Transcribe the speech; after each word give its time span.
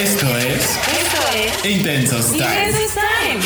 Esto 0.00 0.26
es 0.38 0.78
Esto 0.88 1.20
es 1.34 1.62
Intensos 1.66 2.32
Time. 2.32 2.46
Intensos 2.46 2.94
Time. 2.94 3.40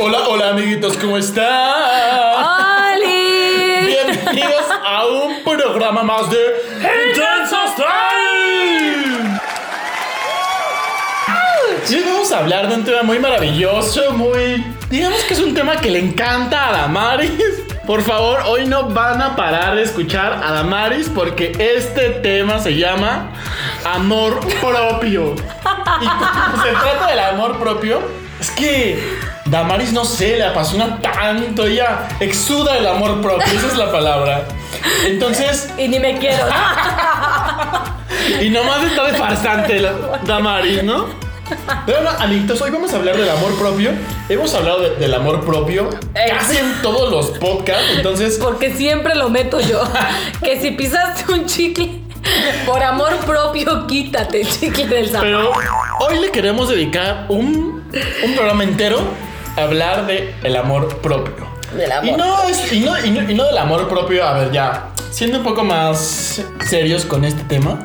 Hola, 0.00 0.28
hola 0.28 0.48
amiguitos, 0.48 0.96
¿cómo 0.96 1.16
están? 1.16 1.46
¡Oli! 2.96 3.86
Bienvenidos 3.86 4.64
a 4.84 5.06
un 5.06 5.44
programa 5.44 6.02
más 6.02 6.28
de 6.28 6.38
Intensos 7.10 7.76
Time. 7.76 9.40
Y 11.88 11.94
hoy 11.94 12.02
vamos 12.04 12.32
a 12.32 12.38
hablar 12.40 12.68
de 12.68 12.74
un 12.74 12.84
tema 12.84 13.04
muy 13.04 13.20
maravilloso, 13.20 14.10
muy... 14.10 14.66
Digamos 14.90 15.22
que 15.22 15.34
es 15.34 15.40
un 15.40 15.54
tema 15.54 15.76
que 15.76 15.90
le 15.90 16.00
encanta 16.00 16.68
a 16.68 16.72
Damaris. 16.72 17.65
Por 17.86 18.02
favor, 18.02 18.40
hoy 18.46 18.66
no 18.66 18.88
van 18.88 19.22
a 19.22 19.36
parar 19.36 19.76
de 19.76 19.84
escuchar 19.84 20.40
a 20.42 20.50
Damaris 20.50 21.08
porque 21.08 21.52
este 21.58 22.10
tema 22.10 22.58
se 22.58 22.76
llama 22.76 23.30
amor 23.84 24.40
propio. 24.60 25.36
Y 25.36 26.06
como 26.06 26.62
se 26.64 26.70
trata 26.72 27.06
del 27.06 27.20
amor 27.20 27.60
propio, 27.60 28.00
es 28.40 28.50
que 28.50 29.16
Damaris 29.44 29.92
no 29.92 30.04
sé, 30.04 30.36
le 30.36 30.46
apasiona 30.46 31.00
tanto, 31.00 31.64
ella 31.66 32.08
exuda 32.18 32.76
el 32.76 32.88
amor 32.88 33.20
propio, 33.20 33.52
esa 33.52 33.68
es 33.68 33.76
la 33.76 33.92
palabra. 33.92 34.48
Entonces, 35.06 35.72
Y 35.78 35.86
ni 35.86 36.00
me 36.00 36.18
quiero. 36.18 36.44
y 38.42 38.50
nomás 38.50 38.82
está 38.82 39.04
de 39.04 39.14
farsante 39.14 39.78
la 39.78 39.92
Damaris, 40.24 40.82
¿no? 40.82 41.25
Pero 41.86 42.02
bueno, 42.02 42.16
amiguitos, 42.18 42.60
hoy 42.60 42.70
vamos 42.70 42.92
a 42.92 42.96
hablar 42.96 43.16
del 43.16 43.28
amor 43.28 43.56
propio. 43.58 43.90
Hemos 44.28 44.54
hablado 44.54 44.80
de- 44.80 44.96
del 44.96 45.14
amor 45.14 45.44
propio 45.44 45.88
Eh. 46.14 46.30
casi 46.30 46.56
en 46.56 46.80
todos 46.82 47.10
los 47.10 47.38
podcasts, 47.38 47.84
entonces 47.96 48.38
Porque 48.40 48.72
siempre 48.74 49.14
lo 49.14 49.28
meto 49.28 49.60
yo. 49.60 49.82
Que 50.42 50.60
si 50.60 50.72
pisaste 50.72 51.32
un 51.32 51.46
chicle, 51.46 52.00
por 52.66 52.82
amor 52.82 53.14
propio, 53.24 53.86
quítate 53.86 54.40
el 54.42 54.48
chicle 54.48 54.86
del 54.88 55.06
zapato. 55.06 55.22
Pero 55.24 55.52
hoy 56.00 56.18
le 56.18 56.30
queremos 56.30 56.68
dedicar 56.68 57.26
un, 57.28 57.84
un 58.24 58.34
programa 58.34 58.64
entero 58.64 58.98
a 59.56 59.62
hablar 59.62 60.06
de 60.06 60.34
el 60.42 60.56
amor 60.56 60.96
propio. 60.98 61.46
Del 61.76 61.92
amor. 61.92 62.08
Y 62.08 62.12
no, 62.12 62.42
es, 62.44 62.72
y, 62.72 62.80
no, 62.80 62.98
y, 63.04 63.10
no, 63.10 63.30
y 63.30 63.34
no 63.34 63.44
del 63.44 63.58
amor 63.58 63.88
propio, 63.88 64.26
a 64.26 64.32
ver, 64.34 64.50
ya. 64.50 64.88
Siendo 65.16 65.38
un 65.38 65.44
poco 65.44 65.64
más 65.64 66.42
serios 66.68 67.06
con 67.06 67.24
este 67.24 67.42
tema, 67.44 67.78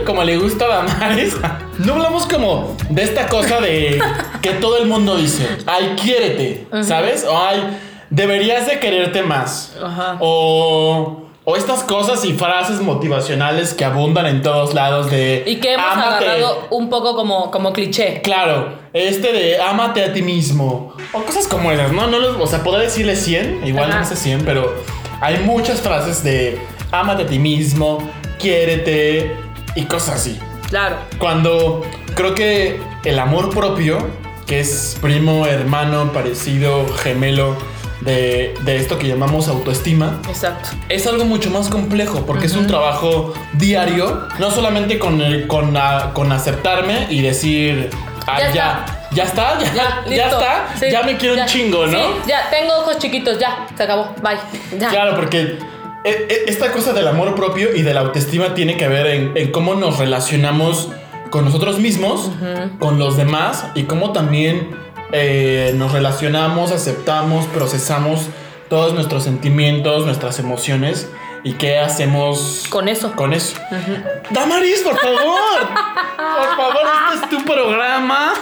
como 0.04 0.24
le 0.24 0.36
gusta 0.36 0.64
a 0.64 0.68
Damaris, 0.84 1.36
no 1.78 1.92
hablamos 1.92 2.26
como 2.26 2.76
de 2.88 3.04
esta 3.04 3.28
cosa 3.28 3.60
de 3.60 4.00
que 4.42 4.50
todo 4.54 4.78
el 4.78 4.88
mundo 4.88 5.16
dice, 5.16 5.46
ay, 5.66 5.94
quiérete, 6.02 6.66
¿sabes? 6.82 7.24
O 7.24 7.38
ay, 7.38 7.78
deberías 8.10 8.66
de 8.66 8.80
quererte 8.80 9.22
más. 9.22 9.76
O, 10.18 11.22
o 11.44 11.56
estas 11.56 11.84
cosas 11.84 12.24
y 12.24 12.32
frases 12.32 12.80
motivacionales 12.80 13.72
que 13.72 13.84
abundan 13.84 14.26
en 14.26 14.42
todos 14.42 14.74
lados 14.74 15.08
de... 15.08 15.44
Y 15.46 15.56
que 15.60 15.74
hemos 15.74 15.86
"Ámate". 15.86 16.26
agarrado 16.26 16.66
un 16.70 16.90
poco 16.90 17.14
como, 17.14 17.52
como 17.52 17.72
cliché. 17.72 18.22
Claro, 18.22 18.72
este 18.92 19.32
de 19.32 19.62
ámate 19.62 20.02
a 20.02 20.12
ti 20.12 20.22
mismo. 20.22 20.96
O 21.12 21.20
cosas 21.22 21.46
como 21.46 21.70
esas, 21.70 21.92
¿no? 21.92 22.08
no 22.08 22.18
los- 22.18 22.36
o 22.40 22.46
sea, 22.48 22.64
podría 22.64 22.86
decirle 22.86 23.14
100, 23.14 23.68
igual 23.68 23.88
Ajá. 23.90 24.00
no 24.00 24.04
sé 24.06 24.16
100, 24.16 24.42
pero 24.44 24.74
hay 25.20 25.38
muchas 25.44 25.80
frases 25.80 26.22
de 26.24 26.58
ámate 26.92 27.22
a 27.24 27.26
ti 27.26 27.38
mismo, 27.38 27.98
quiérete 28.38 29.36
y 29.76 29.82
cosas 29.84 30.16
así. 30.16 30.38
Claro. 30.68 30.96
Cuando 31.18 31.82
creo 32.14 32.34
que 32.34 32.80
el 33.04 33.18
amor 33.18 33.50
propio, 33.50 33.98
que 34.46 34.60
es 34.60 34.96
primo, 35.00 35.46
hermano, 35.46 36.12
parecido, 36.12 36.86
gemelo 37.02 37.56
de, 38.00 38.54
de 38.64 38.76
esto 38.76 38.98
que 38.98 39.06
llamamos 39.08 39.48
autoestima, 39.48 40.20
Exacto. 40.28 40.70
es 40.88 41.06
algo 41.06 41.24
mucho 41.24 41.50
más 41.50 41.68
complejo 41.68 42.24
porque 42.24 42.46
es 42.46 42.56
un 42.56 42.66
trabajo 42.66 43.34
diario, 43.54 44.26
no 44.38 44.50
solamente 44.50 44.98
con, 44.98 45.20
el- 45.20 45.46
con, 45.46 45.76
a- 45.76 46.12
con 46.14 46.32
aceptarme 46.32 47.06
y 47.10 47.20
decir, 47.20 47.90
ah, 48.26 48.38
Ya 48.38 48.52
ya, 48.52 48.84
ya, 49.12 49.24
está, 49.24 49.58
ya, 49.74 50.04
ya, 50.08 50.24
está, 50.26 50.68
Sí, 50.78 50.86
ya 50.90 51.02
me 51.02 51.16
quiero 51.16 51.34
un 51.40 51.46
chingo, 51.46 51.86
¿no? 51.86 51.98
Sí, 51.98 52.04
ya, 52.28 52.48
tengo 52.50 52.74
ojos 52.74 52.98
chiquitos, 52.98 53.38
ya, 53.38 53.66
se 53.76 53.82
acabó, 53.82 54.14
bye. 54.22 54.78
Claro, 54.78 55.16
porque 55.16 55.58
e- 56.04 56.26
e- 56.28 56.44
esta 56.46 56.72
cosa 56.72 56.92
del 56.92 57.08
amor 57.08 57.34
propio 57.34 57.74
y 57.74 57.82
de 57.82 57.92
la 57.94 58.00
autoestima 58.00 58.54
tiene 58.54 58.76
que 58.76 58.88
ver 58.88 59.06
en, 59.06 59.32
en 59.36 59.50
cómo 59.52 59.74
nos 59.74 59.98
relacionamos 59.98 60.88
con 61.30 61.44
nosotros 61.44 61.78
mismos, 61.78 62.30
con 62.78 62.98
los 62.98 63.16
demás 63.16 63.66
y 63.74 63.84
cómo 63.84 64.12
también 64.12 64.70
eh, 65.12 65.72
nos 65.76 65.92
relacionamos, 65.92 66.72
aceptamos, 66.72 67.46
procesamos 67.46 68.26
todos 68.68 68.94
nuestros 68.94 69.24
sentimientos, 69.24 70.06
nuestras 70.06 70.38
emociones 70.38 71.08
y 71.42 71.54
qué 71.54 71.78
hacemos 71.78 72.66
Con 72.68 72.88
eso. 72.88 73.12
Con 73.16 73.32
eso. 73.32 73.56
Damaris, 74.30 74.80
por 74.82 74.98
favor. 74.98 75.20
por 76.16 76.56
favor, 76.56 76.82
este 77.14 77.24
es 77.24 77.30
tu 77.30 77.44
programa. 77.44 78.32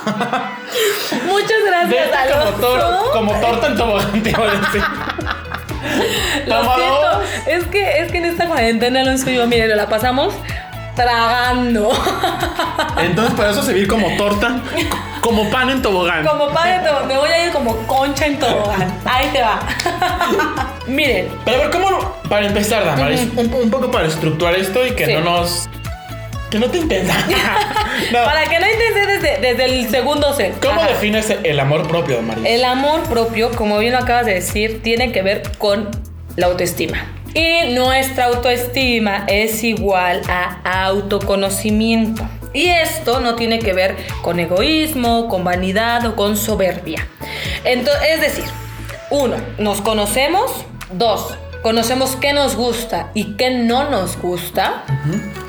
Muchas 1.26 1.58
gracias, 1.66 1.90
Vete 2.10 2.32
como, 2.32 2.40
Alonso. 2.42 2.60
tor- 2.60 3.12
como 3.12 3.40
torta 3.40 3.66
en 3.68 3.76
tobogán, 3.76 4.22
te 4.22 4.30
iba 4.30 4.42
a 4.44 4.50
decir. 4.50 4.82
Lo 6.46 6.56
Toma 6.60 6.74
siento. 6.74 7.00
dos. 7.00 7.22
Es 7.46 7.64
que, 7.66 7.98
es 8.02 8.10
que 8.12 8.18
en 8.18 8.24
esta 8.26 8.46
cuarentena, 8.46 9.00
Alonso 9.00 9.30
y 9.30 9.34
yo, 9.36 9.46
mire, 9.46 9.68
la 9.74 9.88
pasamos 9.88 10.34
tragando. 11.02 11.90
Entonces, 13.00 13.34
para 13.34 13.50
eso 13.50 13.62
servir 13.62 13.86
como 13.86 14.08
torta, 14.16 14.60
como 15.20 15.48
pan 15.50 15.70
en 15.70 15.80
tobogán. 15.80 16.26
Como 16.26 16.48
padre, 16.48 16.80
to- 16.86 17.06
me 17.06 17.16
voy 17.16 17.30
a 17.30 17.46
ir 17.46 17.52
como 17.52 17.76
concha 17.86 18.26
en 18.26 18.38
tobogán. 18.38 18.92
Ahí 19.04 19.28
te 19.32 19.40
va. 19.40 19.60
Miren, 20.86 21.28
Pero 21.44 21.56
a 21.56 21.60
ver, 21.60 21.70
¿cómo? 21.70 22.14
Para 22.28 22.46
empezar, 22.46 22.84
Damaris, 22.84 23.28
un, 23.36 23.52
un 23.52 23.70
poco 23.70 23.90
para 23.90 24.06
estructurar 24.06 24.54
esto 24.56 24.84
y 24.86 24.90
que 24.92 25.06
Sí. 25.06 25.14
no 25.14 25.20
nos. 25.20 25.68
Que 26.50 26.58
no 26.58 26.66
te 26.70 26.78
intenta. 26.78 27.14
no. 28.12 28.24
para 28.24 28.44
que 28.46 28.58
no 28.58 28.66
intenté 28.66 29.06
desde, 29.06 29.38
desde 29.40 29.64
el 29.66 29.88
segundo 29.90 30.32
set. 30.34 30.58
¿Cómo 30.64 30.80
Ajá. 30.80 30.88
defines 30.90 31.30
el 31.42 31.60
amor 31.60 31.86
propio, 31.86 32.16
Damaris? 32.16 32.44
El 32.46 32.64
amor 32.64 33.02
propio, 33.02 33.50
como 33.52 33.78
bien 33.78 33.92
lo 33.92 33.98
acabas 33.98 34.24
de 34.26 34.34
decir, 34.34 34.82
tiene 34.82 35.12
que 35.12 35.22
ver 35.22 35.42
con 35.58 35.90
la 36.36 36.46
autoestima. 36.46 37.04
Y 37.38 37.72
nuestra 37.72 38.24
autoestima 38.24 39.24
es 39.28 39.62
igual 39.62 40.22
a 40.28 40.86
autoconocimiento. 40.86 42.28
Y 42.52 42.66
esto 42.66 43.20
no 43.20 43.36
tiene 43.36 43.60
que 43.60 43.72
ver 43.72 43.94
con 44.22 44.40
egoísmo, 44.40 45.28
con 45.28 45.44
vanidad 45.44 46.04
o 46.04 46.16
con 46.16 46.36
soberbia. 46.36 47.06
Entonces, 47.62 48.02
es 48.10 48.20
decir, 48.20 48.44
uno, 49.10 49.36
nos 49.56 49.80
conocemos. 49.82 50.50
Dos, 50.90 51.38
conocemos 51.62 52.16
qué 52.16 52.32
nos 52.32 52.56
gusta 52.56 53.12
y 53.14 53.36
qué 53.36 53.50
no 53.50 53.88
nos 53.88 54.20
gusta. 54.20 54.82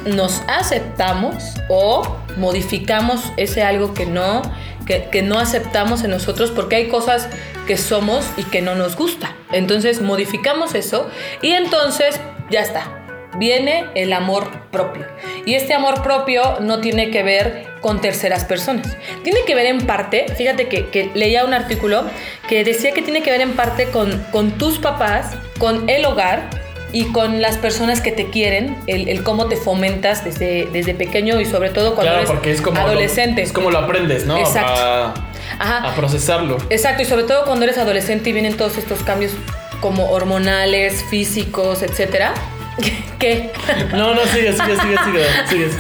Nos 0.06 0.44
aceptamos 0.48 1.56
o 1.70 2.04
modificamos 2.38 3.24
ese 3.36 3.64
algo 3.64 3.96
que 3.96 4.06
no, 4.06 4.44
que, 4.90 5.22
no 5.22 5.40
aceptamos 5.40 6.04
en 6.04 6.12
nosotros 6.12 6.52
porque 6.52 6.76
hay 6.76 6.88
cosas 6.88 7.28
que 7.68 7.78
somos 7.78 8.26
y 8.38 8.44
que 8.44 8.62
no 8.62 8.76
nos 8.76 8.96
gusta. 8.96 9.36
Entonces 9.52 10.02
modificamos 10.02 10.74
eso 10.74 11.10
y 11.42 11.52
entonces 11.52 12.20
ya 12.50 12.62
está. 12.62 12.96
Viene 13.38 13.86
el 13.94 14.12
amor 14.12 14.50
propio. 14.72 15.06
Y 15.46 15.54
este 15.54 15.76
amor 15.76 16.02
propio 16.02 16.60
no 16.62 16.82
tiene 16.82 17.12
que 17.12 17.22
ver 17.22 17.68
con 17.80 18.02
terceras 18.02 18.44
personas. 18.44 18.98
Tiene 19.24 19.42
que 19.46 19.54
ver 19.54 19.68
en 19.68 19.86
parte, 19.86 20.26
fíjate 20.36 20.68
que, 20.68 20.90
que 20.90 21.12
leía 21.14 21.46
un 21.46 21.54
artículo 21.54 22.04
que 22.50 22.64
decía 22.64 22.92
que 22.92 23.04
tiene 23.04 23.22
que 23.22 23.30
ver 23.30 23.42
en 23.42 23.54
parte 23.54 23.86
con, 23.92 24.26
con 24.32 24.58
tus 24.58 24.80
papás, 24.80 25.38
con 25.60 25.88
el 25.90 26.06
hogar 26.06 26.50
y 26.92 27.06
con 27.12 27.42
las 27.42 27.58
personas 27.58 28.02
que 28.02 28.12
te 28.12 28.30
quieren, 28.30 28.76
el, 28.88 29.08
el 29.10 29.24
cómo 29.24 29.48
te 29.48 29.56
fomentas 29.58 30.24
desde, 30.24 30.68
desde 30.74 30.94
pequeño 30.96 31.40
y 31.40 31.46
sobre 31.46 31.70
todo 31.70 31.96
cuando 31.96 32.12
claro, 32.12 32.18
eres 32.20 32.30
porque 32.32 32.52
es 32.52 32.62
como. 32.62 32.78
lo- 32.80 32.88
adolescente. 32.88 33.42
es 33.42 33.52
como 33.54 33.72
lo 33.72 33.80
aprendes, 33.80 34.26
¿no? 34.26 34.38
Exacto. 34.38 34.82
A, 34.82 35.14
Ajá. 35.60 35.90
a 35.92 35.96
procesarlo. 35.96 36.58
Exacto, 36.70 37.02
y 37.02 37.06
sobre 37.06 37.24
todo 37.24 37.46
cuando 37.46 37.66
eres 37.66 37.78
adolescente 37.78 38.30
y 38.30 38.34
vienen 38.34 38.56
todos 38.58 38.78
estos 38.78 39.04
cambios 39.04 39.34
como 39.82 40.10
hormonales, 40.12 41.04
físicos, 41.10 41.82
etcétera. 41.84 42.34
¿Qué? 43.20 43.52
No, 43.92 44.14
no, 44.16 44.22
sigue, 44.26 44.54
sigue, 44.54 44.78
sigue, 44.80 44.96
sigue. 45.06 45.24
sigues. 45.50 45.74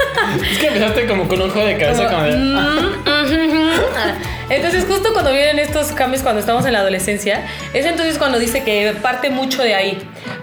Es 0.52 0.58
que 0.58 0.68
empezaste 0.68 1.06
como 1.08 1.28
con 1.28 1.42
un 1.42 1.50
juego 1.50 1.68
de 1.68 1.78
cabeza 1.78 2.08
como 2.10 2.24
de. 2.24 2.34
ah, 2.58 4.14
Entonces, 4.50 4.86
justo 4.86 5.14
cuando 5.14 5.32
vienen 5.32 5.60
estos 5.60 5.88
cambios, 5.94 6.24
cuando 6.24 6.40
estamos 6.42 6.66
en 6.66 6.74
la 6.74 6.80
adolescencia, 6.80 7.46
es 7.74 7.86
entonces 7.86 8.18
cuando 8.18 8.40
dice 8.40 8.64
que 8.64 8.94
parte 9.02 9.30
mucho 9.30 9.62
de 9.64 9.76
ahí. 9.76 9.98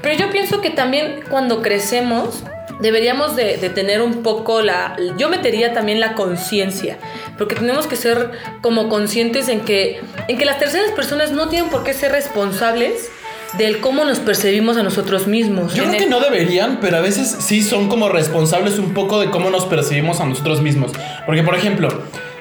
Pero 0.06 0.20
yo 0.20 0.31
pienso 0.31 0.61
que 0.61 0.70
también 0.70 1.25
cuando 1.29 1.62
crecemos, 1.62 2.44
deberíamos 2.79 3.35
de, 3.35 3.56
de 3.56 3.70
tener 3.70 4.03
un 4.03 4.23
poco 4.23 4.62
la... 4.62 4.97
Yo 5.19 5.29
metería 5.29 5.73
también 5.73 5.99
la 5.99 6.14
conciencia, 6.14 6.97
porque 7.37 7.56
tenemos 7.56 7.88
que 7.88 7.97
ser 7.97 8.31
como 8.61 8.88
conscientes 8.88 9.49
en 9.49 9.62
que, 9.62 10.00
en 10.29 10.38
que 10.38 10.44
las 10.44 10.61
terceras 10.61 10.93
personas 10.93 11.32
no 11.32 11.49
tienen 11.49 11.70
por 11.70 11.82
qué 11.82 11.93
ser 11.93 12.12
responsables 12.12 13.11
del 13.58 13.81
cómo 13.81 14.05
nos 14.05 14.20
percibimos 14.20 14.76
a 14.76 14.85
nosotros 14.85 15.26
mismos. 15.26 15.75
Yo 15.75 15.82
creo 15.82 15.99
que 15.99 16.06
no 16.06 16.20
deberían, 16.20 16.79
pero 16.81 16.99
a 16.99 17.00
veces 17.00 17.38
sí 17.41 17.61
son 17.61 17.88
como 17.88 18.08
responsables 18.08 18.79
un 18.79 18.94
poco 18.94 19.19
de 19.19 19.31
cómo 19.31 19.50
nos 19.50 19.64
percibimos 19.64 20.20
a 20.20 20.26
nosotros 20.26 20.62
mismos. 20.62 20.93
Porque, 21.26 21.43
por 21.43 21.56
ejemplo, 21.56 21.88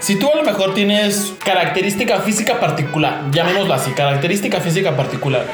si 0.05 0.15
tú 0.19 0.29
a 0.31 0.35
lo 0.35 0.43
mejor 0.43 0.73
tienes 0.73 1.33
característica 1.43 2.19
física 2.19 2.59
particular, 2.59 3.21
llamémoslo 3.31 3.73
así, 3.73 3.91
característica 3.91 4.59
física 4.61 4.95
particular, 4.95 5.45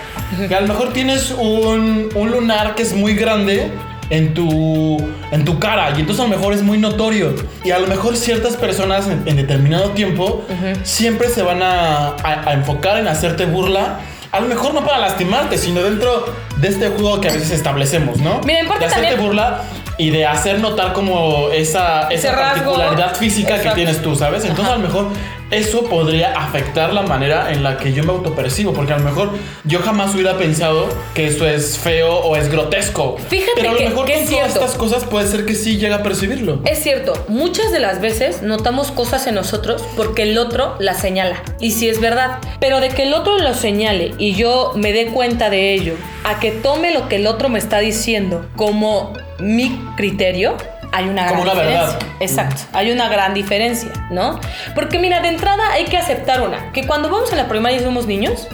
que 0.48 0.54
a 0.56 0.62
lo 0.62 0.68
mejor 0.68 0.92
tienes 0.94 1.32
un, 1.32 2.10
un 2.14 2.32
lunar 2.32 2.76
que 2.76 2.84
es 2.84 2.94
muy 2.94 3.14
grande 3.16 3.72
en 4.10 4.34
tu, 4.34 4.98
en 5.32 5.46
tu 5.46 5.58
cara 5.58 5.94
y 5.96 6.02
entonces 6.02 6.20
a 6.26 6.28
lo 6.28 6.36
mejor 6.36 6.54
es 6.54 6.64
muy 6.64 6.78
notorio 6.78 7.34
y 7.64 7.72
a 7.72 7.80
lo 7.80 7.88
mejor 7.88 8.18
ciertas 8.18 8.58
personas 8.58 9.08
en, 9.08 9.24
en 9.26 9.38
determinado 9.38 9.92
tiempo 9.92 10.44
siempre 10.84 11.30
se 11.30 11.42
van 11.44 11.64
a, 11.64 12.08
a- 12.22 12.50
a 12.50 12.54
enfocar 12.54 12.98
en 12.98 13.08
hacerte 13.08 13.46
burla. 13.46 14.00
A 14.34 14.40
lo 14.40 14.48
mejor 14.48 14.74
no 14.74 14.86
para 14.86 14.98
lastimarte, 15.00 15.58
sino 15.58 15.82
dentro 15.82 16.26
de 16.58 16.68
este 16.70 16.88
juego 16.90 17.20
que 17.20 17.28
a 17.30 17.34
veces 17.34 17.52
establecemos, 17.52 18.18
¿no? 18.20 18.40
Mira, 18.46 18.60
en 18.62 18.68
parte 18.68 18.86
de 18.86 18.92
hacerte 18.92 19.08
también- 19.10 19.28
burla 19.28 19.62
y 20.02 20.10
de 20.10 20.26
hacer 20.26 20.60
notar 20.60 20.94
como 20.94 21.50
esa, 21.50 22.08
esa 22.10 22.32
rasgo. 22.32 22.72
particularidad 22.74 23.16
física 23.16 23.56
Exacto. 23.56 23.70
que 23.70 23.76
tienes 23.84 24.02
tú, 24.02 24.16
¿sabes? 24.16 24.42
Entonces 24.44 24.66
Ajá. 24.66 24.74
a 24.76 24.78
lo 24.78 24.84
mejor 24.88 25.08
eso 25.52 25.84
podría 25.84 26.32
afectar 26.34 26.94
la 26.94 27.02
manera 27.02 27.52
en 27.52 27.62
la 27.62 27.78
que 27.78 27.92
yo 27.92 28.04
me 28.06 28.12
autopercibo, 28.14 28.72
porque 28.74 28.94
a 28.94 28.98
lo 28.98 29.04
mejor 29.04 29.32
yo 29.66 29.80
jamás 29.82 30.14
hubiera 30.16 30.38
pensado 30.38 30.88
que 31.14 31.28
eso 31.28 31.46
es 31.46 31.78
feo 31.78 32.16
o 32.20 32.38
es 32.38 32.50
grotesco. 32.50 33.18
Fíjate 33.28 33.52
Pero 33.56 33.70
a 33.70 33.72
lo 33.74 33.78
que- 33.78 33.90
mejor 33.90 34.06
que 34.06 34.14
con 34.14 34.22
es 34.24 34.30
todas 34.30 34.46
cierto. 34.48 34.66
estas 34.66 34.78
cosas 34.78 35.04
puede 35.04 35.28
ser 35.28 35.46
que 35.46 35.54
sí 35.56 35.78
llega 35.78 35.98
a 35.98 36.04
percibirlo. 36.04 36.62
Es 36.66 36.80
cierto, 36.82 37.14
muchas 37.28 37.72
de 37.74 37.80
las 37.82 38.00
veces 38.00 38.42
notamos 38.42 38.92
cosas 38.92 39.28
en 39.28 39.36
nosotros 39.36 39.84
porque 39.98 40.24
el 40.24 40.38
otro 40.38 40.76
las 40.80 41.00
señala. 41.02 41.44
Y 41.60 41.72
sí 41.72 41.90
es 41.90 42.00
verdad. 42.00 42.40
Pero 42.62 42.80
de 42.80 42.88
que 42.90 43.04
el 43.04 43.14
otro 43.14 43.38
lo 43.38 43.54
señale 43.54 44.14
y 44.18 44.36
yo 44.36 44.72
me 44.76 44.94
dé 44.94 45.08
cuenta 45.08 45.50
de 45.50 45.74
ello, 45.74 45.96
a 46.24 46.40
que 46.40 46.52
tome 46.52 46.92
lo 46.94 47.10
que 47.10 47.18
el 47.18 47.28
otro 47.28 47.50
me 47.50 47.60
está 47.60 47.80
diciendo 47.80 48.46
como 48.56 49.12
mi 49.42 49.78
criterio, 49.98 50.56
hay 50.92 51.06
una 51.06 51.28
Como 51.28 51.44
gran 51.44 51.56
una 51.58 51.64
diferencia. 51.64 51.98
verdad. 51.98 52.18
Exacto, 52.20 52.62
hay 52.74 52.92
una 52.92 53.10
gran 53.10 53.34
diferencia, 53.34 53.92
¿no? 54.10 54.40
Porque 54.76 55.00
mira, 55.00 55.22
de 55.22 55.30
entrada 55.30 55.72
hay 55.72 55.86
que 55.86 55.98
aceptar 55.98 56.42
una, 56.42 56.72
que 56.74 56.86
cuando 56.86 57.10
vamos 57.10 57.32
a 57.34 57.36
la 57.36 57.48
primaria 57.48 57.80
y 57.80 57.84
somos 57.84 58.06
niños, 58.08 58.48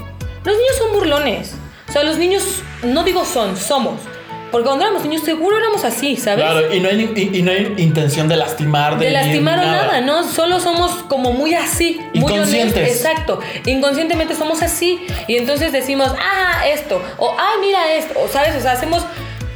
los 0.43 0.55
niños 0.55 0.77
son 0.77 0.93
burlones. 0.93 1.55
O 1.89 1.91
sea, 1.91 2.03
los 2.03 2.17
niños, 2.17 2.61
no 2.83 3.03
digo 3.03 3.23
son, 3.25 3.55
somos. 3.57 3.99
Porque 4.51 4.65
cuando 4.65 4.85
éramos 4.85 5.03
niños 5.03 5.23
seguro 5.23 5.57
éramos 5.57 5.83
así, 5.83 6.15
¿sabes? 6.15 6.45
Claro, 6.45 6.73
y 6.73 6.79
no, 6.79 6.87
hay, 6.87 7.11
y, 7.15 7.39
y 7.39 7.41
no 7.41 7.51
hay 7.51 7.73
intención 7.77 8.29
de 8.29 8.37
lastimar, 8.37 8.97
de, 8.97 9.05
de 9.07 9.11
lastimar 9.11 9.59
o 9.59 9.61
nada. 9.63 10.01
¿no? 10.01 10.23
Solo 10.23 10.61
somos 10.61 10.91
como 11.09 11.33
muy 11.33 11.53
así, 11.53 11.99
muy 12.13 12.31
honestos. 12.39 12.81
Exacto. 12.81 13.39
Inconscientemente 13.65 14.35
somos 14.35 14.61
así. 14.61 15.05
Y 15.27 15.35
entonces 15.35 15.73
decimos, 15.73 16.13
ah, 16.17 16.65
esto, 16.67 17.01
o 17.17 17.35
ah, 17.37 17.55
mira 17.59 17.93
esto, 17.93 18.13
o 18.23 18.27
sabes, 18.29 18.55
o 18.55 18.61
sea, 18.61 18.71
hacemos 18.71 19.03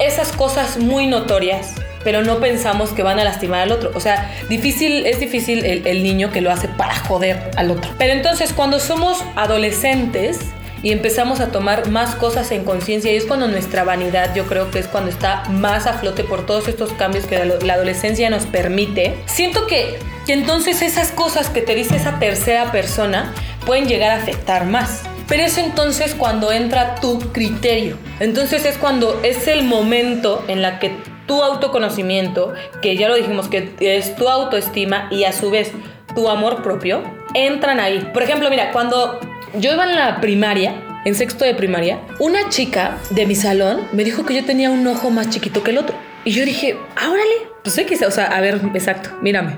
esas 0.01 0.31
cosas 0.31 0.77
muy 0.77 1.07
notorias. 1.07 1.75
Pero 2.03 2.23
no 2.23 2.39
pensamos 2.39 2.91
que 2.91 3.03
van 3.03 3.19
a 3.19 3.23
lastimar 3.23 3.61
al 3.61 3.71
otro. 3.71 3.91
O 3.93 3.99
sea, 3.99 4.31
difícil, 4.49 5.05
es 5.05 5.19
difícil 5.19 5.63
el, 5.63 6.03
niño 6.03 6.31
que 6.31 6.41
lo 6.41 6.51
hace 6.51 6.67
para 6.67 6.95
joder 6.95 7.51
al 7.55 7.69
otro. 7.69 7.91
Pero 7.99 8.13
entonces, 8.13 8.53
cuando 8.53 8.79
somos 8.79 9.23
adolescentes 9.35 10.39
y 10.81 10.91
empezamos 10.91 11.39
a 11.41 11.51
tomar 11.51 11.89
más 11.89 12.15
cosas 12.15 12.51
en 12.51 12.63
conciencia, 12.63 13.11
y 13.13 13.17
es 13.17 13.25
cuando 13.25 13.47
nuestra 13.47 13.83
vanidad, 13.83 14.33
yo 14.33 14.47
creo 14.47 14.71
que 14.71 14.79
es 14.79 14.87
cuando 14.87 15.11
está 15.11 15.43
más 15.49 15.85
a 15.85 15.93
flote 15.93 16.23
por 16.23 16.43
todos 16.47 16.67
estos 16.67 16.91
cambios 16.93 17.25
que 17.25 17.45
la 17.45 17.73
adolescencia 17.73 18.31
nos 18.31 18.47
permite, 18.47 19.15
siento 19.27 19.67
que 19.67 19.99
entonces 20.27 20.81
esas 20.81 21.11
cosas 21.11 21.49
que 21.49 21.61
te 21.61 21.75
dice 21.75 21.97
esa 21.97 22.17
tercera 22.17 22.71
persona 22.71 23.33
pueden 23.65 23.87
llegar 23.87 24.11
a 24.11 24.15
afectar 24.15 24.65
más. 24.65 25.03
Pero 25.31 25.43
es 25.43 25.57
entonces 25.57 26.13
cuando 26.13 26.51
entra 26.51 26.95
tu 26.95 27.17
criterio. 27.31 27.97
Entonces 28.19 28.65
es 28.65 28.77
cuando 28.77 29.21
es 29.23 29.47
el 29.47 29.63
momento 29.63 30.43
en 30.49 30.61
la 30.61 30.77
que 30.77 30.91
tu 31.25 31.41
autoconocimiento, 31.41 32.51
que 32.81 32.97
ya 32.97 33.07
lo 33.07 33.15
dijimos 33.15 33.47
que 33.47 33.73
es 33.79 34.13
tu 34.17 34.27
autoestima 34.27 35.07
y 35.09 35.23
a 35.23 35.31
su 35.31 35.49
vez 35.49 35.71
tu 36.13 36.29
amor 36.29 36.61
propio, 36.63 37.01
entran 37.33 37.79
ahí. 37.79 38.05
Por 38.11 38.23
ejemplo, 38.23 38.49
mira, 38.49 38.73
cuando 38.73 39.21
yo 39.57 39.71
iba 39.71 39.85
en 39.85 39.95
la 39.95 40.19
primaria, 40.19 40.75
en 41.05 41.15
sexto 41.15 41.45
de 41.45 41.55
primaria, 41.55 42.01
una 42.19 42.49
chica 42.49 42.97
de 43.11 43.25
mi 43.25 43.35
salón 43.35 43.87
me 43.93 44.03
dijo 44.03 44.25
que 44.25 44.33
yo 44.33 44.43
tenía 44.43 44.69
un 44.69 44.85
ojo 44.85 45.11
más 45.11 45.29
chiquito 45.29 45.63
que 45.63 45.71
el 45.71 45.77
otro. 45.77 45.95
Y 46.25 46.31
yo 46.31 46.43
dije, 46.43 46.77
ah, 46.97 47.09
órale. 47.09 47.47
Pues 47.63 47.77
X, 47.77 48.01
o 48.05 48.11
sea, 48.11 48.25
a 48.25 48.41
ver, 48.41 48.59
exacto, 48.73 49.11
mírame. 49.21 49.55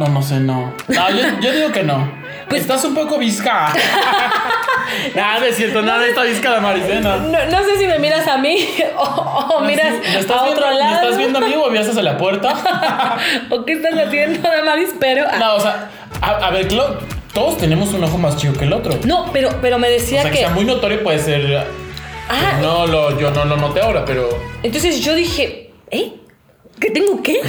No, 0.00 0.08
no 0.08 0.22
sé, 0.22 0.40
no. 0.40 0.74
No, 0.88 1.10
yo, 1.10 1.40
yo 1.40 1.52
digo 1.52 1.70
que 1.70 1.84
no. 1.84 2.21
Pues- 2.52 2.62
Estás 2.62 2.84
un 2.84 2.94
poco 2.94 3.18
visca. 3.18 3.72
nada, 5.14 5.46
es 5.46 5.56
cierto, 5.56 5.82
nada 5.82 6.00
de 6.00 6.08
esta 6.10 6.22
visca 6.22 6.52
de 6.54 6.60
Maricena. 6.60 7.16
No, 7.16 7.28
no 7.50 7.64
sé 7.64 7.78
si 7.78 7.86
me 7.86 7.98
miras 7.98 8.26
a 8.28 8.38
mí 8.38 8.68
o, 8.96 9.02
o 9.02 9.60
miras 9.62 9.92
¿Me 10.00 10.18
estás 10.20 10.40
a 10.40 10.44
viendo, 10.44 10.60
otro 10.60 10.72
¿Me 10.72 10.78
lado. 10.78 10.94
estás 11.02 11.16
viendo 11.18 11.38
a 11.38 11.42
mí 11.42 11.54
o 11.56 11.70
vías 11.70 11.88
hacia 11.88 12.02
la 12.02 12.16
puerta? 12.18 13.18
¿O 13.50 13.64
qué 13.64 13.72
estás 13.72 13.94
haciendo, 14.06 14.48
Damaris? 14.48 14.90
Pero. 15.00 15.24
ah, 15.30 15.36
No, 15.38 15.54
o 15.56 15.60
sea, 15.60 15.90
a, 16.20 16.30
a 16.46 16.50
ver, 16.50 16.68
Clo, 16.68 16.98
todos 17.32 17.56
tenemos 17.58 17.92
un 17.94 18.04
ojo 18.04 18.18
más 18.18 18.36
chico 18.36 18.54
que 18.54 18.64
el 18.64 18.72
otro. 18.72 18.98
No, 19.04 19.30
pero, 19.32 19.50
pero 19.60 19.78
me 19.78 19.88
o 19.88 19.90
decía 19.90 20.22
sea, 20.22 20.30
que 20.30 20.38
que. 20.38 20.44
sea 20.44 20.50
muy 20.54 20.64
notorio 20.64 21.02
puede 21.02 21.18
ser. 21.18 21.66
Ah, 22.28 22.58
No, 22.60 22.86
lo, 22.86 23.18
yo 23.18 23.30
no 23.30 23.44
lo 23.44 23.56
noté 23.56 23.80
ahora, 23.80 24.04
pero. 24.04 24.28
entonces 24.62 25.00
yo 25.00 25.14
dije, 25.14 25.70
¿eh? 25.90 26.12
¿Qué 26.92 27.00
tengo 27.00 27.22
qué? 27.22 27.40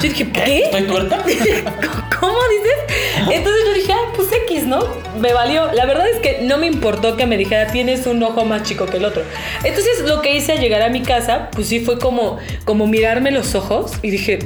Yo 0.00 0.08
dije, 0.08 0.30
¿qué? 0.30 0.62
¿Estoy 0.64 0.82
tuerta? 0.82 1.18
¿Cómo 2.20 2.36
dices? 2.48 3.32
Entonces 3.32 3.62
yo 3.66 3.74
dije, 3.74 3.92
ah, 3.92 4.12
pues 4.14 4.28
X, 4.44 4.66
¿no? 4.66 4.78
Me 5.18 5.32
valió. 5.32 5.72
La 5.72 5.84
verdad 5.84 6.06
es 6.08 6.20
que 6.20 6.42
no 6.42 6.58
me 6.58 6.66
importó 6.66 7.16
que 7.16 7.26
me 7.26 7.36
dijera, 7.36 7.66
tienes 7.72 8.06
un 8.06 8.22
ojo 8.22 8.44
más 8.44 8.62
chico 8.62 8.86
que 8.86 8.98
el 8.98 9.04
otro. 9.04 9.22
Entonces 9.64 10.02
lo 10.06 10.22
que 10.22 10.36
hice 10.36 10.52
al 10.52 10.60
llegar 10.60 10.82
a 10.82 10.90
mi 10.90 11.02
casa, 11.02 11.48
pues 11.52 11.66
sí 11.68 11.80
fue 11.80 11.98
como, 11.98 12.38
como 12.64 12.86
mirarme 12.86 13.32
los 13.32 13.56
ojos 13.56 13.94
y 14.02 14.10
dije, 14.10 14.38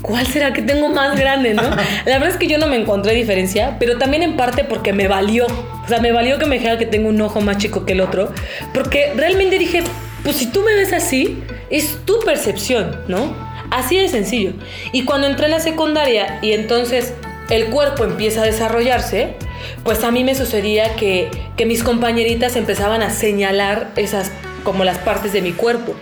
¿cuál 0.00 0.26
será 0.26 0.52
que 0.52 0.62
tengo 0.62 0.88
más 0.88 1.16
grande, 1.16 1.54
no? 1.54 1.62
La 1.62 2.18
verdad 2.18 2.30
es 2.30 2.36
que 2.38 2.48
yo 2.48 2.58
no 2.58 2.66
me 2.66 2.76
encontré 2.76 3.14
diferencia, 3.14 3.76
pero 3.78 3.96
también 3.96 4.24
en 4.24 4.36
parte 4.36 4.64
porque 4.64 4.92
me 4.92 5.06
valió. 5.06 5.46
O 5.46 5.88
sea, 5.88 6.00
me 6.00 6.10
valió 6.10 6.38
que 6.38 6.46
me 6.46 6.56
dijera 6.56 6.78
que 6.78 6.86
tengo 6.86 7.08
un 7.08 7.20
ojo 7.20 7.40
más 7.40 7.58
chico 7.58 7.86
que 7.86 7.92
el 7.92 8.00
otro, 8.00 8.32
porque 8.74 9.12
realmente 9.14 9.56
dije, 9.58 9.84
pues 10.24 10.36
si 10.36 10.46
tú 10.46 10.62
me 10.62 10.74
ves 10.74 10.92
así, 10.92 11.42
es 11.70 11.98
tu 12.04 12.18
percepción, 12.20 13.02
¿no? 13.06 13.51
Así 13.72 13.96
de 13.96 14.08
sencillo. 14.08 14.52
Y 14.92 15.04
cuando 15.06 15.26
entré 15.26 15.46
en 15.46 15.52
la 15.52 15.60
secundaria 15.60 16.38
y 16.42 16.52
entonces 16.52 17.14
el 17.48 17.70
cuerpo 17.70 18.04
empieza 18.04 18.42
a 18.42 18.44
desarrollarse, 18.44 19.34
pues 19.82 20.04
a 20.04 20.10
mí 20.10 20.24
me 20.24 20.34
sucedía 20.34 20.94
que, 20.94 21.30
que 21.56 21.64
mis 21.64 21.82
compañeritas 21.82 22.56
empezaban 22.56 23.02
a 23.02 23.08
señalar 23.08 23.90
esas 23.96 24.30
como 24.62 24.84
las 24.84 24.98
partes 24.98 25.32
de 25.32 25.40
mi 25.40 25.52
cuerpo. 25.52 25.94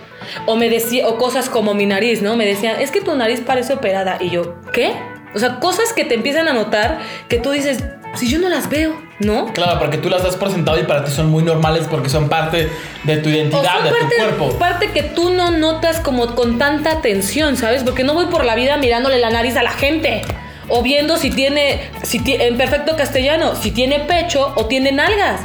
O 0.46 0.56
me 0.56 0.68
decía, 0.68 1.06
o 1.06 1.16
cosas 1.16 1.48
como 1.48 1.72
mi 1.72 1.86
nariz, 1.86 2.22
¿no? 2.22 2.36
Me 2.36 2.44
decían, 2.44 2.80
es 2.80 2.90
que 2.90 3.00
tu 3.00 3.14
nariz 3.14 3.40
parece 3.40 3.72
operada. 3.72 4.18
Y 4.20 4.30
yo, 4.30 4.56
¿qué? 4.72 4.92
O 5.34 5.38
sea, 5.38 5.60
cosas 5.60 5.92
que 5.92 6.04
te 6.04 6.14
empiezan 6.14 6.48
a 6.48 6.52
notar 6.52 6.98
que 7.28 7.38
tú 7.38 7.50
dices, 7.50 7.84
si 8.14 8.28
yo 8.28 8.38
no 8.38 8.48
las 8.48 8.68
veo, 8.68 9.00
¿no? 9.20 9.52
Claro, 9.52 9.78
porque 9.78 9.98
tú 9.98 10.08
las 10.08 10.22
das 10.22 10.36
por 10.36 10.50
sentado 10.50 10.78
y 10.78 10.84
para 10.84 11.04
ti 11.04 11.12
son 11.12 11.30
muy 11.30 11.42
normales 11.42 11.86
porque 11.88 12.08
son 12.08 12.28
parte 12.28 12.68
de 13.04 13.16
tu 13.18 13.28
O 13.28 13.32
identidad, 13.32 13.74
son 13.74 13.84
de 13.84 13.90
tu 13.90 13.96
parte, 13.98 14.16
cuerpo. 14.16 14.58
parte 14.58 14.90
que 14.90 15.02
tú 15.02 15.30
no 15.30 15.50
notas 15.50 16.00
como 16.00 16.34
con 16.34 16.58
tanta 16.58 16.92
atención, 16.92 17.56
¿sabes? 17.56 17.84
Porque 17.84 18.02
no 18.02 18.14
voy 18.14 18.26
por 18.26 18.44
la 18.44 18.54
vida 18.54 18.76
mirándole 18.78 19.18
la 19.18 19.30
nariz 19.30 19.56
a 19.56 19.62
la 19.62 19.72
gente. 19.72 20.22
O 20.68 20.82
viendo 20.82 21.16
si 21.16 21.30
tiene, 21.30 21.90
si 22.02 22.22
en 22.26 22.56
perfecto 22.56 22.96
castellano, 22.96 23.56
si 23.56 23.72
tiene 23.72 24.00
pecho 24.00 24.52
o 24.56 24.66
tiene 24.66 24.92
nalgas. 24.92 25.40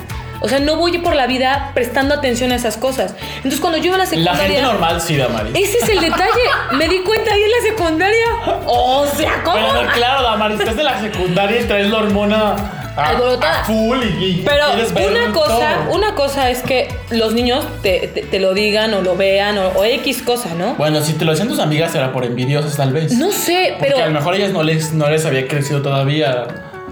O 0.46 0.48
sea, 0.48 0.60
no 0.60 0.76
voy 0.78 0.98
por 1.00 1.16
la 1.16 1.28
vida 1.28 1.72
prestando 1.74 2.14
atención 2.14 2.52
a 2.52 2.56
esas 2.56 2.78
cosas. 2.78 3.16
Entonces, 3.38 3.60
cuando 3.60 3.78
yo 3.80 3.86
iba 3.86 3.96
a 3.96 3.98
la 3.98 4.04
La 4.06 4.10
secundaria... 4.10 4.42
gente 4.48 4.62
normal 4.62 5.02
sí, 5.02 5.18
Damaris. 5.18 5.54
Ese 5.56 5.78
es 5.80 5.90
el 5.90 6.00
detalle. 6.02 6.30
Me 6.74 6.88
di 6.88 7.00
cuenta 7.00 7.34
ahí 7.34 7.42
en 7.42 7.52
la 7.52 7.70
secundaria. 7.76 8.26
O 8.68 9.06
sea, 9.08 9.42
¿cómo? 9.44 9.58
Pero 9.58 9.92
claro, 9.94 10.24
Damaris, 10.24 10.60
estás 10.60 10.78
en 10.78 10.86
la 10.86 11.02
secundaria 11.02 11.62
y 11.62 11.64
traes 11.66 11.90
la 11.90 11.98
hormona 11.98 12.56
a, 12.96 13.10
Alborotada. 13.10 13.62
a 13.62 13.66
full 13.66 13.98
y, 14.04 14.26
y 14.26 14.46
Pero 14.46 14.64
una 15.10 15.34
cosa, 15.34 15.76
todo. 15.86 15.96
una 15.96 16.16
cosa 16.16 16.50
es 16.50 16.62
que 16.62 16.88
los 17.10 17.34
niños 17.34 17.66
te, 17.82 18.08
te- 18.14 18.22
te 18.22 18.40
lo 18.40 18.54
digan 18.54 18.94
o 18.94 19.02
lo 19.02 19.18
vean 19.18 19.58
o, 19.58 19.68
o 19.70 19.84
X 19.84 20.22
cosa, 20.22 20.54
¿no? 20.58 20.76
Bueno, 20.76 21.02
si 21.02 21.12
te 21.14 21.26
lo 21.26 21.32
decían 21.32 21.50
tus 21.50 21.60
amigas 21.60 21.94
era 21.96 22.14
por 22.14 22.24
envidiosas 22.24 22.78
tal 22.78 22.94
vez. 22.94 23.12
No 23.14 23.32
sé, 23.34 23.76
Porque 23.80 23.92
pero 23.96 24.04
a 24.06 24.08
lo 24.08 24.14
mejor 24.14 24.36
ellas 24.36 24.52
no 24.52 24.64
les, 24.64 24.94
no 24.94 25.10
les 25.10 25.26
había 25.26 25.46
crecido 25.48 25.82
todavía. 25.82 26.46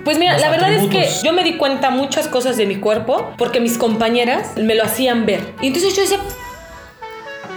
Pues 0.04 0.18
mira, 0.18 0.38
la 0.38 0.50
verdad 0.50 0.74
es 0.74 0.90
que 0.90 1.08
yo 1.24 1.32
me 1.32 1.44
di 1.44 1.56
cuenta 1.58 1.90
muchas 1.90 2.28
cosas 2.28 2.58
de 2.58 2.66
mi 2.66 2.76
cuerpo 2.78 3.34
porque 3.38 3.60
mis 3.62 3.78
compañeras 3.78 4.52
me 4.58 4.76
lo 4.76 4.84
hacían 4.84 5.26
ver. 5.26 5.54
Y 5.62 5.68
entonces 5.68 5.96
yo 5.96 6.02
decía, 6.02 6.20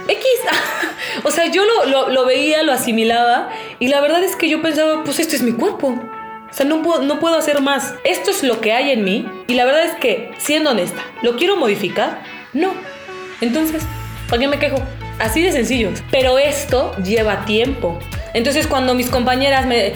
X. 0.07 0.25
o 1.23 1.31
sea, 1.31 1.47
yo 1.47 1.63
lo, 1.65 1.85
lo- 1.85 2.09
lo 2.09 2.25
veía, 2.25 2.63
lo 2.63 2.71
asimilaba 2.71 3.49
y 3.79 3.87
la 3.89 3.99
verdad 3.99 4.23
es 4.23 4.35
que 4.35 4.49
yo 4.49 4.61
pensaba, 4.61 5.03
pues 5.03 5.19
este 5.19 5.35
es 5.35 5.41
mi 5.41 5.51
cuerpo. 5.51 5.89
O 6.49 6.53
sea, 6.53 6.65
no 6.65 6.81
puedo, 6.81 7.01
no 7.01 7.19
puedo 7.19 7.35
hacer 7.37 7.61
más. 7.61 7.93
Esto 8.05 8.31
es 8.31 8.41
lo 8.43 8.61
que 8.61 8.71
hay 8.71 8.91
en 8.91 9.03
mí 9.03 9.27
y 9.47 9.55
la 9.55 9.65
verdad 9.65 9.83
es 9.83 9.95
que, 9.95 10.31
siendo 10.37 10.71
honesta, 10.71 11.01
¿lo 11.21 11.35
quiero 11.35 11.57
modificar? 11.57 12.23
No. 12.53 12.71
Entonces, 13.41 13.83
¿para 14.29 14.39
qué 14.39 14.47
me 14.47 14.57
quejo? 14.57 14.77
Así 15.19 15.41
de 15.41 15.51
sencillo. 15.51 15.89
Pero 16.11 16.37
esto 16.37 16.95
lleva 17.03 17.45
tiempo. 17.45 17.97
Entonces 18.33 18.67
cuando 18.67 18.93
mis 18.93 19.09
compañeras 19.09 19.65
me 19.65 19.87
eh, 19.87 19.93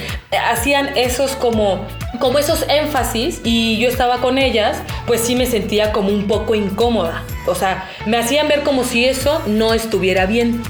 hacían 0.51 0.97
esos 0.97 1.31
como, 1.33 1.85
como 2.19 2.39
esos 2.39 2.65
énfasis 2.69 3.41
y 3.43 3.77
yo 3.77 3.87
estaba 3.87 4.17
con 4.17 4.37
ellas, 4.39 4.77
pues 5.05 5.21
sí 5.21 5.35
me 5.35 5.45
sentía 5.45 5.91
como 5.91 6.09
un 6.09 6.27
poco 6.27 6.55
incómoda. 6.55 7.23
O 7.45 7.53
sea, 7.53 7.87
me 8.07 8.17
hacían 8.17 8.47
ver 8.47 8.63
como 8.63 8.83
si 8.83 9.05
eso 9.05 9.41
no 9.45 9.73
estuviera 9.73 10.25
bien. 10.25 10.61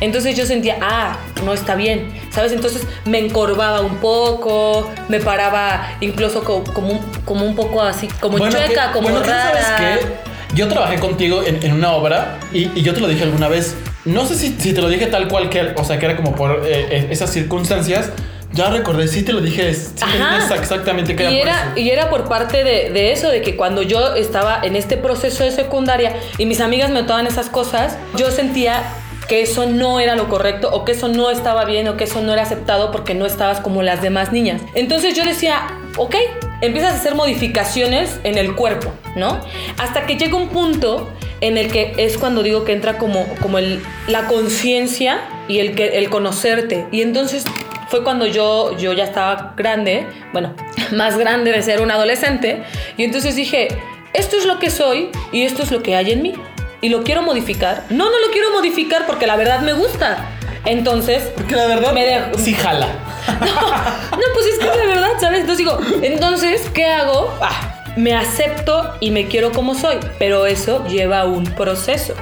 Entonces 0.00 0.36
yo 0.36 0.46
sentía, 0.46 0.78
ah, 0.80 1.16
no 1.44 1.52
está 1.54 1.76
bien, 1.76 2.12
¿sabes? 2.32 2.50
Entonces 2.50 2.82
me 3.04 3.20
encorvaba 3.20 3.82
un 3.82 3.98
poco, 3.98 4.90
me 5.08 5.20
paraba 5.20 5.92
incluso 6.00 6.42
co- 6.42 6.64
como, 6.74 6.94
un, 6.94 6.98
como 7.24 7.44
un 7.44 7.54
poco 7.54 7.80
así, 7.82 8.08
como 8.20 8.36
Bueno, 8.38 8.52
chueca, 8.58 8.88
que- 8.88 8.92
como 8.94 9.10
bueno, 9.10 9.24
rara. 9.24 9.62
¿sabes 9.62 10.00
qué? 10.00 10.06
Yo 10.56 10.66
trabajé 10.66 10.98
contigo 10.98 11.44
en, 11.44 11.62
en 11.62 11.72
una 11.72 11.92
obra 11.92 12.40
y, 12.52 12.68
y 12.76 12.82
yo 12.82 12.94
te 12.94 13.00
lo 13.00 13.06
dije 13.06 13.22
alguna 13.22 13.46
vez. 13.46 13.76
No 14.04 14.26
sé 14.26 14.34
si, 14.34 14.48
si 14.58 14.72
te 14.72 14.80
lo 14.80 14.88
dije 14.88 15.06
tal 15.06 15.28
cual 15.28 15.48
que, 15.48 15.74
o 15.76 15.84
sea, 15.84 15.98
que 15.98 16.06
era 16.06 16.16
como 16.16 16.34
por 16.34 16.66
eh, 16.66 16.86
eh, 16.90 17.08
esas 17.10 17.30
circunstancias. 17.30 18.10
Ya 18.52 18.68
recordé, 18.68 19.08
sí 19.08 19.22
te 19.22 19.32
lo 19.32 19.40
dije, 19.40 19.72
sí 19.72 19.92
te 19.96 20.54
exactamente 20.56 21.16
que 21.16 21.22
era 21.22 21.32
y 21.32 21.38
por 21.38 21.48
era, 21.48 21.62
eso. 21.62 21.80
y 21.80 21.90
era 21.90 22.10
por 22.10 22.28
parte 22.28 22.64
de, 22.64 22.90
de 22.90 23.12
eso, 23.12 23.30
de 23.30 23.40
que 23.40 23.56
cuando 23.56 23.80
yo 23.80 24.14
estaba 24.14 24.60
en 24.62 24.76
este 24.76 24.98
proceso 24.98 25.42
de 25.42 25.52
secundaria 25.52 26.14
y 26.36 26.44
mis 26.44 26.60
amigas 26.60 26.90
me 26.90 27.00
notaban 27.00 27.26
esas 27.26 27.48
cosas, 27.48 27.96
yo 28.14 28.30
sentía 28.30 28.82
que 29.26 29.40
eso 29.40 29.64
no 29.66 30.00
era 30.00 30.16
lo 30.16 30.28
correcto 30.28 30.68
o 30.70 30.84
que 30.84 30.92
eso 30.92 31.08
no 31.08 31.30
estaba 31.30 31.64
bien 31.64 31.88
o 31.88 31.96
que 31.96 32.04
eso 32.04 32.20
no 32.20 32.34
era 32.34 32.42
aceptado 32.42 32.92
porque 32.92 33.14
no 33.14 33.24
estabas 33.24 33.60
como 33.60 33.82
las 33.82 34.02
demás 34.02 34.32
niñas. 34.32 34.60
Entonces 34.74 35.16
yo 35.16 35.24
decía, 35.24 35.62
ok, 35.96 36.16
empiezas 36.60 36.92
a 36.92 36.96
hacer 36.96 37.14
modificaciones 37.14 38.18
en 38.24 38.36
el 38.36 38.54
cuerpo, 38.54 38.92
¿no? 39.16 39.40
Hasta 39.78 40.04
que 40.04 40.16
llega 40.16 40.36
un 40.36 40.48
punto 40.48 41.08
en 41.42 41.58
el 41.58 41.70
que 41.70 41.92
es 41.98 42.16
cuando 42.16 42.42
digo 42.42 42.64
que 42.64 42.72
entra 42.72 42.96
como, 42.96 43.26
como 43.42 43.58
el, 43.58 43.82
la 44.06 44.26
conciencia 44.28 45.20
y 45.48 45.58
el, 45.58 45.74
que, 45.74 45.98
el 45.98 46.08
conocerte. 46.08 46.86
Y 46.92 47.02
entonces 47.02 47.44
fue 47.88 48.02
cuando 48.04 48.26
yo, 48.26 48.74
yo 48.78 48.92
ya 48.94 49.04
estaba 49.04 49.52
grande, 49.56 50.06
bueno, 50.32 50.54
más 50.92 51.18
grande 51.18 51.52
de 51.52 51.60
ser 51.62 51.82
un 51.82 51.90
adolescente, 51.90 52.62
y 52.96 53.04
entonces 53.04 53.36
dije, 53.36 53.68
esto 54.14 54.36
es 54.36 54.46
lo 54.46 54.58
que 54.58 54.70
soy 54.70 55.10
y 55.32 55.42
esto 55.42 55.62
es 55.62 55.70
lo 55.70 55.82
que 55.82 55.96
hay 55.96 56.12
en 56.12 56.22
mí. 56.22 56.32
Y 56.80 56.88
lo 56.88 57.02
quiero 57.04 57.22
modificar. 57.22 57.84
No, 57.90 58.06
no 58.06 58.18
lo 58.26 58.32
quiero 58.32 58.50
modificar 58.52 59.06
porque 59.06 59.26
la 59.26 59.36
verdad 59.36 59.60
me 59.60 59.72
gusta. 59.72 60.28
Entonces, 60.64 61.24
Porque 61.36 61.56
la 61.56 61.66
verdad, 61.66 61.92
me 61.92 62.04
dejo- 62.04 62.38
sí 62.38 62.54
jala. 62.54 62.86
no, 64.10 64.18
pues 64.34 64.46
es 64.46 64.58
que 64.58 64.78
de 64.78 64.86
verdad, 64.86 65.10
¿sabes? 65.20 65.40
Entonces 65.40 65.58
digo, 65.58 65.78
entonces, 66.02 66.68
¿qué 66.72 66.86
hago? 66.86 67.32
Ah, 67.40 67.81
me 67.96 68.14
acepto 68.14 68.94
y 69.00 69.10
me 69.10 69.26
quiero 69.26 69.52
como 69.52 69.74
soy, 69.74 69.96
pero 70.18 70.46
eso 70.46 70.86
lleva 70.86 71.24
un 71.24 71.44
proceso. 71.44 72.14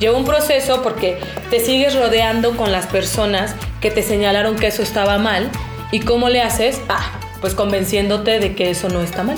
Lleva 0.00 0.16
un 0.16 0.24
proceso 0.24 0.82
porque 0.82 1.18
te 1.50 1.60
sigues 1.60 1.94
rodeando 1.94 2.56
con 2.56 2.70
las 2.70 2.86
personas 2.86 3.54
que 3.80 3.90
te 3.90 4.02
señalaron 4.02 4.56
que 4.56 4.68
eso 4.68 4.82
estaba 4.82 5.18
mal. 5.18 5.50
¿Y 5.90 6.00
cómo 6.00 6.28
le 6.28 6.40
haces? 6.40 6.80
Ah, 6.88 7.18
pues 7.40 7.54
convenciéndote 7.54 8.38
de 8.38 8.54
que 8.54 8.70
eso 8.70 8.88
no 8.88 9.00
está 9.00 9.24
mal. 9.24 9.36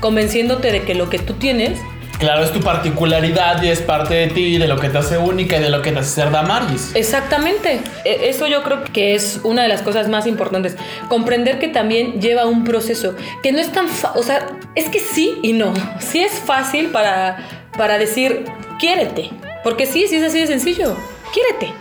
Convenciéndote 0.00 0.72
de 0.72 0.82
que 0.82 0.94
lo 0.94 1.08
que 1.08 1.18
tú 1.18 1.34
tienes 1.34 1.80
Claro, 2.18 2.42
es 2.44 2.50
tu 2.52 2.60
particularidad 2.60 3.62
y 3.62 3.68
es 3.68 3.82
parte 3.82 4.14
de 4.14 4.26
ti, 4.28 4.56
de 4.56 4.66
lo 4.66 4.78
que 4.80 4.88
te 4.88 4.96
hace 4.96 5.18
única 5.18 5.58
y 5.58 5.60
de 5.60 5.68
lo 5.68 5.82
que 5.82 5.92
te 5.92 5.98
hace 5.98 6.08
ser 6.22 6.30
Damaris. 6.30 6.92
Exactamente. 6.94 7.80
E- 8.04 8.30
Eso 8.30 8.46
yo 8.46 8.62
creo 8.62 8.82
que 8.84 9.14
es 9.14 9.40
una 9.44 9.62
de 9.62 9.68
las 9.68 9.82
cosas 9.82 10.08
más 10.08 10.26
importantes. 10.26 10.76
Comprender 11.08 11.58
que 11.58 11.68
también 11.68 12.20
lleva 12.20 12.46
un 12.46 12.64
proceso, 12.64 13.14
que 13.42 13.52
no 13.52 13.58
es 13.58 13.70
tan 13.70 13.88
fácil, 13.88 14.20
o 14.20 14.22
sea, 14.24 14.46
es 14.74 14.88
que 14.88 14.98
sí 14.98 15.38
y 15.42 15.52
no. 15.52 15.74
Sí 15.98 16.20
es 16.20 16.32
fácil 16.32 16.86
para, 16.88 17.36
para 17.76 17.98
decir, 17.98 18.44
quiérete. 18.78 19.30
Porque 19.62 19.84
sí, 19.84 20.06
sí 20.08 20.16
es 20.16 20.24
así 20.24 20.40
de 20.40 20.46
sencillo. 20.46 20.96
Quiérete. 21.34 21.74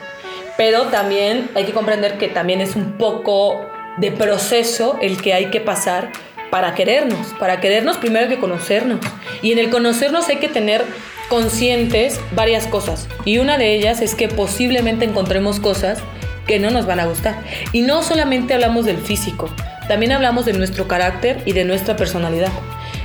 Pero 0.58 0.84
también 0.88 1.50
hay 1.56 1.64
que 1.64 1.72
comprender 1.72 2.18
que 2.18 2.28
también 2.28 2.60
es 2.60 2.76
un 2.76 2.98
poco 2.98 3.62
de 3.98 4.12
proceso 4.12 4.98
el 5.02 5.22
que 5.22 5.34
hay 5.34 5.46
que 5.50 5.62
pasar 5.62 6.12
para 6.56 6.74
querernos. 6.74 7.34
Para 7.38 7.60
querernos 7.60 7.98
primero 7.98 8.28
hay 8.28 8.30
que 8.30 8.40
conocernos. 8.40 9.02
Y 9.42 9.52
en 9.52 9.60
el 9.60 9.70
conocernos 9.70 10.30
hay 10.30 10.38
que 10.38 10.48
tener 10.48 10.86
conscientes 11.28 12.22
varias 12.32 12.66
cosas. 12.66 13.10
Y 13.26 13.40
una 13.40 13.58
de 13.58 13.76
ellas 13.76 14.02
es 14.02 14.16
que 14.16 14.30
posiblemente 14.30 15.04
encontremos 15.04 15.60
cosas 15.60 16.00
que 16.48 16.58
no 16.58 16.70
nos 16.70 16.86
van 16.86 17.02
a 17.02 17.08
gustar. 17.08 17.44
Y 17.74 17.82
no 17.82 18.04
solamente 18.04 18.54
hablamos 18.54 18.86
del 18.86 19.00
físico, 19.00 19.50
también 19.90 20.14
hablamos 20.14 20.46
de 20.46 20.54
nuestro 20.54 20.88
carácter 20.88 21.42
y 21.46 21.52
de 21.52 21.66
nuestra 21.66 21.98
personalidad. 21.98 22.54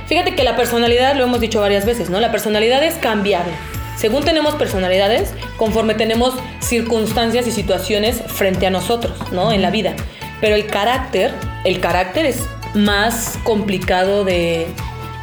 Fíjate 0.07 0.33
que 0.33 0.45
la 0.45 0.55
personalidad, 0.55 1.17
lo 1.17 1.25
hemos 1.25 1.41
dicho 1.41 1.59
varias 1.59 1.85
veces, 1.85 2.09
¿no? 2.09 2.21
La 2.21 2.31
personalidad 2.31 2.81
es 2.85 2.95
cambiable. 2.95 3.51
Según 3.97 4.23
tenemos 4.23 4.55
personalidades, 4.55 5.33
conforme 5.57 5.93
tenemos 5.93 6.35
circunstancias 6.61 7.45
y 7.47 7.51
situaciones 7.51 8.21
frente 8.27 8.65
a 8.65 8.69
nosotros, 8.69 9.29
¿no? 9.33 9.51
En 9.51 9.61
la 9.61 9.71
vida. 9.71 9.93
Pero 10.39 10.55
el 10.55 10.67
carácter, 10.67 11.33
el 11.65 11.81
carácter 11.81 12.25
es 12.25 12.47
más 12.73 13.37
complicado 13.43 14.23
de, 14.23 14.67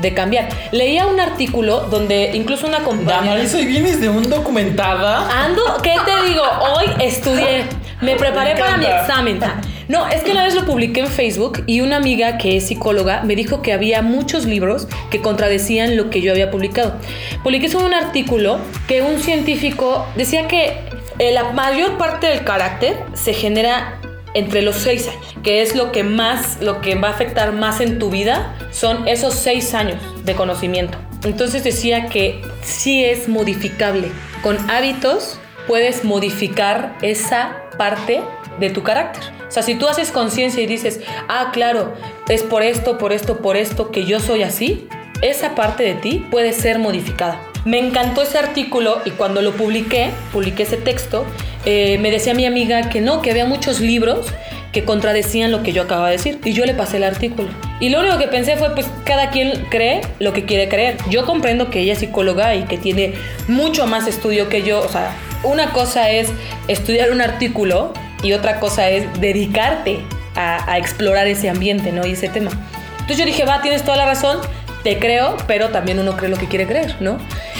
de 0.00 0.14
cambiar. 0.14 0.48
Leía 0.72 1.06
un 1.06 1.20
artículo 1.20 1.80
donde 1.90 2.30
incluso 2.34 2.66
una 2.66 2.80
compañera... 2.80 3.20
Damaris, 3.20 3.54
hoy 3.54 3.66
vienes 3.66 4.00
de 4.00 4.08
un 4.08 4.28
documentada. 4.28 5.44
Ando, 5.44 5.62
¿qué 5.82 5.96
te 6.04 6.28
digo? 6.28 6.42
Hoy 6.42 6.86
estudié, 7.00 7.64
me 8.00 8.16
preparé 8.16 8.54
Me 8.54 8.60
para 8.60 8.76
mi 8.76 8.86
examen. 8.86 9.40
No, 9.88 10.06
es 10.06 10.22
que 10.22 10.32
una 10.32 10.44
vez 10.44 10.54
lo 10.54 10.66
publiqué 10.66 11.00
en 11.00 11.06
Facebook 11.06 11.62
y 11.66 11.80
una 11.80 11.96
amiga 11.96 12.36
que 12.36 12.58
es 12.58 12.66
psicóloga 12.66 13.22
me 13.22 13.34
dijo 13.34 13.62
que 13.62 13.72
había 13.72 14.02
muchos 14.02 14.44
libros 14.44 14.86
que 15.10 15.22
contradecían 15.22 15.96
lo 15.96 16.10
que 16.10 16.20
yo 16.20 16.30
había 16.30 16.50
publicado. 16.50 16.96
Publiqué 17.42 17.70
sobre 17.70 17.86
un 17.86 17.94
artículo 17.94 18.58
que 18.86 19.00
un 19.00 19.18
científico 19.18 20.06
decía 20.14 20.46
que 20.46 20.76
eh, 21.18 21.32
la 21.32 21.52
mayor 21.52 21.96
parte 21.96 22.26
del 22.26 22.44
carácter 22.44 23.02
se 23.14 23.32
genera 23.32 23.98
entre 24.34 24.62
los 24.62 24.76
seis 24.76 25.08
años, 25.08 25.34
que 25.42 25.62
es 25.62 25.74
lo 25.74 25.92
que 25.92 26.04
más, 26.04 26.60
lo 26.60 26.80
que 26.80 26.94
va 26.94 27.08
a 27.08 27.12
afectar 27.12 27.52
más 27.52 27.80
en 27.80 27.98
tu 27.98 28.10
vida, 28.10 28.54
son 28.70 29.08
esos 29.08 29.34
seis 29.34 29.74
años 29.74 30.00
de 30.24 30.34
conocimiento. 30.34 30.98
Entonces 31.24 31.64
decía 31.64 32.08
que 32.08 32.40
sí 32.62 33.04
es 33.04 33.28
modificable. 33.28 34.10
Con 34.42 34.58
hábitos 34.70 35.38
puedes 35.66 36.04
modificar 36.04 36.96
esa 37.02 37.56
parte 37.76 38.22
de 38.60 38.70
tu 38.70 38.82
carácter. 38.82 39.22
O 39.48 39.50
sea, 39.50 39.62
si 39.62 39.74
tú 39.74 39.88
haces 39.88 40.12
conciencia 40.12 40.62
y 40.62 40.66
dices, 40.66 41.00
ah, 41.28 41.50
claro, 41.52 41.94
es 42.28 42.42
por 42.42 42.62
esto, 42.62 42.98
por 42.98 43.12
esto, 43.12 43.38
por 43.38 43.56
esto 43.56 43.90
que 43.90 44.04
yo 44.04 44.20
soy 44.20 44.42
así, 44.42 44.88
esa 45.22 45.54
parte 45.54 45.82
de 45.84 45.94
ti 45.94 46.26
puede 46.30 46.52
ser 46.52 46.78
modificada. 46.78 47.40
Me 47.64 47.78
encantó 47.78 48.22
ese 48.22 48.38
artículo 48.38 49.00
y 49.04 49.10
cuando 49.10 49.42
lo 49.42 49.52
publiqué, 49.52 50.10
publiqué 50.32 50.62
ese 50.62 50.76
texto, 50.76 51.24
eh, 51.64 51.98
me 51.98 52.10
decía 52.10 52.34
mi 52.34 52.46
amiga 52.46 52.88
que 52.88 53.00
no, 53.00 53.22
que 53.22 53.30
había 53.30 53.46
muchos 53.46 53.80
libros 53.80 54.26
que 54.72 54.84
contradecían 54.84 55.50
lo 55.50 55.62
que 55.62 55.72
yo 55.72 55.82
acababa 55.82 56.08
de 56.08 56.16
decir. 56.16 56.38
Y 56.44 56.52
yo 56.52 56.64
le 56.64 56.74
pasé 56.74 56.98
el 56.98 57.04
artículo. 57.04 57.48
Y 57.80 57.88
lo 57.88 58.00
único 58.00 58.18
que 58.18 58.28
pensé 58.28 58.56
fue, 58.56 58.74
pues 58.74 58.86
cada 59.04 59.30
quien 59.30 59.66
cree 59.70 60.02
lo 60.18 60.32
que 60.32 60.44
quiere 60.44 60.68
creer. 60.68 60.96
Yo 61.10 61.24
comprendo 61.24 61.70
que 61.70 61.80
ella 61.80 61.94
es 61.94 62.00
psicóloga 62.00 62.54
y 62.54 62.64
que 62.64 62.76
tiene 62.76 63.14
mucho 63.46 63.86
más 63.86 64.06
estudio 64.06 64.48
que 64.48 64.62
yo. 64.62 64.80
O 64.80 64.88
sea, 64.88 65.16
una 65.42 65.72
cosa 65.72 66.10
es 66.10 66.28
estudiar 66.68 67.10
un 67.10 67.20
artículo 67.20 67.92
y 68.22 68.32
otra 68.32 68.60
cosa 68.60 68.90
es 68.90 69.20
dedicarte 69.20 70.00
a, 70.34 70.70
a 70.70 70.78
explorar 70.78 71.26
ese 71.26 71.48
ambiente, 71.48 71.92
¿no? 71.92 72.06
Y 72.06 72.12
ese 72.12 72.28
tema. 72.28 72.50
Entonces 72.92 73.18
yo 73.18 73.24
dije, 73.24 73.44
va, 73.46 73.62
tienes 73.62 73.84
toda 73.84 73.96
la 73.96 74.04
razón, 74.04 74.38
te 74.82 74.98
creo, 74.98 75.36
pero 75.46 75.68
también 75.70 75.98
uno 75.98 76.16
cree 76.16 76.30
lo 76.30 76.36
que 76.36 76.46
quiere 76.46 76.66
creer, 76.66 76.94
¿no? 77.00 77.18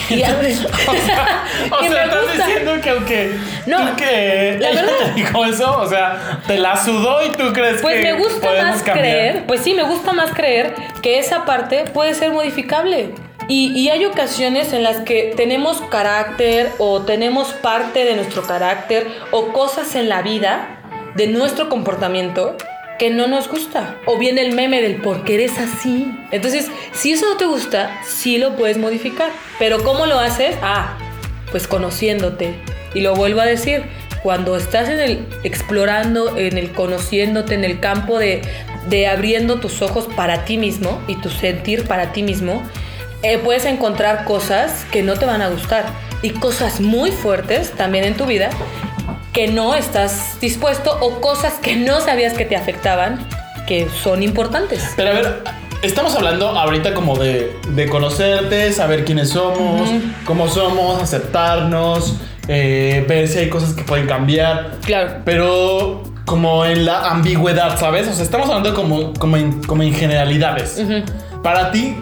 Y 0.09 0.21
veces- 0.21 0.65
O 0.87 0.93
sea, 1.05 1.43
o 1.71 1.83
estás 1.83 2.21
gusta. 2.25 2.45
diciendo 2.47 2.71
que 2.81 2.89
aunque 2.89 3.31
No, 3.65 3.89
tú 3.89 3.95
que 3.97 4.57
la 4.59 4.69
ella 4.69 4.81
verdad. 4.81 4.97
te 5.05 5.11
dijo 5.13 5.45
eso, 5.45 5.77
o 5.79 5.87
sea, 5.87 6.41
te 6.47 6.57
la 6.57 6.75
sudó 6.83 7.23
y 7.25 7.29
tú 7.31 7.51
crees 7.53 7.81
Pues 7.81 7.97
que 7.97 8.03
me 8.13 8.13
gusta 8.19 8.47
más 8.61 8.75
cambiar. 8.83 8.97
creer, 8.99 9.43
pues 9.45 9.61
sí, 9.61 9.73
me 9.73 9.83
gusta 9.83 10.13
más 10.13 10.31
creer 10.31 10.73
que 11.01 11.19
esa 11.19 11.45
parte 11.45 11.85
puede 11.93 12.13
ser 12.13 12.31
modificable. 12.31 13.13
Y, 13.47 13.71
y 13.77 13.89
hay 13.89 14.05
ocasiones 14.05 14.73
en 14.73 14.83
las 14.83 14.97
que 14.97 15.33
tenemos 15.35 15.81
carácter 15.89 16.69
o 16.77 17.01
tenemos 17.01 17.47
parte 17.53 18.05
de 18.05 18.15
nuestro 18.15 18.43
carácter 18.43 19.07
o 19.31 19.47
cosas 19.53 19.95
en 19.95 20.07
la 20.07 20.21
vida 20.21 20.81
de 21.15 21.25
nuestro 21.27 21.67
comportamiento 21.67 22.55
que 22.99 23.09
no 23.09 23.27
nos 23.27 23.47
gusta. 23.47 23.97
O 24.05 24.19
viene 24.19 24.41
el 24.41 24.51
meme 24.51 24.81
del 24.81 24.97
por 24.97 25.23
qué 25.23 25.35
eres 25.35 25.57
así. 25.57 26.11
Entonces, 26.29 26.67
si 26.91 27.13
eso 27.13 27.27
no 27.27 27.37
te 27.37 27.45
gusta, 27.45 27.99
sí 28.05 28.37
lo 28.37 28.55
puedes 28.55 28.77
modificar. 28.77 29.31
Pero 29.57 29.83
¿cómo 29.83 30.05
lo 30.05 30.19
haces? 30.19 30.55
Ah, 30.61 30.97
pues 31.49 31.67
conociéndote. 31.67 32.53
Y 32.93 33.01
lo 33.01 33.15
vuelvo 33.15 33.41
a 33.41 33.45
decir, 33.45 33.83
cuando 34.21 34.57
estás 34.57 34.89
en 34.89 34.99
el 34.99 35.25
explorando, 35.43 36.37
en 36.37 36.57
el 36.57 36.71
conociéndote, 36.71 37.55
en 37.55 37.63
el 37.63 37.79
campo 37.79 38.19
de, 38.19 38.41
de 38.89 39.07
abriendo 39.07 39.59
tus 39.59 39.81
ojos 39.81 40.07
para 40.15 40.45
ti 40.45 40.57
mismo 40.57 41.01
y 41.07 41.15
tu 41.15 41.29
sentir 41.29 41.87
para 41.87 42.11
ti 42.11 42.21
mismo, 42.21 42.61
eh, 43.23 43.37
puedes 43.37 43.65
encontrar 43.65 44.25
cosas 44.25 44.85
que 44.91 45.03
no 45.03 45.17
te 45.17 45.25
van 45.25 45.41
a 45.41 45.49
gustar 45.49 45.85
y 46.21 46.31
cosas 46.31 46.81
muy 46.81 47.11
fuertes 47.11 47.71
también 47.71 48.03
en 48.03 48.15
tu 48.15 48.25
vida 48.25 48.49
que 49.33 49.47
no 49.47 49.75
estás 49.75 50.39
dispuesto 50.41 50.97
o 51.01 51.21
cosas 51.21 51.53
que 51.55 51.75
no 51.75 52.01
sabías 52.01 52.33
que 52.33 52.45
te 52.45 52.55
afectaban 52.55 53.27
que 53.67 53.87
son 54.03 54.23
importantes. 54.23 54.93
Pero 54.95 55.09
a 55.09 55.13
ver, 55.13 55.43
estamos 55.83 56.15
hablando 56.15 56.47
ahorita 56.47 56.93
como 56.93 57.17
de, 57.17 57.55
de 57.69 57.87
conocerte, 57.87 58.71
saber 58.73 59.05
quiénes 59.05 59.29
somos, 59.29 59.89
cómo 60.25 60.47
somos, 60.47 61.01
aceptarnos, 61.01 62.15
eh, 62.47 63.05
ver 63.07 63.27
si 63.27 63.37
hay 63.37 63.49
cosas 63.49 63.73
que 63.73 63.83
pueden 63.83 64.07
cambiar. 64.07 64.77
Claro. 64.83 65.21
Pero 65.23 66.03
como 66.25 66.65
en 66.65 66.85
la 66.85 67.09
ambigüedad, 67.09 67.79
¿sabes? 67.79 68.07
O 68.07 68.13
sea, 68.13 68.23
estamos 68.23 68.49
hablando 68.49 68.73
como, 68.73 69.13
como, 69.13 69.37
en, 69.37 69.63
como 69.63 69.83
en 69.83 69.93
generalidades. 69.93 70.81
Para 71.43 71.71
ti, 71.71 71.95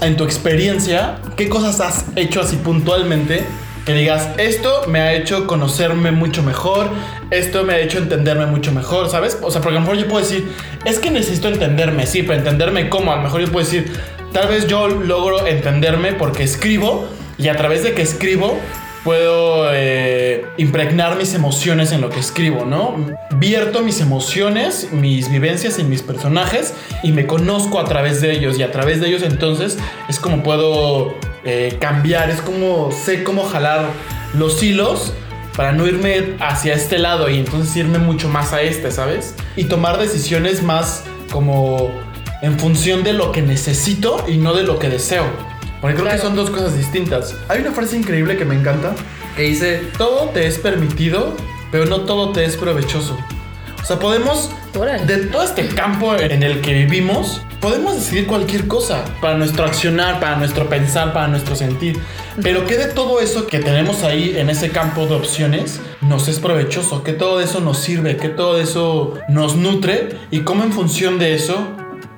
en 0.00 0.16
tu 0.16 0.24
experiencia, 0.24 1.18
¿qué 1.36 1.48
cosas 1.48 1.80
has 1.80 2.04
hecho 2.16 2.40
así 2.40 2.56
puntualmente 2.56 3.44
que 3.84 3.94
digas, 3.94 4.28
esto 4.38 4.82
me 4.88 5.00
ha 5.00 5.14
hecho 5.14 5.46
conocerme 5.46 6.10
mucho 6.12 6.42
mejor, 6.42 6.90
esto 7.30 7.64
me 7.64 7.74
ha 7.74 7.78
hecho 7.78 7.98
entenderme 7.98 8.46
mucho 8.46 8.72
mejor, 8.72 9.08
¿sabes? 9.08 9.38
O 9.42 9.50
sea, 9.50 9.60
porque 9.60 9.76
a 9.76 9.80
lo 9.80 9.86
mejor 9.86 10.02
yo 10.02 10.08
puedo 10.08 10.24
decir, 10.24 10.52
es 10.84 10.98
que 10.98 11.10
necesito 11.10 11.48
entenderme, 11.48 12.06
sí, 12.06 12.22
pero 12.22 12.38
entenderme 12.38 12.88
cómo, 12.88 13.12
a 13.12 13.16
lo 13.16 13.22
mejor 13.22 13.40
yo 13.40 13.50
puedo 13.50 13.64
decir, 13.64 13.92
tal 14.32 14.48
vez 14.48 14.66
yo 14.66 14.88
logro 14.88 15.46
entenderme 15.46 16.12
porque 16.12 16.42
escribo 16.42 17.08
y 17.38 17.48
a 17.48 17.56
través 17.56 17.82
de 17.82 17.94
que 17.94 18.02
escribo 18.02 18.58
puedo 19.04 19.72
eh, 19.72 20.44
impregnar 20.58 21.16
mis 21.16 21.34
emociones 21.34 21.92
en 21.92 22.00
lo 22.00 22.10
que 22.10 22.20
escribo, 22.20 22.66
¿no? 22.66 22.96
Vierto 23.36 23.82
mis 23.82 24.00
emociones, 24.00 24.92
mis 24.92 25.30
vivencias 25.30 25.78
en 25.78 25.88
mis 25.88 26.02
personajes 26.02 26.74
y 27.02 27.12
me 27.12 27.26
conozco 27.26 27.80
a 27.80 27.84
través 27.84 28.20
de 28.20 28.32
ellos 28.32 28.58
y 28.58 28.62
a 28.62 28.70
través 28.70 29.00
de 29.00 29.08
ellos 29.08 29.22
entonces 29.22 29.78
es 30.08 30.20
como 30.20 30.42
puedo 30.42 31.14
eh, 31.44 31.76
cambiar, 31.80 32.30
es 32.30 32.40
como 32.40 32.90
sé 32.92 33.24
cómo 33.24 33.44
jalar 33.44 33.86
los 34.34 34.62
hilos 34.62 35.12
para 35.56 35.72
no 35.72 35.86
irme 35.86 36.36
hacia 36.40 36.74
este 36.74 36.98
lado 36.98 37.28
y 37.28 37.38
entonces 37.38 37.74
irme 37.76 37.98
mucho 37.98 38.28
más 38.28 38.52
a 38.52 38.62
este, 38.62 38.90
¿sabes? 38.90 39.34
Y 39.56 39.64
tomar 39.64 39.98
decisiones 39.98 40.62
más 40.62 41.04
como 41.30 41.90
en 42.42 42.58
función 42.58 43.02
de 43.02 43.12
lo 43.12 43.32
que 43.32 43.42
necesito 43.42 44.24
y 44.28 44.36
no 44.36 44.54
de 44.54 44.62
lo 44.62 44.78
que 44.78 44.88
deseo. 44.88 45.24
Porque 45.80 45.96
creo 45.96 46.10
que 46.10 46.18
son 46.18 46.36
dos 46.36 46.50
cosas 46.50 46.76
distintas. 46.76 47.34
Hay 47.48 47.60
una 47.60 47.72
frase 47.72 47.96
increíble 47.96 48.36
que 48.36 48.44
me 48.44 48.54
encanta 48.54 48.94
que 49.36 49.42
dice, 49.42 49.82
todo 49.96 50.28
te 50.30 50.46
es 50.46 50.58
permitido, 50.58 51.34
pero 51.70 51.86
no 51.86 52.02
todo 52.02 52.32
te 52.32 52.44
es 52.44 52.56
provechoso. 52.56 53.16
O 53.82 53.84
sea, 53.84 53.98
podemos, 53.98 54.50
de 54.72 55.26
todo 55.26 55.42
este 55.42 55.66
campo 55.66 56.14
en 56.14 56.44
el 56.44 56.60
que 56.60 56.72
vivimos, 56.72 57.42
podemos 57.60 57.96
decidir 57.96 58.26
cualquier 58.28 58.68
cosa 58.68 59.04
para 59.20 59.36
nuestro 59.36 59.64
accionar, 59.64 60.20
para 60.20 60.36
nuestro 60.36 60.68
pensar, 60.68 61.12
para 61.12 61.26
nuestro 61.26 61.56
sentir. 61.56 61.98
Pero 62.40 62.64
que 62.64 62.76
de 62.76 62.86
todo 62.86 63.20
eso 63.20 63.48
que 63.48 63.58
tenemos 63.58 64.04
ahí 64.04 64.38
en 64.38 64.48
ese 64.48 64.70
campo 64.70 65.06
de 65.06 65.16
opciones 65.16 65.80
nos 66.02 66.28
es 66.28 66.38
provechoso, 66.38 67.02
que 67.02 67.12
todo 67.12 67.40
eso 67.40 67.60
nos 67.60 67.78
sirve, 67.78 68.16
que 68.16 68.28
todo 68.28 68.60
eso 68.60 69.14
nos 69.28 69.56
nutre 69.56 70.10
y 70.30 70.40
cómo 70.40 70.62
en 70.62 70.72
función 70.72 71.18
de 71.18 71.34
eso 71.34 71.66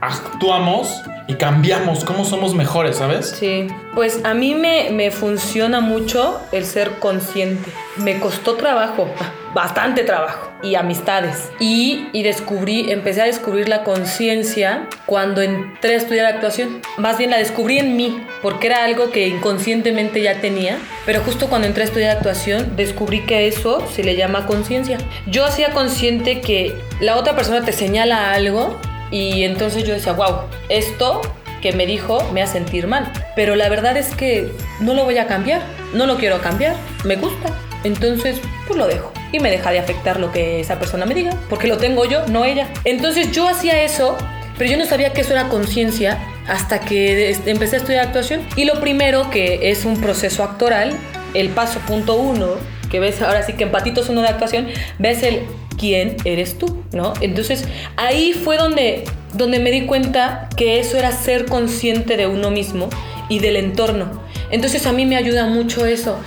actuamos 0.03 0.95
y 1.29 1.35
cambiamos, 1.37 2.05
cómo 2.05 2.27
somos 2.27 2.55
mejores, 2.55 2.97
¿sabes? 2.97 3.35
Sí, 3.39 3.69
pues 3.95 4.21
a 4.25 4.35
mí 4.35 4.55
me, 4.55 4.91
me 4.91 5.11
funciona 5.11 5.81
mucho 5.81 6.39
el 6.53 6.67
ser 6.67 6.99
consciente. 6.99 7.71
Me 7.97 8.21
costó 8.21 8.55
trabajo, 8.55 9.09
bastante 9.55 10.05
trabajo 10.05 10.52
y 10.63 10.75
amistades. 10.75 11.51
Y, 11.59 12.07
y 12.13 12.23
descubrí, 12.23 12.91
empecé 12.91 13.23
a 13.23 13.25
descubrir 13.25 13.69
la 13.69 13.85
conciencia 13.85 14.89
cuando 15.07 15.43
entré 15.43 15.95
a 15.95 15.97
estudiar 15.97 16.27
actuación. 16.27 16.81
Más 16.99 17.19
bien 17.19 17.31
la 17.31 17.39
descubrí 17.39 17.79
en 17.79 17.97
mí, 17.97 18.25
porque 18.43 18.69
era 18.69 18.85
algo 18.85 19.11
que 19.11 19.29
inconscientemente 19.29 20.23
ya 20.23 20.41
tenía. 20.41 20.79
Pero 21.05 21.21
justo 21.21 21.49
cuando 21.49 21.67
entré 21.67 21.83
a 21.83 21.87
estudiar 21.87 22.17
actuación, 22.17 22.77
descubrí 22.77 23.21
que 23.27 23.47
eso 23.47 23.87
se 23.93 24.05
le 24.05 24.17
llama 24.17 24.47
conciencia. 24.47 24.99
Yo 25.27 25.45
hacía 25.45 25.73
consciente 25.73 26.41
que 26.41 26.75
la 27.01 27.17
otra 27.17 27.35
persona 27.35 27.65
te 27.65 27.73
señala 27.73 28.33
algo 28.33 28.79
y 29.11 29.45
entonces 29.45 29.85
yo 29.85 29.95
decía, 29.95 30.13
wow, 30.13 30.43
esto 30.69 31.21
que 31.61 31.73
me 31.73 31.87
dijo 31.87 32.23
me 32.33 32.43
hace 32.43 32.55
sentir 32.55 32.87
mal. 32.87 33.11
Pero 33.37 33.57
la 33.57 33.69
verdad 33.69 33.97
es 33.97 34.15
que 34.15 34.53
no 34.81 34.95
lo 34.95 35.05
voy 35.05 35.19
a 35.19 35.27
cambiar, 35.27 35.63
no 35.95 36.07
lo 36.07 36.17
quiero 36.17 36.41
cambiar, 36.41 36.77
me 37.05 37.17
gusta. 37.17 37.55
Entonces, 37.85 38.41
pues 38.67 38.79
lo 38.79 38.87
dejo. 38.87 39.13
Y 39.33 39.41
me 39.41 39.51
deja 39.51 39.71
de 39.71 39.79
afectar 39.79 40.21
lo 40.21 40.31
que 40.31 40.61
esa 40.61 40.79
persona 40.79 41.07
me 41.07 41.15
diga, 41.15 41.37
porque 41.49 41.67
lo 41.67 41.79
tengo 41.79 42.05
yo, 42.05 42.27
no 42.27 42.45
ella. 42.45 42.69
Entonces 42.85 43.33
yo 43.33 43.49
hacía 43.49 43.83
eso, 43.83 44.17
pero 44.59 44.71
yo 44.71 44.77
no 44.77 44.87
sabía 44.87 45.13
que 45.13 45.23
eso 45.23 45.33
era 45.33 45.49
conciencia 45.49 46.19
hasta 46.47 46.81
que 46.81 47.37
empecé 47.47 47.77
a 47.77 47.79
estudiar 47.79 48.07
actuación. 48.07 48.43
Y 48.57 48.65
lo 48.65 48.81
primero 48.81 49.31
que 49.31 49.71
es 49.71 49.85
un 49.85 50.01
proceso 50.01 50.43
actoral, 50.43 50.93
el 51.35 51.49
paso 51.49 51.81
punto 51.81 52.15
uno, 52.15 52.57
que 52.91 53.01
ves 53.01 53.23
ahora 53.23 53.43
sí 53.43 53.55
que 53.55 53.65
en 53.65 53.71
patitos 53.71 54.09
uno 54.11 54.21
de 54.21 54.29
actuación, 54.29 54.69
ves 54.99 55.23
el 55.23 55.41
quién 55.79 56.17
eres 56.25 56.59
tú, 56.59 56.85
¿no? 56.93 57.15
Entonces 57.21 57.65
ahí 57.97 58.35
fue 58.35 58.59
donde, 58.59 59.05
donde 59.33 59.59
me 59.59 59.71
di 59.71 59.87
cuenta 59.87 60.49
que 60.57 60.79
eso 60.79 60.99
era 60.99 61.11
ser 61.11 61.47
consciente 61.47 62.17
de 62.17 62.27
uno 62.27 62.51
mismo 62.51 62.89
y 63.29 63.39
del 63.39 63.57
entorno. 63.57 64.23
Entonces 64.51 64.87
a 64.87 64.93
mí 64.93 65.07
me 65.07 65.17
ayuda 65.17 65.47
mucho 65.47 65.87
eso, 65.87 66.19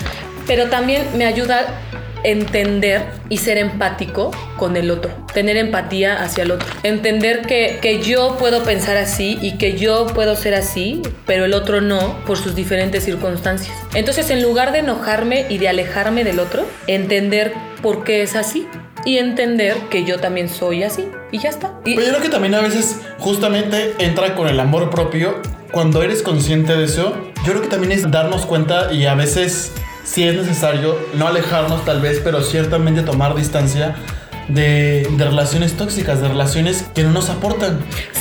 pero 0.48 0.70
también 0.70 1.06
me 1.18 1.26
ayuda 1.26 1.82
entender 2.26 3.06
y 3.30 3.38
ser 3.38 3.58
empático 3.58 4.32
con 4.58 4.76
el 4.78 4.90
otro, 4.90 5.12
tener 5.34 5.58
empatía 5.58 6.22
hacia 6.24 6.44
el 6.44 6.52
otro, 6.52 6.68
entender 6.84 7.44
que, 7.44 7.80
que, 7.82 8.02
yo 8.02 8.38
puedo 8.38 8.64
pensar 8.64 8.98
así 8.98 9.38
y 9.42 9.58
que 9.58 9.78
yo 9.78 10.08
puedo 10.08 10.36
ser 10.36 10.56
así, 10.56 11.04
pero 11.26 11.46
el 11.46 11.54
otro 11.54 11.82
no 11.82 12.18
por 12.26 12.38
sus 12.38 12.56
diferentes 12.56 13.04
circunstancias. 13.04 13.78
Entonces, 13.94 14.30
en 14.32 14.42
lugar 14.42 14.72
de 14.72 14.80
enojarme 14.80 15.46
y 15.50 15.60
de 15.60 15.70
alejarme 15.70 16.24
del 16.24 16.40
otro, 16.40 16.66
entender 16.88 17.54
por 17.82 18.04
qué 18.04 18.24
es 18.24 18.36
así 18.36 18.68
y 19.06 19.20
entender 19.20 19.76
que 19.90 20.04
yo 20.04 20.20
también 20.20 20.50
soy 20.50 20.84
así 20.84 21.08
y 21.32 21.38
ya 21.38 21.50
está. 21.50 21.80
Pero 21.84 22.02
yo 22.02 22.10
creo 22.10 22.22
que 22.22 22.30
también 22.30 22.56
a 22.56 22.62
veces 22.62 23.02
justamente 23.20 23.94
entra 24.00 24.36
con 24.36 24.48
el 24.48 24.60
amor 24.60 24.90
propio. 24.90 25.42
Cuando 25.72 26.02
eres 26.02 26.24
consciente 26.24 26.76
de 26.76 26.86
eso, 26.86 27.16
yo 27.46 27.52
creo 27.52 27.62
que 27.62 27.68
también 27.68 27.92
es 27.92 28.10
darnos 28.10 28.46
cuenta 28.46 28.92
y 28.92 29.06
a 29.06 29.14
veces 29.14 29.74
si 30.06 30.24
es 30.24 30.36
necesario 30.36 30.98
no 31.16 31.28
alejarnos 31.28 31.84
tal 31.84 32.00
vez, 32.00 32.22
pero 32.24 32.42
ciertamente 32.42 33.02
tomar 33.02 33.36
distancia 33.36 33.96
de, 34.48 35.08
de 35.12 35.26
relaciones 35.26 35.74
tóxicas, 35.74 36.22
de 36.22 36.30
relaciones 36.30 36.86
que 36.94 37.04
no 37.04 37.12
nos 37.12 37.30
aportan, 37.30 37.80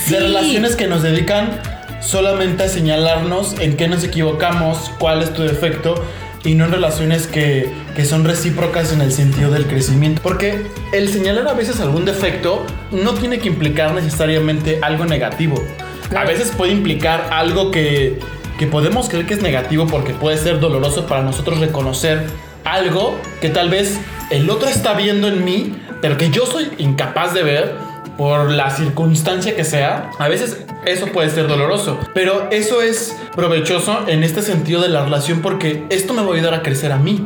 de 0.09 0.19
relaciones 0.19 0.75
que 0.75 0.87
nos 0.87 1.03
dedican 1.03 1.61
solamente 2.01 2.63
a 2.63 2.67
señalarnos 2.67 3.55
en 3.59 3.77
qué 3.77 3.87
nos 3.87 4.03
equivocamos, 4.03 4.91
cuál 4.99 5.21
es 5.21 5.33
tu 5.33 5.43
defecto 5.43 5.95
y 6.43 6.53
no 6.53 6.65
en 6.65 6.71
relaciones 6.71 7.27
que, 7.27 7.71
que, 7.95 8.05
son 8.05 8.23
recíprocas 8.23 8.93
en 8.93 9.01
el 9.01 9.11
sentido 9.11 9.51
del 9.51 9.65
crecimiento. 9.65 10.21
Porque 10.21 10.67
el 10.91 11.09
señalar 11.09 11.47
a 11.47 11.53
veces 11.53 11.79
algún 11.79 12.05
defecto 12.05 12.65
no 12.91 13.13
tiene 13.13 13.39
que 13.39 13.47
implicar 13.47 13.93
necesariamente 13.93 14.79
algo 14.81 15.05
negativo. 15.05 15.55
A 16.15 16.23
veces 16.23 16.51
puede 16.55 16.71
implicar 16.71 17.29
algo 17.31 17.71
que, 17.71 18.19
que 18.57 18.67
podemos 18.67 19.09
creer 19.09 19.25
que 19.25 19.33
es 19.33 19.41
negativo 19.41 19.87
porque 19.87 20.13
puede 20.13 20.37
ser 20.37 20.59
doloroso 20.59 21.05
para 21.07 21.21
nosotros 21.21 21.59
reconocer 21.59 22.25
algo 22.63 23.17
que 23.41 23.49
tal 23.49 23.69
vez 23.69 23.99
el 24.31 24.49
otro 24.49 24.69
está 24.69 24.93
viendo 24.93 25.27
en 25.27 25.45
mí, 25.45 25.75
pero 26.01 26.17
que 26.17 26.29
yo 26.29 26.45
soy 26.45 26.71
incapaz 26.77 27.33
de 27.33 27.43
ver 27.43 27.75
por 28.17 28.49
la 28.51 28.69
circunstancia 28.69 29.55
que 29.55 29.63
sea, 29.63 30.09
a 30.19 30.27
veces 30.27 30.65
eso 30.85 31.07
puede 31.07 31.29
ser 31.29 31.47
doloroso. 31.47 31.99
Pero 32.13 32.47
eso 32.51 32.81
es 32.81 33.15
provechoso 33.35 34.05
en 34.07 34.23
este 34.23 34.41
sentido 34.41 34.81
de 34.81 34.89
la 34.89 35.03
relación 35.03 35.41
porque 35.41 35.83
esto 35.89 36.13
me 36.13 36.23
va 36.23 36.31
a 36.31 36.35
ayudar 36.35 36.53
a 36.53 36.61
crecer 36.61 36.91
a 36.91 36.97
mí. 36.97 37.21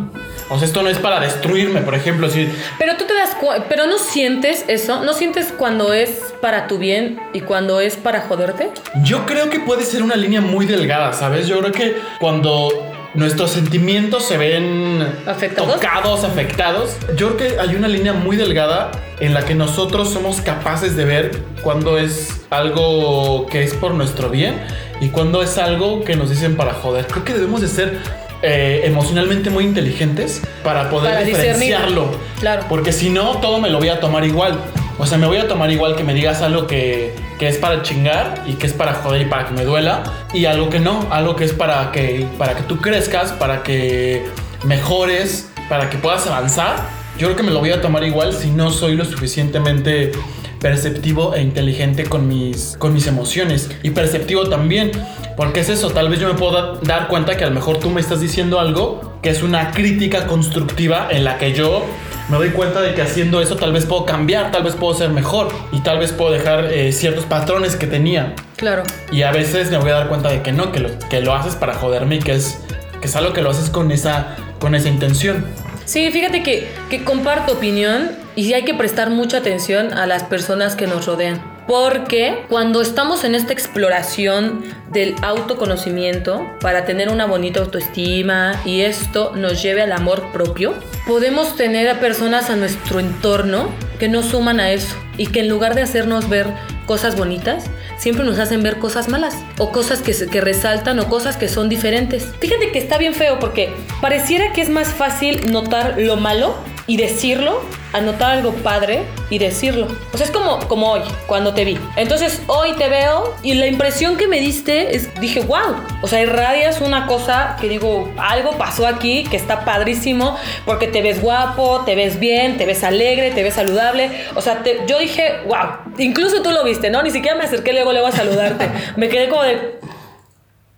O 0.50 0.58
sea, 0.58 0.68
esto 0.68 0.82
no 0.82 0.90
es 0.90 0.98
para 0.98 1.20
destruirme, 1.20 1.82
por 1.82 1.96
ejemplo. 1.96 2.30
Si... 2.30 2.50
Pero 2.78 2.98
tú 2.98 3.06
te 3.06 3.14
das 3.14 3.38
pero 3.68 3.88
no 3.88 3.98
sientes 3.98 4.66
eso, 4.68 5.04
no 5.04 5.14
sientes 5.14 5.54
cuando 5.58 5.94
es 5.94 6.34
para 6.42 6.68
tu 6.68 6.78
bien 6.78 7.20
y 7.34 7.42
cuando 7.42 7.80
es 7.80 7.96
para 7.96 8.22
joderte. 8.22 8.70
Yo 9.04 9.26
creo 9.26 9.50
que 9.50 9.60
puede 9.60 9.84
ser 9.84 10.04
una 10.04 10.16
línea 10.16 10.42
muy 10.42 10.66
delgada, 10.66 11.14
¿sabes? 11.14 11.48
Yo 11.48 11.60
creo 11.60 11.72
que 11.72 11.96
cuando 12.20 12.70
nuestros 13.14 13.52
sentimientos 13.52 14.26
se 14.26 14.38
ven 14.38 15.06
¿Afectados? 15.26 15.76
tocados, 15.76 16.24
afectados. 16.24 16.96
Yo 17.16 17.36
creo 17.36 17.56
que 17.56 17.60
hay 17.60 17.76
una 17.76 17.88
línea 17.88 18.14
muy 18.14 18.38
delgada 18.38 18.92
en 19.20 19.34
la 19.34 19.46
que 19.46 19.56
nosotros 19.56 20.10
somos 20.10 20.42
capaces 20.42 20.96
de 20.96 21.06
ver 21.06 21.32
cuando 21.64 21.98
es 21.98 22.42
algo 22.50 23.48
que 23.48 23.64
es 23.64 23.74
por 23.74 23.94
nuestro 23.94 24.30
bien 24.30 24.62
y 25.02 25.10
cuando 25.10 25.42
es 25.42 25.58
algo 25.58 26.04
que 26.04 26.16
nos 26.16 26.30
dicen 26.30 26.56
para 26.56 26.74
joder. 26.74 27.08
Creo 27.08 27.24
que 27.24 27.34
debemos 27.34 27.62
de 27.62 27.68
ser 27.68 27.98
eh, 28.42 28.82
emocionalmente 28.86 29.50
muy 29.50 29.66
inteligentes 29.66 30.42
para 30.64 30.90
poder 30.90 31.26
diferenciarlo. 31.26 32.12
Claro. 32.40 32.66
Porque 32.70 32.94
si 32.94 33.10
no, 33.10 33.38
todo 33.38 33.60
me 33.60 33.70
lo 33.70 33.80
voy 33.80 33.90
a 33.90 34.00
tomar 34.00 34.24
igual. 34.24 34.60
O 34.98 35.06
sea, 35.06 35.18
me 35.18 35.28
voy 35.28 35.38
a 35.38 35.48
tomar 35.48 35.72
igual 35.72 35.96
que 35.96 36.04
me 36.04 36.14
digas 36.14 36.42
algo 36.42 36.68
que, 36.68 37.14
que, 37.38 37.48
es 37.48 37.58
para 37.58 37.82
chingar 37.84 38.44
y 38.46 38.54
que 38.54 38.68
es 38.68 38.74
para 38.74 38.94
joder 38.96 39.22
y 39.22 39.26
para 39.26 39.46
que 39.46 39.54
me 39.54 39.64
duela. 39.64 40.04
Y 40.34 40.46
algo 40.46 40.70
que 40.70 40.80
no, 40.80 41.08
algo 41.10 41.36
que 41.36 41.46
es 41.46 41.54
para 41.54 41.92
que, 41.92 42.28
para 42.38 42.56
que 42.56 42.64
tú 42.64 42.78
crezcas, 42.82 43.32
para 43.32 43.64
que 43.64 44.26
mejores, 44.64 45.50
para 45.70 45.90
que 45.90 45.98
puedas 45.98 46.28
avanzar. 46.28 46.78
Yo 47.18 47.28
creo 47.28 47.36
que 47.38 47.44
me 47.44 47.52
lo 47.52 47.60
voy 47.60 47.72
a 47.72 47.82
tomar 47.82 48.04
igual 48.04 48.34
si 48.34 48.52
no 48.52 48.72
soy 48.72 48.96
lo 48.96 49.06
suficientemente 49.06 50.12
perceptivo 50.60 51.34
e 51.36 51.42
inteligente 51.42 52.04
con 52.06 52.28
mis, 52.28 52.76
con 52.78 52.94
mis 52.94 53.08
emociones. 53.08 53.70
Y 53.84 53.92
perceptivo 53.92 54.48
también, 54.50 54.92
porque 55.38 55.62
es 55.62 55.70
eso, 55.70 55.90
tal 55.92 56.10
vez 56.10 56.20
yo 56.20 56.28
me 56.28 56.36
puedo 56.36 56.76
dar 56.78 57.08
cuenta 57.08 57.38
que 57.38 57.44
a 57.44 57.48
lo 57.48 57.54
mejor 57.54 57.80
tú 57.80 57.90
me 57.90 58.02
estás 58.02 58.22
diciendo 58.22 58.60
algo 58.60 59.20
que 59.22 59.30
es 59.30 59.44
una 59.44 59.72
crítica 59.72 60.28
constructiva 60.28 61.08
en 61.12 61.24
la 61.24 61.38
que 61.38 61.54
yo 61.54 61.86
me 62.30 62.38
doy 62.38 62.50
cuenta 62.50 62.82
de 62.82 62.94
que 62.94 63.02
haciendo 63.02 63.42
eso 63.42 63.56
tal 63.56 63.74
vez 63.74 63.86
puedo 63.86 64.06
cambiar, 64.06 64.52
tal 64.52 64.64
vez 64.64 64.76
puedo 64.76 64.94
ser 64.94 65.10
mejor 65.10 65.50
y 65.72 65.80
tal 65.80 65.98
vez 65.98 66.12
puedo 66.12 66.32
dejar 66.32 66.66
eh, 66.66 66.92
ciertos 66.92 67.26
patrones 67.26 67.76
que 67.76 67.88
tenía. 67.88 68.36
Claro. 68.56 68.84
Y 69.12 69.24
a 69.24 69.32
veces 69.32 69.72
me 69.72 69.78
voy 69.78 69.90
a 69.90 69.96
dar 69.96 70.10
cuenta 70.10 70.30
de 70.30 70.42
que 70.42 70.52
no, 70.52 70.72
que 70.72 70.80
lo, 70.80 70.90
que 71.10 71.22
lo 71.22 71.34
haces 71.34 71.56
para 71.56 71.74
joderme 71.74 72.18
y 72.18 72.20
que 72.20 72.34
es, 72.34 72.60
que 73.02 73.08
es 73.08 73.16
algo 73.16 73.34
que 73.34 73.42
lo 73.42 73.50
haces 73.50 73.70
con 73.70 73.92
esa, 73.92 74.36
con 74.60 74.76
esa 74.76 74.90
intención. 74.90 75.46
Sí, 75.86 76.12
fíjate 76.12 76.44
que, 76.44 76.68
que 76.90 77.04
comparto 77.04 77.54
opinión 77.54 78.12
y 78.40 78.54
hay 78.54 78.64
que 78.64 78.74
prestar 78.74 79.10
mucha 79.10 79.40
atención 79.40 79.92
a 79.94 80.06
las 80.06 80.24
personas 80.24 80.78
que 80.78 80.88
nos 80.88 81.06
rodean. 81.06 81.42
Porque 81.68 82.46
cuando 82.48 82.82
estamos 82.82 83.26
en 83.26 83.36
esta 83.36 83.52
exploración 83.52 84.64
del 84.90 85.14
autoconocimiento 85.22 86.48
para 86.62 86.86
tener 86.86 87.10
una 87.10 87.26
bonita 87.26 87.60
autoestima 87.60 88.54
y 88.64 88.82
esto 88.82 89.34
nos 89.36 89.62
lleve 89.62 89.82
al 89.82 89.92
amor 89.92 90.32
propio, 90.32 90.74
podemos 91.06 91.58
tener 91.58 91.90
a 91.90 92.00
personas 92.00 92.50
a 92.50 92.56
nuestro 92.56 93.02
entorno 93.02 93.70
que 94.00 94.08
no 94.08 94.24
suman 94.24 94.62
a 94.62 94.72
eso 94.72 94.96
y 95.18 95.28
que 95.28 95.42
en 95.42 95.50
lugar 95.50 95.76
de 95.76 95.82
hacernos 95.82 96.30
ver 96.30 96.48
cosas 96.86 97.18
bonitas, 97.18 97.66
siempre 97.98 98.24
nos 98.24 98.40
hacen 98.40 98.64
ver 98.64 98.80
cosas 98.80 99.10
malas 99.10 99.36
o 99.58 99.72
cosas 99.72 100.02
que, 100.02 100.16
que 100.28 100.42
resaltan 100.42 100.98
o 101.00 101.10
cosas 101.10 101.36
que 101.36 101.50
son 101.50 101.68
diferentes. 101.68 102.26
Fíjate 102.40 102.72
que 102.72 102.80
está 102.80 102.98
bien 102.98 103.14
feo 103.14 103.38
porque 103.38 103.72
pareciera 104.02 104.54
que 104.54 104.62
es 104.62 104.70
más 104.70 104.88
fácil 104.88 105.52
notar 105.52 106.00
lo 106.00 106.16
malo 106.16 106.56
y 106.90 106.98
decirlo, 106.98 107.62
anotar 107.94 108.32
algo 108.32 108.52
padre 108.52 109.04
y 109.30 109.38
decirlo. 109.38 109.88
O 110.12 110.18
sea, 110.18 110.26
es 110.26 110.32
como, 110.32 110.58
como 110.68 110.92
hoy, 110.92 111.02
cuando 111.28 111.54
te 111.54 111.64
vi. 111.64 111.78
Entonces, 111.98 112.42
hoy 112.48 112.74
te 112.80 112.90
veo 112.90 113.36
y 113.44 113.54
la 113.54 113.68
impresión 113.68 114.18
que 114.18 114.28
me 114.28 114.40
diste 114.40 114.96
es, 114.96 115.14
dije, 115.22 115.42
wow. 115.42 115.76
O 116.02 116.08
sea, 116.08 116.20
irradias 116.20 116.82
una 116.82 117.06
cosa 117.06 117.58
que 117.62 117.70
digo, 117.70 118.12
algo 118.18 118.58
pasó 118.58 118.88
aquí 118.88 119.24
que 119.24 119.38
está 119.38 119.66
padrísimo 119.66 120.36
porque 120.66 120.88
te 120.88 121.04
ves 121.04 121.22
guapo, 121.22 121.84
te 121.86 121.94
ves 121.94 122.20
bien, 122.20 122.58
te 122.58 122.66
ves 122.66 122.84
alegre, 122.84 123.30
te 123.30 123.44
ves 123.44 123.54
saludable. 123.54 124.10
O 124.34 124.42
sea, 124.42 124.64
yo 124.88 124.98
dije, 124.98 125.42
wow. 125.46 125.94
Incluso 126.00 126.42
tú 126.42 126.50
lo 126.50 126.64
viste, 126.64 126.90
¿no? 126.90 127.04
Ni 127.04 127.12
siquiera 127.12 127.38
me 127.38 127.44
acerqué 127.44 127.72
luego, 127.72 127.92
luego 127.92 128.08
a 128.08 128.12
saludarte. 128.12 128.68
me 128.96 129.10
quedé 129.10 129.30
como 129.30 129.44
de, 129.44 129.79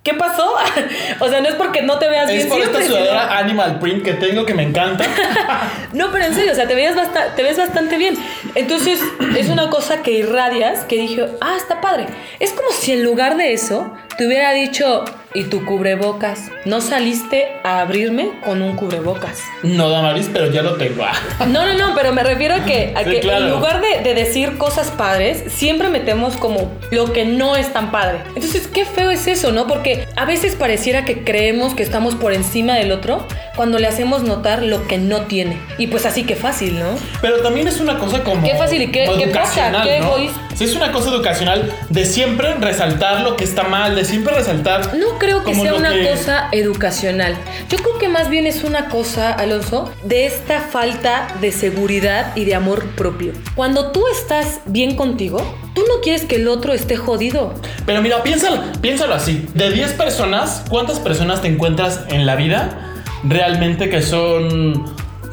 ¿Qué 0.03 0.15
pasó? 0.15 0.55
o 1.19 1.29
sea, 1.29 1.41
no 1.41 1.49
es 1.49 1.55
porque 1.55 1.83
no 1.83 1.99
te 1.99 2.07
veas 2.07 2.27
bien. 2.27 2.41
Es 2.41 2.47
por 2.47 2.59
esta 2.59 2.81
sudadera 2.81 3.37
animal 3.37 3.77
print 3.79 4.03
que 4.03 4.13
tengo 4.13 4.45
que 4.45 4.55
me 4.55 4.63
encanta. 4.63 5.05
no, 5.93 6.11
pero 6.11 6.25
en 6.25 6.33
serio, 6.33 6.53
o 6.53 6.55
sea, 6.55 6.67
te, 6.67 6.73
veías 6.73 6.95
te 7.35 7.43
ves 7.43 7.57
bastante 7.57 7.97
bien. 7.97 8.17
Entonces, 8.55 8.99
es 9.37 9.49
una 9.49 9.69
cosa 9.69 10.01
que 10.01 10.11
irradias 10.11 10.85
que 10.85 10.97
dije, 10.97 11.27
ah, 11.39 11.53
está 11.55 11.81
padre. 11.81 12.07
Es 12.39 12.51
como 12.51 12.71
si 12.71 12.93
en 12.93 13.03
lugar 13.03 13.37
de 13.37 13.53
eso 13.53 13.93
te 14.21 14.27
hubiera 14.27 14.53
dicho, 14.53 15.03
¿y 15.33 15.45
tu 15.45 15.65
cubrebocas? 15.65 16.51
¿No 16.65 16.79
saliste 16.79 17.47
a 17.63 17.81
abrirme 17.81 18.29
con 18.45 18.61
un 18.61 18.75
cubrebocas? 18.75 19.41
No, 19.63 19.89
Damaris, 19.89 20.29
pero 20.31 20.51
ya 20.51 20.61
lo 20.61 20.75
tengo. 20.75 21.03
no, 21.47 21.65
no, 21.65 21.73
no, 21.73 21.95
pero 21.95 22.13
me 22.13 22.21
refiero 22.21 22.53
a 22.53 22.63
que, 22.63 22.93
a 22.95 23.03
que 23.03 23.21
en 23.21 23.49
lugar 23.49 23.81
de, 23.81 24.03
de, 24.03 24.13
decir 24.13 24.59
cosas 24.59 24.91
padres, 24.91 25.45
siempre 25.51 25.89
metemos 25.89 26.37
como 26.37 26.71
lo 26.91 27.11
que 27.13 27.25
no 27.25 27.55
es 27.55 27.73
tan 27.73 27.89
padre. 27.89 28.19
Entonces, 28.35 28.67
qué 28.67 28.85
feo 28.85 29.09
es 29.09 29.25
eso, 29.25 29.51
¿no? 29.51 29.65
Porque 29.65 30.07
a 30.15 30.25
veces 30.25 30.53
pareciera 30.53 31.03
que 31.03 31.23
creemos 31.23 31.73
que 31.73 31.81
estamos 31.81 32.13
por 32.13 32.31
encima 32.31 32.75
del 32.75 32.91
otro 32.91 33.25
cuando 33.61 33.77
le 33.77 33.87
hacemos 33.87 34.23
notar 34.23 34.63
lo 34.63 34.87
que 34.87 34.97
no 34.97 35.27
tiene. 35.27 35.55
Y 35.77 35.85
pues 35.85 36.07
así 36.07 36.23
que 36.23 36.35
fácil, 36.35 36.79
¿no? 36.79 36.95
Pero 37.21 37.41
también 37.41 37.67
es 37.67 37.79
una 37.79 37.99
cosa 37.99 38.23
como. 38.23 38.43
Qué 38.43 38.55
fácil 38.55 38.81
y 38.81 38.87
qué, 38.91 39.07
qué 39.19 39.27
poca, 39.27 39.83
qué 39.83 39.97
egoísta. 39.97 40.41
Sí, 40.55 40.63
es 40.63 40.75
una 40.75 40.91
cosa 40.91 41.11
educacional 41.11 41.71
de 41.89 42.05
siempre 42.05 42.55
resaltar 42.55 43.21
lo 43.21 43.35
que 43.35 43.43
está 43.43 43.65
mal, 43.65 43.95
de 43.95 44.03
siempre 44.03 44.33
resaltar. 44.33 44.95
No 44.95 45.19
creo 45.19 45.43
que 45.43 45.53
sea 45.53 45.75
una 45.75 45.91
cosa 46.09 46.49
educacional. 46.51 47.37
Yo 47.69 47.77
creo 47.77 47.99
que 47.99 48.09
más 48.09 48.31
bien 48.31 48.47
es 48.47 48.63
una 48.63 48.89
cosa, 48.89 49.31
Alonso, 49.31 49.93
de 50.01 50.25
esta 50.25 50.61
falta 50.61 51.27
de 51.39 51.51
seguridad 51.51 52.35
y 52.35 52.45
de 52.45 52.55
amor 52.55 52.87
propio. 52.95 53.33
Cuando 53.53 53.91
tú 53.91 54.03
estás 54.11 54.61
bien 54.65 54.95
contigo, 54.95 55.37
tú 55.75 55.83
no 55.87 56.01
quieres 56.01 56.25
que 56.25 56.37
el 56.37 56.47
otro 56.47 56.73
esté 56.73 56.97
jodido. 56.97 57.53
Pero 57.85 58.01
mira, 58.01 58.23
piénsalo, 58.23 58.59
piénsalo 58.81 59.13
así. 59.13 59.45
De 59.53 59.69
10 59.69 59.93
personas, 59.93 60.63
¿cuántas 60.67 60.99
personas 60.99 61.43
te 61.43 61.47
encuentras 61.47 62.01
en 62.09 62.25
la 62.25 62.35
vida? 62.35 62.87
Realmente 63.23 63.89
que 63.89 64.01
son 64.01 64.85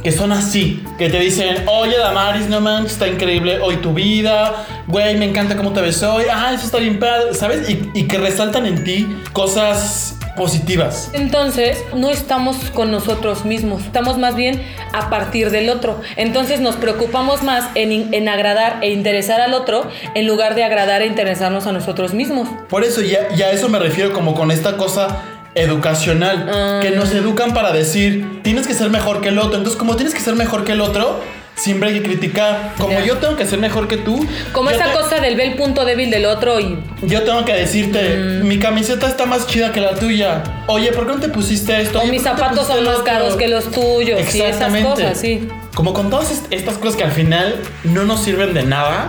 que 0.03 0.13
son 0.13 0.31
así, 0.31 0.85
que 0.97 1.11
te 1.11 1.19
dicen, 1.19 1.65
oye 1.67 1.99
Damaris, 1.99 2.47
no 2.47 2.61
manches, 2.61 2.93
está 2.93 3.09
increíble 3.09 3.59
hoy 3.61 3.79
tu 3.79 3.93
vida, 3.93 4.65
güey, 4.87 5.17
me 5.17 5.25
encanta 5.25 5.57
cómo 5.57 5.73
te 5.73 5.81
ves 5.81 6.03
hoy, 6.05 6.25
ah, 6.33 6.53
eso 6.55 6.67
está 6.67 6.79
bien 6.79 7.01
¿sabes? 7.33 7.69
Y, 7.69 7.91
y, 7.95 8.05
que 8.05 8.17
resaltan 8.17 8.65
en 8.67 8.85
ti 8.85 9.09
cosas 9.33 10.17
positivas. 10.37 11.11
Entonces, 11.13 11.85
no 11.95 12.11
estamos 12.11 12.57
con 12.71 12.91
nosotros 12.93 13.45
mismos, 13.45 13.83
estamos 13.83 14.17
más 14.19 14.37
bien 14.37 14.63
a 14.93 15.11
partir 15.11 15.51
del 15.51 15.69
otro. 15.69 16.01
Entonces 16.17 16.61
nos 16.61 16.77
preocupamos 16.77 17.43
más 17.43 17.69
en, 17.75 18.15
en 18.15 18.29
agradar 18.29 18.79
e 18.81 18.91
interesar 18.91 19.41
al 19.41 19.53
otro 19.53 19.91
en 20.15 20.27
lugar 20.27 20.55
de 20.55 20.63
agradar 20.63 21.03
e 21.03 21.07
interesarnos 21.07 21.67
a 21.67 21.73
nosotros 21.73 22.15
mismos. 22.15 22.49
Por 22.69 22.85
eso 22.85 23.03
ya, 23.03 23.29
ya 23.35 23.47
a 23.47 23.51
eso 23.51 23.69
me 23.69 23.81
refiero 23.81 24.13
como 24.13 24.35
con 24.35 24.51
esta 24.53 24.77
cosa 24.77 25.38
educacional, 25.59 26.49
ah. 26.53 26.81
que 26.83 26.91
nos 26.91 27.13
educan 27.13 27.53
para 27.55 27.73
decir, 27.73 28.41
tienes 28.43 28.67
que 28.67 28.75
ser 28.75 28.91
mejor 28.91 29.21
que 29.21 29.29
el 29.29 29.39
otro. 29.39 29.57
Entonces, 29.57 29.79
como 29.79 29.97
tienes 29.97 30.15
que 30.15 30.21
ser 30.21 30.35
mejor 30.35 30.65
que 30.65 30.73
el 30.73 30.81
otro, 30.81 31.21
siempre 31.59 31.89
hay 31.89 31.95
que 31.97 32.03
criticar. 32.03 32.75
Como 32.79 33.01
yo 33.01 33.17
tengo 33.19 33.37
que 33.37 33.45
ser 33.45 33.59
mejor 33.59 33.89
que 33.89 33.97
tú. 33.97 34.25
Como 34.53 34.71
esa 34.71 34.93
cosa 34.93 35.21
del 35.21 35.37
ver 35.37 35.49
el 35.49 35.55
punto 35.57 35.85
débil 35.85 36.11
del 36.11 36.27
otro 36.27 36.61
y. 36.61 36.79
Yo 37.03 37.23
tengo 37.23 37.45
que 37.45 37.53
decirte, 37.55 38.17
mm. 38.17 38.47
mi 38.47 38.59
camiseta 38.59 39.09
está 39.09 39.27
más 39.27 39.47
chida 39.47 39.73
que 39.73 39.81
la 39.81 39.95
tuya. 39.95 40.43
Oye, 40.67 40.93
¿por 40.93 41.07
qué 41.07 41.15
no 41.15 41.21
te 41.21 41.29
pusiste 41.29 41.81
esto? 41.81 42.01
O 42.01 42.07
mis 42.07 42.23
zapatos 42.23 42.67
son 42.67 42.85
más 42.85 42.99
caros 42.99 43.37
que 43.37 43.49
los 43.49 43.71
tuyos. 43.71 44.19
Exactamente. 44.19 44.89
Y 44.89 44.93
esas 44.93 44.95
cosas, 44.95 45.21
sí. 45.21 45.49
Como 45.75 45.93
con 45.93 46.11
todas 46.11 46.43
estas 46.51 46.77
cosas 46.79 46.97
que 46.97 47.05
al 47.05 47.13
final 47.13 47.57
no 47.85 48.05
nos 48.05 48.23
sirven 48.25 48.53
de 48.55 48.65
nada 48.65 49.07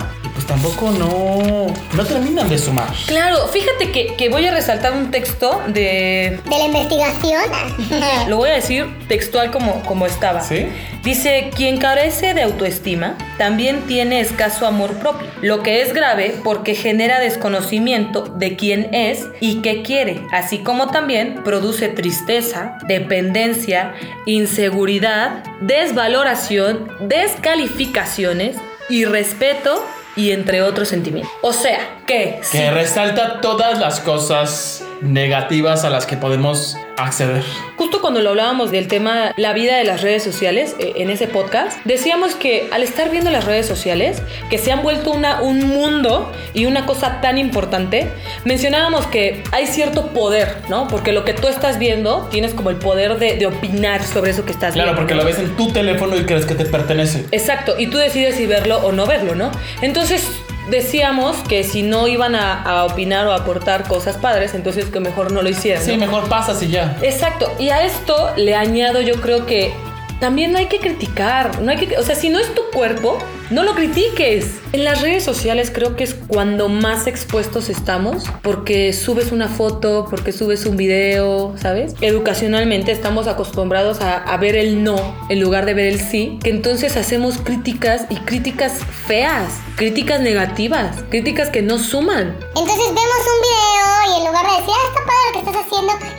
tampoco 0.49 0.89
no, 0.91 1.67
no 1.95 2.05
terminan 2.05 2.49
de 2.49 2.57
sumar. 2.57 2.89
Claro, 3.05 3.47
fíjate 3.47 3.91
que, 3.91 4.29
voy 4.29 4.47
a 4.47 4.51
resaltar 4.51 4.93
un 4.93 5.12
texto 5.12 5.62
de... 5.67 6.39
De 6.43 6.57
la 6.57 6.65
investigación. 6.65 7.43
Lo 8.27 8.38
voy 8.38 8.49
a 8.49 8.53
decir 8.53 8.88
textual 9.07 9.51
como, 9.51 9.83
como 9.83 10.07
estaba. 10.07 10.41
¿Sí? 10.41 10.67
Dice, 11.03 11.51
quien 11.55 11.77
carece 11.77 12.33
de 12.33 12.41
autoestima 12.41 13.15
también 13.38 13.81
tiene 13.88 14.19
escaso 14.19 14.65
amor 14.65 14.95
propio, 14.95 15.27
lo 15.41 15.62
que 15.62 15.81
es 15.81 15.93
grave 15.93 16.35
porque 16.43 16.75
genera 16.75 17.19
desconocimiento 17.19 18.23
de 18.23 18.57
quién 18.57 18.93
es 18.93 19.27
y 19.39 19.62
qué 19.62 19.83
quiere, 19.83 20.21
así 20.33 20.57
como 20.59 20.88
también 20.88 21.43
produce 21.45 21.88
tristeza, 21.88 22.77
dependencia, 22.88 23.93
inseguridad, 24.25 25.43
desvaloración, 25.62 26.91
descalificaciones, 26.99 28.57
y 28.89 29.05
respeto 29.05 29.85
y 30.19 30.32
entre 30.32 30.62
otros 30.62 30.89
sentimientos. 30.89 31.32
O 31.41 31.53
sea, 31.53 31.79
que... 32.05 32.41
Que 32.51 32.71
resalta 32.71 33.39
todas 33.39 33.79
las 33.79 34.01
cosas 34.01 34.84
negativas 35.01 35.83
a 35.85 35.89
las 35.89 36.05
que 36.05 36.17
podemos 36.17 36.77
acceder. 36.97 37.43
Justo 37.77 38.01
cuando 38.01 38.21
lo 38.21 38.31
hablábamos 38.31 38.71
del 38.71 38.88
tema 38.88 39.33
la 39.38 39.53
vida 39.53 39.77
de 39.77 39.83
las 39.85 40.01
redes 40.01 40.23
sociales 40.23 40.75
eh, 40.79 40.93
en 40.97 41.09
ese 41.09 41.27
podcast, 41.27 41.79
decíamos 41.85 42.35
que 42.35 42.67
al 42.71 42.83
estar 42.83 43.09
viendo 43.09 43.31
las 43.31 43.45
redes 43.45 43.65
sociales, 43.65 44.21
que 44.49 44.57
se 44.57 44.71
han 44.71 44.83
vuelto 44.83 45.12
una, 45.12 45.41
un 45.41 45.67
mundo 45.67 46.31
y 46.53 46.65
una 46.65 46.85
cosa 46.85 47.21
tan 47.21 47.38
importante, 47.38 48.09
mencionábamos 48.43 49.07
que 49.07 49.43
hay 49.51 49.67
cierto 49.67 50.07
poder, 50.07 50.57
¿no? 50.69 50.88
Porque 50.88 51.12
lo 51.12 51.23
que 51.23 51.33
tú 51.33 51.47
estás 51.47 51.79
viendo, 51.79 52.27
tienes 52.31 52.53
como 52.53 52.69
el 52.69 52.75
poder 52.75 53.17
de, 53.17 53.38
de 53.38 53.45
opinar 53.45 54.03
sobre 54.03 54.31
eso 54.31 54.45
que 54.45 54.51
estás 54.51 54.73
viendo. 54.73 54.91
Claro, 54.91 54.97
porque 54.97 55.15
lo 55.15 55.23
ves 55.23 55.39
en 55.39 55.55
tu 55.55 55.71
teléfono 55.71 56.17
y 56.17 56.25
crees 56.25 56.45
que 56.45 56.55
te 56.55 56.65
pertenece. 56.65 57.25
Exacto, 57.31 57.75
y 57.79 57.88
tú 57.88 57.97
decides 57.97 58.35
si 58.35 58.45
verlo 58.45 58.77
o 58.79 58.91
no 58.91 59.05
verlo, 59.05 59.35
¿no? 59.35 59.51
Entonces, 59.81 60.29
decíamos 60.69 61.38
que 61.47 61.63
si 61.63 61.84
no 61.84 62.08
iban 62.08 62.36
a, 62.36 62.86
opinar 62.86 63.27
o 63.27 63.34
aportar 63.34 63.88
cosas 63.88 64.17
padres, 64.17 64.53
entonces 64.53 64.86
que 64.86 64.99
mejor 64.99 65.32
no 65.32 65.41
lo 65.41 65.49
hicieran. 65.49 65.84
Sí, 65.84 65.97
mejor 65.97 66.29
pasas 66.29 66.62
y 66.63 66.69
ya. 66.69 66.97
Exacto. 67.01 67.51
Y 67.60 67.69
a 67.69 67.84
esto 67.84 68.32
le 68.38 68.55
añado 68.55 69.01
yo 69.01 69.21
creo 69.21 69.45
que 69.45 69.73
también 70.19 70.51
no 70.51 70.58
hay 70.58 70.67
que 70.67 70.79
criticar, 70.79 71.62
no 71.62 71.71
hay 71.71 71.77
que, 71.77 71.97
o 71.97 72.03
sea, 72.03 72.15
si 72.15 72.29
no 72.29 72.39
es 72.39 72.53
tu 72.53 72.62
cuerpo, 72.73 73.17
no 73.49 73.63
lo 73.63 73.73
critiques. 73.73 74.60
En 74.73 74.84
las 74.84 75.01
redes 75.01 75.23
sociales 75.23 75.71
creo 75.73 75.95
que 75.95 76.03
es 76.03 76.13
cuando 76.13 76.69
más 76.69 77.08
expuestos 77.08 77.69
estamos, 77.69 78.25
porque 78.43 78.93
subes 78.93 79.32
una 79.32 79.47
foto, 79.47 80.05
porque 80.10 80.32
subes 80.32 80.65
un 80.65 80.77
video, 80.77 81.55
¿sabes? 81.58 81.95
Educacionalmente 82.01 82.91
estamos 82.91 83.27
acostumbrados 83.27 83.99
a, 84.01 84.38
ver 84.39 84.55
el 84.55 84.84
no 84.84 84.95
en 85.27 85.41
lugar 85.41 85.65
de 85.65 85.73
ver 85.73 85.88
el 85.88 85.99
sí, 85.99 86.39
que 86.41 86.49
entonces 86.49 86.95
hacemos 86.95 87.39
críticas 87.39 88.05
y 88.10 88.15
críticas 88.15 88.73
feas, 89.08 89.51
críticas 89.75 90.21
negativas, 90.21 91.03
críticas 91.10 91.49
que 91.49 91.62
no 91.62 91.77
suman. 91.77 92.38
Entonces 92.55 92.88
vemos 92.88 93.21
un 93.25 93.41
video 93.41 94.15
y 94.15 94.19
en 94.19 94.27
lugar 94.27 94.45
de 94.45 94.51
decir, 94.60 94.73
ah, 94.77 94.88
está 94.88 95.01
padre 95.05 95.25
lo 95.25 95.32
que 95.34 95.39
estás 95.39 95.65
haciendo, 95.65 95.93
¿qué 95.99 96.05
fondo 96.05 96.18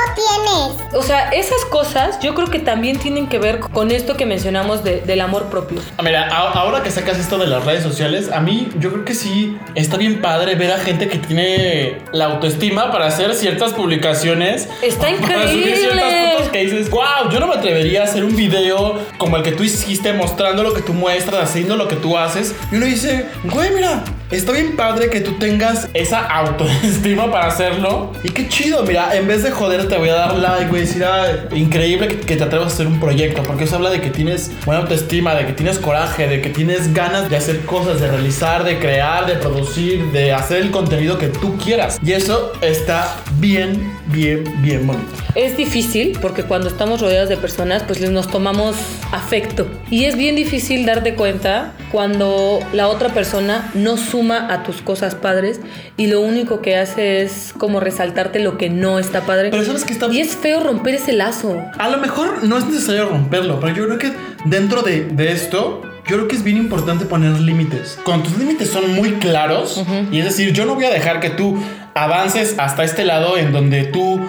feo 0.00 0.14
tienes? 0.14 0.94
O 0.94 1.02
sea, 1.02 1.30
esas 1.30 1.64
cosas 1.66 2.18
yo 2.20 2.34
creo 2.34 2.48
que 2.48 2.58
también 2.58 2.98
tienen 2.98 3.28
que 3.28 3.38
ver 3.38 3.60
con 3.60 3.90
esto 3.90 4.16
que 4.16 4.26
mencionamos 4.26 4.82
del 4.84 5.20
amor 5.20 5.46
propio. 5.46 5.80
Ah, 5.96 6.02
mira, 6.02 6.28
ahora 6.28 6.82
que 6.82 6.90
sacas 6.90 7.18
esto 7.18 7.38
de 7.38 7.46
las 7.46 7.64
redes 7.64 7.82
sociales, 7.82 8.30
a 8.32 8.40
mí 8.40 8.68
yo 8.78 8.92
creo 8.92 9.04
que 9.04 9.14
sí 9.14 9.56
está 9.74 9.96
bien 9.96 10.20
padre 10.20 10.54
ver 10.54 10.72
a 10.72 10.78
gente 10.78 11.08
que 11.08 11.18
tiene 11.18 11.98
la 12.12 12.26
autoestima 12.26 12.90
para 12.90 13.06
hacer 13.06 13.34
ciertas 13.34 13.72
publicaciones. 13.72 14.68
Está 14.82 15.10
increíble. 15.10 15.30
Para 15.40 15.52
subir 15.52 15.76
ciertas 15.76 16.32
fotos 16.32 16.48
que 16.48 16.64
dices, 16.64 16.90
wow, 16.90 17.30
yo 17.30 17.40
no 17.40 17.46
me 17.46 17.54
atrevería 17.54 18.02
a 18.02 18.04
hacer 18.04 18.24
un 18.24 18.34
video 18.36 18.98
como 19.16 19.36
el 19.36 19.42
que 19.42 19.52
tú 19.52 19.62
hiciste, 19.62 20.12
mostrando 20.12 20.62
lo 20.62 20.74
que 20.74 20.82
tú 20.82 20.92
muestras, 20.92 21.44
haciendo 21.44 21.76
lo 21.76 21.88
que 21.88 21.96
tú 21.96 22.16
haces. 22.16 22.54
Y 22.72 22.76
uno 22.76 22.86
dice, 22.86 23.26
güey, 23.44 23.70
mira, 23.70 24.02
está 24.30 24.52
bien 24.52 24.76
padre 24.76 25.10
que 25.10 25.20
tú 25.20 25.32
tengas 25.38 25.88
esa 25.94 26.26
autoestima 26.26 27.30
para 27.30 27.46
hacerlo. 27.46 28.12
Y 28.22 28.30
qué 28.30 28.48
chido, 28.48 28.84
mira, 28.84 29.16
en 29.16 29.26
vez 29.26 29.42
de 29.42 29.50
joder 29.50 29.88
te 29.88 29.96
voy 29.96 30.08
a 30.08 30.14
dar 30.14 30.36
like, 30.36 30.68
güey, 30.68 30.82
decir, 30.82 31.04
ah, 31.04 31.26
increíble 31.52 32.08
que, 32.08 32.20
que 32.20 32.36
te 32.36 32.44
atrevas 32.44 32.72
a 32.72 32.74
hacer 32.74 32.86
un 32.86 33.00
proyecto, 33.00 33.42
porque 33.42 33.64
eso 33.64 33.76
habla 33.76 33.90
de 33.90 34.00
que 34.00 34.10
tienes 34.10 34.50
buena 34.64 34.82
autoestima, 34.82 35.34
de 35.34 35.46
que 35.46 35.52
tienes 35.52 35.78
coraje, 35.78 36.28
de 36.28 36.40
que 36.40 36.50
tienes 36.50 36.92
ganas 36.94 37.28
de 37.28 37.36
hacer 37.36 37.60
cosas, 37.64 38.00
de 38.00 38.08
realizar, 38.08 38.64
de 38.64 38.78
crear, 38.78 39.26
de 39.26 39.34
producir, 39.34 40.10
de 40.12 40.32
hacer 40.32 40.58
el 40.58 40.70
contenido 40.70 41.18
que 41.18 41.28
tú 41.28 41.56
quieras. 41.56 41.98
Y 42.04 42.12
eso 42.12 42.52
está 42.60 43.16
bien, 43.38 43.92
bien, 44.12 44.44
bien 44.62 44.86
bonito. 44.86 45.06
Es 45.34 45.56
difícil 45.56 46.18
porque 46.20 46.44
cuando 46.44 46.68
estamos 46.68 47.00
rodeados 47.00 47.28
de 47.28 47.36
personas, 47.36 47.82
pues 47.84 48.00
nos 48.10 48.28
tomamos 48.28 48.76
afecto. 49.12 49.68
Y 49.90 50.04
es 50.04 50.16
bien 50.16 50.36
difícil 50.36 50.86
darte 50.86 51.14
cuenta 51.14 51.72
cuando 51.92 52.60
la 52.72 52.88
otra 52.88 53.10
persona 53.10 53.70
no 53.74 53.96
suma 53.96 54.52
a 54.52 54.62
tus 54.62 54.82
cosas 54.82 55.14
padres 55.14 55.60
y 55.96 56.06
lo 56.06 56.20
único 56.20 56.60
que 56.60 56.76
hace 56.76 57.22
es 57.22 57.54
como 57.56 57.80
resaltarte 57.80 58.40
lo 58.40 58.58
que 58.58 58.70
no 58.70 58.98
está 58.98 59.22
padre. 59.22 59.50
Pero 59.50 59.64
sabes 59.64 59.84
que 59.84 59.92
está 59.92 60.08
Y 60.08 60.20
es 60.20 60.36
feo 60.36 60.62
romper 60.62 60.94
ese 60.94 61.12
lazo. 61.12 61.56
A 61.78 61.88
lo 61.88 61.98
mejor 61.98 62.44
no 62.44 62.58
es 62.58 62.66
necesario 62.66 63.08
romperlo, 63.08 63.60
pero 63.60 63.74
yo 63.74 63.86
creo 63.86 63.98
que 63.98 64.12
dentro 64.44 64.82
de, 64.82 65.04
de 65.04 65.32
esto, 65.32 65.82
yo 66.08 66.16
creo 66.16 66.28
que 66.28 66.36
es 66.36 66.42
bien 66.42 66.56
importante 66.56 67.04
poner 67.04 67.38
límites. 67.40 67.98
Cuando 68.04 68.28
tus 68.28 68.38
límites 68.38 68.68
son 68.68 68.94
muy 68.94 69.12
claros, 69.14 69.82
y 70.10 70.18
es 70.18 70.24
decir, 70.24 70.52
yo 70.52 70.64
no 70.64 70.74
voy 70.74 70.84
a 70.84 70.90
dejar 70.90 71.20
que 71.20 71.30
tú 71.30 71.58
avances 71.94 72.54
hasta 72.58 72.84
este 72.84 73.04
lado 73.04 73.36
en 73.36 73.52
donde 73.52 73.84
tú 73.84 74.20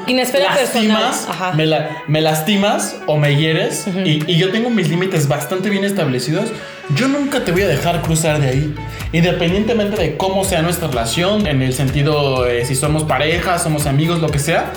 lastimas, 0.73 1.27
me, 1.55 1.65
la- 1.65 1.89
me 2.07 2.21
lastimas 2.21 2.95
o 3.07 3.17
me 3.17 3.35
hieres, 3.35 3.85
y, 4.05 4.23
y 4.31 4.37
yo 4.37 4.51
tengo 4.51 4.69
mis 4.69 4.89
límites 4.89 5.27
bastante 5.27 5.69
bien 5.69 5.83
establecidos. 5.83 6.49
Yo 6.95 7.07
nunca 7.07 7.45
te 7.45 7.51
voy 7.51 7.61
a 7.61 7.67
dejar 7.67 8.01
cruzar 8.01 8.39
de 8.41 8.47
ahí, 8.49 8.75
independientemente 9.13 10.01
de 10.01 10.17
cómo 10.17 10.43
sea 10.43 10.61
nuestra 10.61 10.87
relación, 10.87 11.47
en 11.47 11.61
el 11.61 11.73
sentido 11.73 12.47
eh, 12.47 12.65
si 12.65 12.75
somos 12.75 13.03
pareja, 13.03 13.59
somos 13.59 13.85
amigos, 13.85 14.19
lo 14.19 14.29
que 14.29 14.39
sea. 14.39 14.73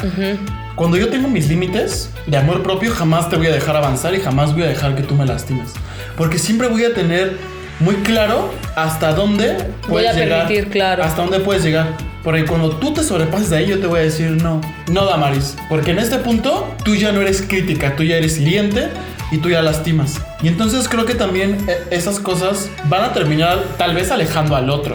Cuando 0.77 0.97
yo 0.97 1.09
tengo 1.09 1.29
mis 1.29 1.49
límites 1.49 2.11
de 2.27 2.37
amor 2.37 2.63
propio, 2.63 2.93
jamás 2.93 3.31
te 3.31 3.37
voy 3.37 3.47
a 3.47 3.53
dejar 3.53 3.77
avanzar 3.77 4.15
y 4.15 4.21
jamás 4.21 4.53
voy 4.53 4.65
a 4.65 4.67
dejar 4.67 4.95
que 4.97 5.03
tú 5.03 5.15
me 5.15 5.25
lastimes. 5.25 5.71
Porque 6.17 6.39
siempre 6.39 6.69
voy 6.69 6.85
a 6.85 6.93
tener 6.95 7.37
muy 7.81 7.95
claro 7.97 8.53
hasta 8.77 9.13
dónde 9.13 9.55
Voy 9.55 10.03
puedes 10.03 10.11
a 10.11 10.13
llegar. 10.15 10.47
permitir, 10.47 10.71
claro. 10.71 11.03
Hasta 11.05 11.23
dónde 11.23 11.41
puedes 11.41 11.65
llegar. 11.65 11.87
Porque 12.25 12.47
cuando 12.47 12.71
tú 12.71 12.95
te 12.95 13.03
sobrepases 13.03 13.51
de 13.51 13.59
ahí, 13.59 13.67
yo 13.67 13.79
te 13.79 13.87
voy 13.87 14.01
a 14.01 14.03
decir 14.03 14.31
no. 14.31 14.63
No, 14.91 15.05
Damaris. 15.05 15.57
Porque 15.69 15.91
en 15.91 15.99
este 15.99 16.19
punto, 16.19 16.75
tú 16.83 16.97
ya 16.97 17.13
no 17.13 17.21
eres 17.21 17.43
crítica, 17.43 17.95
tú 17.95 18.03
ya 18.03 18.17
eres 18.17 18.39
hiriente 18.39 18.89
y 19.31 19.39
tú 19.39 19.51
ya 19.51 19.61
lastimas. 19.61 20.21
Y 20.43 20.49
entonces 20.49 20.89
creo 20.89 21.05
que 21.05 21.15
también 21.15 21.59
eh, 21.69 21.77
esas 21.91 22.19
cosas 22.19 22.71
van 22.89 23.05
a 23.05 23.13
terminar 23.13 23.63
tal 23.77 23.95
vez 23.95 24.11
alejando 24.11 24.57
al 24.57 24.71
otro. 24.71 24.95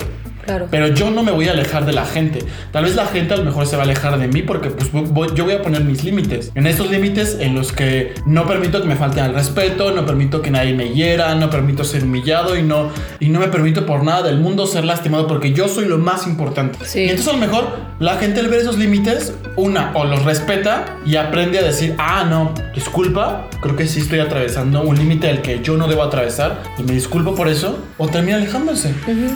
Claro. 0.49 0.67
Pero 0.71 0.87
yo 0.87 1.09
no 1.11 1.23
me 1.23 1.31
voy 1.31 1.47
a 1.47 1.51
alejar 1.51 1.85
de 1.85 1.93
la 1.93 2.05
gente. 2.05 2.39
Tal 2.71 2.83
vez 2.85 2.95
la 2.95 3.05
gente 3.05 3.33
a 3.33 3.37
lo 3.37 3.43
mejor 3.43 3.65
se 3.67 3.75
va 3.75 3.83
a 3.83 3.85
alejar 3.85 4.17
de 4.19 4.27
mí 4.27 4.41
porque 4.41 4.69
pues 4.71 4.91
voy- 4.91 5.29
yo 5.35 5.43
voy 5.45 5.53
a 5.53 5.61
poner 5.61 5.83
mis 5.83 6.03
límites. 6.03 6.51
En 6.55 6.65
esos 6.67 6.89
límites 6.89 7.37
en 7.39 7.55
los 7.55 7.71
que 7.71 8.13
no 8.25 8.47
permito 8.47 8.81
que 8.81 8.87
me 8.87 8.95
falten 8.95 9.23
al 9.23 9.33
respeto, 9.33 9.91
no 9.91 10.05
permito 10.05 10.41
que 10.41 10.51
nadie 10.51 10.73
me 10.73 10.89
hiera, 10.89 11.35
no 11.35 11.49
permito 11.49 11.83
ser 11.83 12.03
humillado 12.03 12.57
y 12.57 12.63
no, 12.63 12.89
y 13.19 13.29
no 13.29 13.39
me 13.39 13.47
permito 13.47 13.85
por 13.85 14.03
nada 14.03 14.23
del 14.23 14.39
mundo 14.39 14.65
ser 14.67 14.85
lastimado 14.85 15.27
porque 15.27 15.53
yo 15.53 15.67
soy 15.67 15.85
lo 15.85 15.97
más 15.97 16.25
importante. 16.27 16.77
Sí. 16.85 17.01
Y 17.01 17.09
entonces 17.09 17.27
a 17.29 17.33
lo 17.33 17.39
mejor 17.45 17.67
la 17.99 18.15
gente 18.17 18.39
al 18.39 18.47
ver 18.47 18.61
esos 18.61 18.77
límites, 18.77 19.33
una, 19.55 19.91
o 19.93 20.05
los 20.05 20.23
respeta 20.23 20.97
y 21.05 21.15
aprende 21.17 21.59
a 21.59 21.63
decir, 21.63 21.95
ah, 21.97 22.25
no, 22.29 22.53
disculpa, 22.73 23.47
creo 23.61 23.75
que 23.75 23.87
sí 23.87 23.99
estoy 23.99 24.19
atravesando 24.19 24.81
un 24.81 24.97
límite 24.97 25.27
del 25.27 25.41
que 25.41 25.59
yo 25.61 25.77
no 25.77 25.87
debo 25.87 26.03
atravesar 26.03 26.63
y 26.77 26.83
me 26.83 26.93
disculpo 26.93 27.35
por 27.35 27.47
eso, 27.47 27.77
o 27.97 28.07
termina 28.07 28.37
alejándose. 28.37 28.93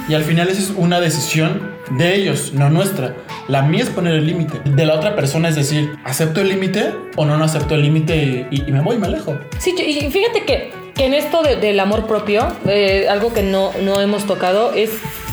Y 0.09 0.13
al 0.13 0.23
final 0.23 0.47
esa 0.47 0.61
es 0.61 0.71
una 0.75 0.99
decisión 1.03 1.71
de 1.91 2.15
ellos, 2.15 2.53
no 2.53 2.69
nuestra. 2.69 3.15
La 3.47 3.61
mía 3.61 3.83
es 3.83 3.89
poner 3.89 4.13
el 4.15 4.25
límite. 4.25 4.59
De 4.65 4.85
la 4.85 4.95
otra 4.95 5.15
persona 5.15 5.49
es 5.49 5.55
decir, 5.55 5.91
¿acepto 6.03 6.41
el 6.41 6.49
límite 6.49 6.93
o 7.15 7.25
no, 7.25 7.37
no 7.37 7.43
acepto 7.45 7.75
el 7.75 7.81
límite 7.83 8.47
y, 8.49 8.63
y 8.67 8.71
me 8.71 8.81
voy 8.81 8.97
me 8.97 9.07
alejo? 9.07 9.37
Sí, 9.59 9.75
y 9.77 10.09
fíjate 10.09 10.43
que, 10.45 10.71
que 10.95 11.05
en 11.05 11.13
esto 11.13 11.43
de- 11.43 11.57
del 11.57 11.79
amor 11.79 12.07
propio, 12.07 12.47
eh, 12.65 13.07
algo 13.09 13.33
que 13.33 13.43
no, 13.43 13.71
no 13.83 13.99
hemos 14.01 14.25
tocado 14.25 14.73
es 14.73 14.91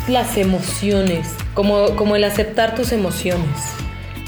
las 0.09 0.37
emociones, 0.37 1.28
como, 1.54 1.94
como 1.96 2.16
el 2.16 2.24
aceptar 2.24 2.74
tus 2.74 2.90
emociones. 2.92 3.46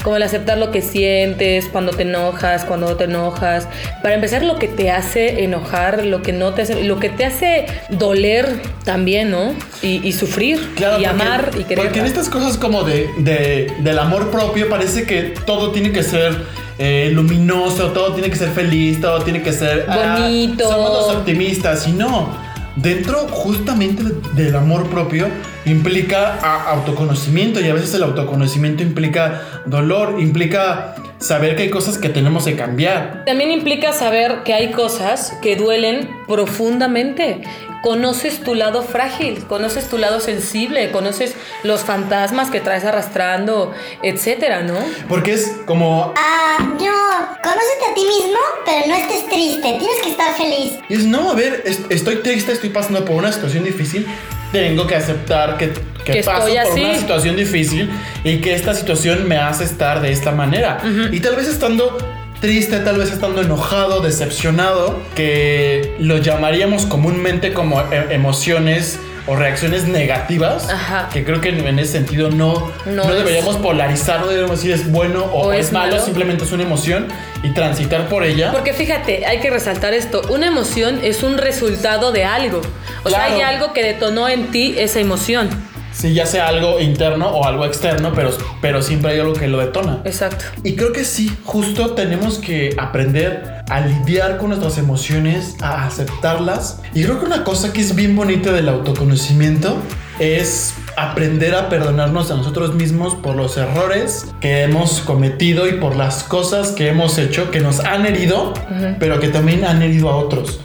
Como 0.03 0.17
el 0.17 0.23
aceptar 0.23 0.57
lo 0.57 0.69
que 0.71 0.81
sientes, 0.81 1.65
cuando 1.71 1.91
te 1.93 2.01
enojas, 2.03 2.65
cuando 2.65 2.89
no 2.89 2.95
te 2.97 3.05
enojas. 3.05 3.67
Para 4.01 4.15
empezar, 4.15 4.43
lo 4.43 4.59
que 4.59 4.67
te 4.67 4.91
hace 4.91 5.43
enojar, 5.43 6.05
lo 6.05 6.21
que 6.21 6.33
no 6.33 6.53
te 6.53 6.63
hace, 6.63 6.83
lo 6.83 6.99
que 6.99 7.09
te 7.09 7.25
hace 7.25 7.65
doler 7.89 8.61
también, 8.83 9.31
¿no? 9.31 9.53
Y, 9.81 10.05
y 10.07 10.11
sufrir, 10.11 10.57
y 10.77 10.81
porque- 10.81 11.07
amar 11.07 11.51
y 11.57 11.63
querer. 11.63 11.85
Porque 11.85 11.99
en 11.99 12.05
estas 12.05 12.27
cosas 12.29 12.57
como 12.57 12.83
de, 12.83 13.09
de- 13.19 13.71
del 13.79 13.97
amor 13.97 14.29
propio 14.29 14.67
parece 14.69 15.05
que 15.05 15.33
todo 15.45 15.71
tiene 15.71 15.91
que 15.93 16.03
ser 16.03 16.35
eh, 16.79 17.09
luminoso, 17.13 17.91
todo 17.91 18.13
tiene 18.13 18.29
que 18.29 18.35
ser 18.35 18.49
feliz, 18.49 18.99
todo 18.99 19.21
tiene 19.21 19.41
que 19.41 19.53
ser 19.53 19.85
ah, 19.87 20.17
Bonito. 20.19 20.67
somos 20.69 20.89
los 20.91 21.15
optimistas 21.17 21.87
y 21.87 21.91
no. 21.93 22.42
Dentro 22.75 23.27
justamente 23.29 24.03
de- 24.03 24.43
del 24.43 24.55
amor 24.55 24.89
propio 24.89 25.27
implica 25.65 26.39
autoconocimiento 26.69 27.61
y 27.61 27.67
a 27.69 27.73
veces 27.73 27.93
el 27.93 28.03
autoconocimiento 28.03 28.81
implica 28.81 29.41
dolor, 29.65 30.15
implica 30.19 30.95
saber 31.19 31.55
que 31.55 31.63
hay 31.63 31.69
cosas 31.69 31.97
que 31.99 32.09
tenemos 32.09 32.45
que 32.45 32.55
cambiar. 32.55 33.23
También 33.25 33.51
implica 33.51 33.93
saber 33.93 34.41
que 34.43 34.53
hay 34.55 34.71
cosas 34.71 35.33
que 35.41 35.55
duelen 35.55 36.09
profundamente. 36.27 37.41
Conoces 37.83 38.39
tu 38.41 38.55
lado 38.55 38.81
frágil, 38.81 39.43
conoces 39.45 39.89
tu 39.89 39.97
lado 39.97 40.21
sensible, 40.21 40.89
conoces 40.91 41.35
los 41.63 41.81
fantasmas 41.81 42.49
que 42.49 42.61
traes 42.61 42.85
arrastrando, 42.85 43.73
etcétera, 44.01 44.61
¿no? 44.63 44.75
Porque 45.09 45.33
es 45.33 45.51
como 45.65 46.13
Ah, 46.17 46.59
no. 46.59 47.03
Conócete 47.43 47.85
a 47.91 47.93
ti 47.93 48.01
mismo, 48.05 48.39
pero 48.65 48.87
no 48.87 48.95
estés 48.95 49.27
triste. 49.27 49.61
Tienes 49.79 50.01
que 50.01 50.11
estar 50.11 50.33
feliz. 50.33 50.71
Y 50.87 50.93
es, 50.95 51.03
no, 51.05 51.31
a 51.31 51.33
ver, 51.35 51.61
es- 51.65 51.81
estoy 51.89 52.15
triste, 52.23 52.53
estoy 52.53 52.69
pasando 52.69 53.03
por 53.03 53.17
una 53.17 53.33
situación 53.33 53.65
difícil. 53.65 54.07
Tengo 54.53 54.87
que 54.87 54.95
aceptar 54.95 55.57
que, 55.57 55.73
que 56.05 56.13
Que 56.13 56.23
paso 56.23 56.47
estoy 56.47 56.63
por 56.63 56.71
así. 56.71 56.83
una 56.85 56.95
situación 56.95 57.35
difícil 57.35 57.91
y 58.23 58.37
que 58.39 58.53
esta 58.53 58.73
situación 58.75 59.27
me 59.27 59.35
hace 59.37 59.65
estar 59.65 59.99
de 59.99 60.09
esta 60.13 60.31
manera. 60.31 60.77
Y 61.11 61.19
tal 61.19 61.35
vez 61.35 61.49
estando 61.49 61.97
triste, 62.43 62.79
tal 62.79 62.97
vez 62.97 63.09
estando 63.09 63.41
enojado, 63.41 64.01
decepcionado, 64.01 64.99
que 65.15 65.95
lo 65.99 66.17
llamaríamos 66.17 66.85
comúnmente 66.85 67.53
como 67.53 67.79
e- 67.79 68.13
emociones 68.13 68.99
o 69.27 69.37
reacciones 69.37 69.85
negativas, 69.87 70.69
Ajá. 70.69 71.07
que 71.13 71.23
creo 71.23 71.39
que 71.39 71.47
en 71.47 71.79
ese 71.79 71.93
sentido 71.93 72.29
no, 72.31 72.69
No 72.85 72.91
no, 72.91 73.03
es- 73.03 73.15
deberíamos 73.19 73.55
polarizarlo, 73.55 74.27
debemos 74.27 74.57
decir 74.57 74.71
es 74.71 74.91
bueno 74.91 75.23
o, 75.23 75.47
O 75.47 75.53
es, 75.53 75.71
malo, 75.71 75.93
malo. 75.93 76.03
simplemente 76.03 76.43
es 76.43 76.51
una 76.51 76.63
emoción 76.63 77.07
y 77.43 77.53
transitar 77.53 78.09
por 78.09 78.25
ella. 78.25 78.51
Porque 78.51 78.73
fíjate, 78.73 79.25
hay 79.25 79.39
que 79.39 79.49
resaltar 79.49 79.93
esto, 79.93 80.21
una 80.29 80.47
emoción 80.47 80.99
es 81.01 81.23
un 81.23 81.37
resultado 81.37 82.11
de 82.11 82.25
algo. 82.25 82.59
O 83.05 83.09
sea, 83.09 83.23
hay 83.23 83.39
algo 83.39 83.71
que 83.71 83.83
detonó 83.83 84.27
en 84.27 84.51
ti 84.51 84.75
esa 84.77 84.99
emoción. 84.99 85.49
Sí, 85.93 86.13
ya 86.13 86.25
sea 86.25 86.47
algo 86.47 86.79
interno 86.79 87.29
o 87.29 87.45
algo 87.45 87.65
externo, 87.65 88.11
pero, 88.13 88.31
pero 88.61 88.81
siempre 88.81 89.11
hay 89.11 89.19
algo 89.19 89.33
que 89.33 89.47
lo 89.47 89.59
detona. 89.59 90.01
Exacto. 90.05 90.45
Y 90.63 90.75
creo 90.75 90.91
que 90.91 91.05
sí, 91.05 91.31
justo 91.45 91.91
tenemos 91.91 92.39
que 92.39 92.75
aprender 92.77 93.63
a 93.69 93.81
lidiar 93.81 94.37
con 94.37 94.49
nuestras 94.49 94.77
emociones, 94.77 95.55
a 95.61 95.85
aceptarlas. 95.85 96.81
Y 96.93 97.03
creo 97.03 97.19
que 97.19 97.25
una 97.25 97.43
cosa 97.43 97.71
que 97.71 97.81
es 97.81 97.95
bien 97.95 98.15
bonita 98.15 98.51
del 98.51 98.69
autoconocimiento 98.69 99.77
es 100.19 100.73
aprender 100.95 101.55
a 101.55 101.69
perdonarnos 101.69 102.29
a 102.31 102.35
nosotros 102.35 102.75
mismos 102.75 103.15
por 103.15 103.35
los 103.35 103.57
errores 103.57 104.27
que 104.41 104.63
hemos 104.63 104.99
cometido 104.99 105.67
y 105.67 105.73
por 105.73 105.95
las 105.95 106.23
cosas 106.23 106.71
que 106.71 106.89
hemos 106.89 107.17
hecho 107.17 107.49
que 107.51 107.59
nos 107.59 107.79
han 107.79 108.05
herido, 108.05 108.53
pero 108.99 109.19
que 109.19 109.29
también 109.29 109.65
han 109.65 109.81
herido 109.81 110.09
a 110.09 110.17
otros. 110.17 110.59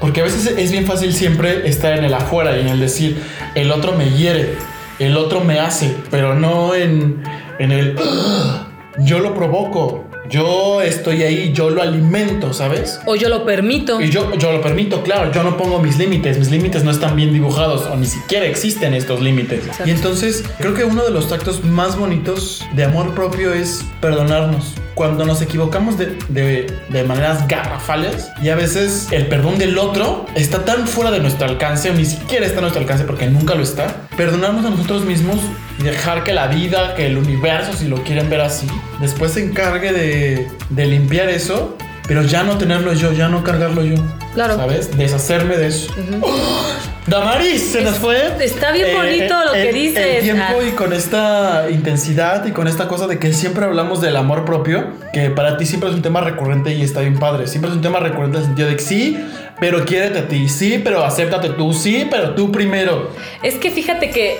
Porque 0.00 0.20
a 0.20 0.24
veces 0.24 0.46
es 0.56 0.70
bien 0.70 0.86
fácil 0.86 1.12
siempre 1.12 1.68
estar 1.68 1.96
en 1.98 2.04
el 2.04 2.14
afuera 2.14 2.56
y 2.56 2.60
en 2.60 2.68
el 2.68 2.80
decir, 2.80 3.20
el 3.54 3.70
otro 3.72 3.92
me 3.92 4.10
hiere, 4.10 4.54
el 4.98 5.16
otro 5.16 5.40
me 5.42 5.58
hace, 5.58 5.94
pero 6.10 6.34
no 6.34 6.74
en, 6.74 7.22
en 7.58 7.72
el, 7.72 7.96
"Ugh, 7.96 9.04
yo 9.04 9.18
lo 9.18 9.34
provoco, 9.34 10.04
yo 10.28 10.80
estoy 10.82 11.22
ahí, 11.22 11.52
yo 11.52 11.70
lo 11.70 11.82
alimento, 11.82 12.52
¿sabes? 12.52 13.00
O 13.06 13.16
yo 13.16 13.28
lo 13.28 13.44
permito. 13.44 14.00
Y 14.00 14.10
yo, 14.10 14.34
yo 14.36 14.52
lo 14.52 14.60
permito, 14.60 15.02
claro, 15.02 15.32
yo 15.32 15.42
no 15.42 15.56
pongo 15.56 15.80
mis 15.80 15.98
límites, 15.98 16.38
mis 16.38 16.50
límites 16.50 16.84
no 16.84 16.90
están 16.90 17.16
bien 17.16 17.32
dibujados 17.32 17.86
o 17.86 17.96
ni 17.96 18.06
siquiera 18.06 18.46
existen 18.46 18.94
estos 18.94 19.20
límites. 19.20 19.64
Y 19.84 19.90
entonces 19.90 20.44
creo 20.58 20.74
que 20.74 20.84
uno 20.84 21.02
de 21.04 21.10
los 21.10 21.32
actos 21.32 21.64
más 21.64 21.96
bonitos 21.96 22.64
de 22.74 22.84
amor 22.84 23.14
propio 23.14 23.52
es 23.54 23.84
perdonarnos. 24.00 24.74
Cuando 24.94 25.24
nos 25.24 25.40
equivocamos 25.42 25.96
de, 25.96 26.18
de- 26.28 26.66
de 26.88 27.04
maneras 27.04 27.46
garrafales 27.46 28.28
y 28.42 28.48
a 28.48 28.56
veces 28.56 29.06
el 29.12 29.26
perdón 29.28 29.56
del 29.58 29.78
otro 29.78 30.26
está 30.34 30.64
tan 30.64 30.88
fuera 30.88 31.12
de 31.12 31.20
nuestro 31.20 31.46
alcance 31.46 31.90
o 31.90 31.94
ni 31.94 32.04
siquiera 32.04 32.44
está 32.44 32.58
a 32.58 32.62
nuestro 32.62 32.80
alcance 32.82 33.04
porque 33.04 33.26
nunca 33.28 33.54
lo 33.54 33.62
está. 33.62 34.08
Perdonarnos 34.16 34.64
a 34.64 34.70
nosotros 34.70 35.04
mismos 35.04 35.38
y 35.78 35.82
dejar 35.82 36.24
que 36.24 36.32
la 36.32 36.48
vida, 36.48 36.94
que 36.94 37.06
el 37.06 37.16
universo, 37.18 37.72
si 37.72 37.86
lo 37.88 38.02
quieren 38.02 38.28
ver 38.28 38.40
así, 38.40 38.66
después 39.00 39.32
se 39.32 39.44
encargue 39.44 39.92
de, 39.92 40.48
de 40.70 40.86
limpiar 40.86 41.28
eso 41.28 41.76
pero 42.08 42.22
ya 42.22 42.42
no 42.42 42.56
tenerlo 42.56 42.94
yo, 42.94 43.12
ya 43.12 43.28
no 43.28 43.44
cargarlo 43.44 43.84
yo. 43.84 43.96
Claro. 44.32 44.56
¿Sabes? 44.56 44.96
Deshacerme 44.96 45.58
de 45.58 45.66
eso. 45.66 45.92
¡Oh! 46.22 46.72
Damaris, 47.06 47.70
se 47.70 47.82
nos 47.82 47.96
fue. 47.96 48.16
Eh, 48.16 48.32
está 48.40 48.72
bien 48.72 48.96
bonito 48.96 49.34
lo 49.44 49.52
que 49.52 49.72
dices. 49.74 50.16
El 50.16 50.22
tiempo 50.22 50.42
Ah. 50.58 50.64
y 50.66 50.70
con 50.70 50.94
esta 50.94 51.66
intensidad 51.70 52.46
y 52.46 52.52
con 52.52 52.66
esta 52.66 52.88
cosa 52.88 53.06
de 53.06 53.18
que 53.18 53.34
siempre 53.34 53.66
hablamos 53.66 54.00
del 54.00 54.16
amor 54.16 54.46
propio, 54.46 54.86
que 55.12 55.28
para 55.28 55.58
ti 55.58 55.66
siempre 55.66 55.90
es 55.90 55.94
un 55.96 56.00
tema 56.00 56.22
recurrente 56.22 56.72
y 56.72 56.80
está 56.82 57.00
bien 57.00 57.18
padre. 57.18 57.46
Siempre 57.46 57.70
es 57.70 57.76
un 57.76 57.82
tema 57.82 57.98
recurrente 58.00 58.38
en 58.38 58.42
el 58.42 58.46
sentido 58.48 58.68
de 58.68 58.76
que 58.76 58.82
sí, 58.82 59.18
pero 59.60 59.84
quiérete 59.84 60.20
a 60.20 60.28
ti, 60.28 60.48
sí, 60.48 60.80
pero 60.82 61.04
acéptate 61.04 61.50
tú, 61.50 61.72
sí, 61.72 62.06
pero 62.10 62.34
tú 62.34 62.52
primero. 62.52 63.10
Es 63.42 63.54
que 63.54 63.70
fíjate 63.70 64.10
que 64.10 64.32
eh, 64.32 64.38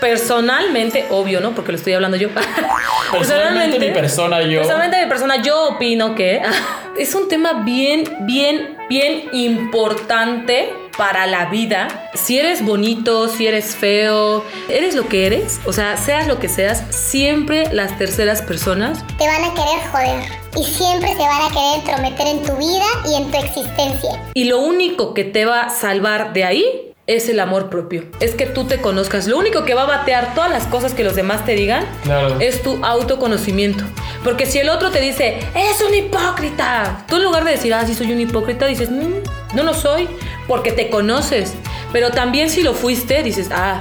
personalmente, 0.00 1.06
obvio, 1.10 1.40
¿no? 1.40 1.52
Porque 1.52 1.72
lo 1.72 1.78
estoy 1.78 1.94
hablando 1.94 2.16
yo. 2.16 2.28
Personalmente, 3.12 3.78
mi 3.78 3.90
persona, 3.90 4.42
yo. 4.42 4.60
Personalmente 4.60 5.02
mi 5.02 5.08
persona, 5.08 5.42
yo 5.42 5.68
opino 5.68 6.14
que 6.14 6.42
es 6.98 7.14
un 7.14 7.28
tema 7.28 7.64
bien, 7.64 8.04
bien, 8.20 8.76
bien 8.88 9.28
importante 9.32 10.72
para 10.96 11.26
la 11.26 11.46
vida. 11.46 11.88
Si 12.14 12.38
eres 12.38 12.64
bonito, 12.64 13.28
si 13.28 13.46
eres 13.46 13.76
feo, 13.76 14.44
eres 14.68 14.94
lo 14.94 15.08
que 15.08 15.26
eres, 15.26 15.60
o 15.64 15.72
sea, 15.72 15.96
seas 15.96 16.28
lo 16.28 16.38
que 16.38 16.48
seas, 16.48 16.84
siempre 16.90 17.72
las 17.72 17.98
terceras 17.98 18.42
personas 18.42 19.04
Te 19.18 19.26
van 19.26 19.44
a 19.44 19.54
querer 19.54 19.80
joder. 19.90 20.43
Y 20.56 20.64
siempre 20.64 21.12
se 21.12 21.18
van 21.22 21.42
a 21.42 21.48
querer 21.48 21.78
entrometer 21.80 22.26
en 22.26 22.42
tu 22.42 22.56
vida 22.56 22.84
y 23.10 23.14
en 23.16 23.30
tu 23.30 23.38
existencia. 23.38 24.22
Y 24.34 24.44
lo 24.44 24.60
único 24.60 25.12
que 25.14 25.24
te 25.24 25.44
va 25.44 25.62
a 25.62 25.70
salvar 25.70 26.32
de 26.32 26.44
ahí 26.44 26.90
es 27.06 27.28
el 27.28 27.40
amor 27.40 27.68
propio. 27.68 28.04
Es 28.20 28.34
que 28.34 28.46
tú 28.46 28.64
te 28.64 28.80
conozcas. 28.80 29.26
Lo 29.26 29.36
único 29.36 29.64
que 29.64 29.74
va 29.74 29.82
a 29.82 29.86
batear 29.86 30.34
todas 30.34 30.50
las 30.50 30.66
cosas 30.66 30.94
que 30.94 31.04
los 31.04 31.14
demás 31.16 31.44
te 31.44 31.52
digan 31.54 31.84
Claro. 32.04 32.38
es 32.40 32.62
tu 32.62 32.82
autoconocimiento. 32.84 33.84
Porque 34.22 34.46
si 34.46 34.58
el 34.58 34.70
otro 34.70 34.90
te 34.90 35.00
dice, 35.00 35.38
es 35.54 35.82
un 35.86 35.94
hipócrita, 35.94 37.04
tú 37.08 37.16
en 37.16 37.24
lugar 37.24 37.44
de 37.44 37.50
decir, 37.52 37.74
ah, 37.74 37.84
sí 37.86 37.94
soy 37.94 38.10
un 38.12 38.20
hipócrita, 38.20 38.64
dices, 38.66 38.90
"Mm, 38.90 39.22
no 39.54 39.62
lo 39.64 39.74
soy, 39.74 40.08
porque 40.48 40.72
te 40.72 40.88
conoces. 40.88 41.52
Pero 41.92 42.10
también 42.10 42.48
si 42.48 42.62
lo 42.62 42.72
fuiste, 42.74 43.22
dices, 43.22 43.48
ah, 43.52 43.80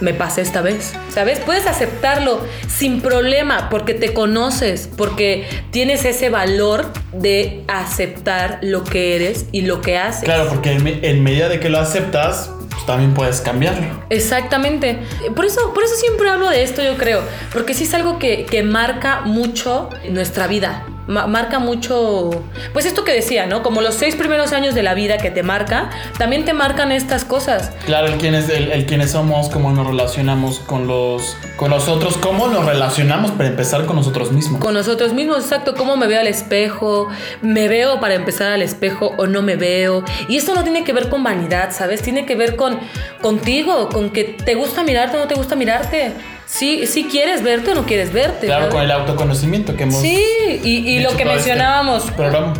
me 0.00 0.14
pasé 0.14 0.40
esta 0.42 0.60
vez. 0.62 0.92
¿Sabes? 1.10 1.38
Puedes 1.40 1.66
aceptarlo 1.66 2.40
sin 2.68 3.00
problema 3.00 3.68
porque 3.70 3.94
te 3.94 4.12
conoces, 4.12 4.88
porque 4.96 5.46
tienes 5.70 6.04
ese 6.04 6.30
valor 6.30 6.86
de 7.12 7.62
aceptar 7.68 8.58
lo 8.62 8.84
que 8.84 9.16
eres 9.16 9.46
y 9.52 9.62
lo 9.62 9.80
que 9.80 9.96
haces. 9.98 10.24
Claro, 10.24 10.48
porque 10.48 10.72
en, 10.72 10.82
me- 10.84 11.08
en 11.08 11.22
medida 11.22 11.48
de 11.48 11.60
que 11.60 11.68
lo 11.68 11.78
aceptas, 11.78 12.50
pues 12.70 12.86
también 12.86 13.14
puedes 13.14 13.40
cambiarlo. 13.40 13.86
Exactamente. 14.10 14.98
Por 15.36 15.44
eso, 15.44 15.72
por 15.72 15.84
eso 15.84 15.94
siempre 15.94 16.28
hablo 16.28 16.48
de 16.50 16.62
esto, 16.64 16.82
yo 16.82 16.96
creo. 16.96 17.22
Porque 17.52 17.72
sí 17.74 17.84
es 17.84 17.94
algo 17.94 18.18
que, 18.18 18.46
que 18.46 18.62
marca 18.64 19.20
mucho 19.24 19.90
nuestra 20.10 20.46
vida. 20.48 20.84
Ma- 21.06 21.26
marca 21.26 21.58
mucho. 21.58 22.30
Pues 22.72 22.86
esto 22.86 23.04
que 23.04 23.12
decía, 23.12 23.46
¿no? 23.46 23.62
Como 23.62 23.80
los 23.80 23.94
seis 23.94 24.16
primeros 24.16 24.52
años 24.52 24.74
de 24.74 24.82
la 24.82 24.94
vida 24.94 25.18
que 25.18 25.30
te 25.30 25.42
marca, 25.42 25.90
también 26.18 26.44
te 26.44 26.52
marcan 26.52 26.92
estas 26.92 27.24
cosas. 27.24 27.72
Claro, 27.86 28.06
el 28.06 28.14
quién 28.18 28.34
es, 28.34 28.48
el, 28.48 28.72
el 28.72 28.86
quiénes 28.86 29.10
somos, 29.12 29.48
cómo 29.50 29.72
nos 29.72 29.86
relacionamos 29.86 30.60
con 30.60 30.86
los, 30.86 31.36
con 31.56 31.70
los 31.70 31.88
otros, 31.88 32.16
cómo 32.16 32.48
nos 32.48 32.64
relacionamos 32.64 33.32
para 33.32 33.48
empezar 33.48 33.84
con 33.86 33.96
nosotros 33.96 34.32
mismos. 34.32 34.60
Con 34.60 34.74
nosotros 34.74 35.12
mismos, 35.12 35.38
exacto, 35.38 35.74
cómo 35.74 35.96
me 35.96 36.06
veo 36.06 36.20
al 36.20 36.26
espejo, 36.26 37.08
me 37.42 37.68
veo 37.68 38.00
para 38.00 38.14
empezar 38.14 38.52
al 38.52 38.62
espejo 38.62 39.12
o 39.18 39.26
no 39.26 39.42
me 39.42 39.56
veo. 39.56 40.04
Y 40.28 40.36
esto 40.36 40.54
no 40.54 40.62
tiene 40.62 40.84
que 40.84 40.92
ver 40.92 41.08
con 41.10 41.22
vanidad, 41.22 41.70
¿sabes? 41.72 42.02
Tiene 42.02 42.24
que 42.26 42.34
ver 42.34 42.56
con 42.56 42.78
contigo, 43.20 43.88
con 43.88 44.10
que 44.10 44.24
te 44.24 44.54
gusta 44.54 44.82
mirarte 44.82 45.16
o 45.16 45.20
no 45.20 45.26
te 45.26 45.34
gusta 45.34 45.54
mirarte. 45.56 46.12
Sí, 46.46 46.86
sí 46.86 47.08
quieres 47.10 47.42
verte 47.42 47.72
o 47.72 47.74
no 47.74 47.84
quieres 47.84 48.12
verte. 48.12 48.46
Claro, 48.46 48.62
¿sabes? 48.62 48.74
con 48.74 48.84
el 48.84 48.90
autoconocimiento 48.90 49.76
que 49.76 49.84
hemos... 49.84 50.00
Sí, 50.00 50.20
y, 50.62 51.00
lo 51.00 51.10
que 51.10 51.22
este 51.22 51.34
mencionábamos 51.34 52.04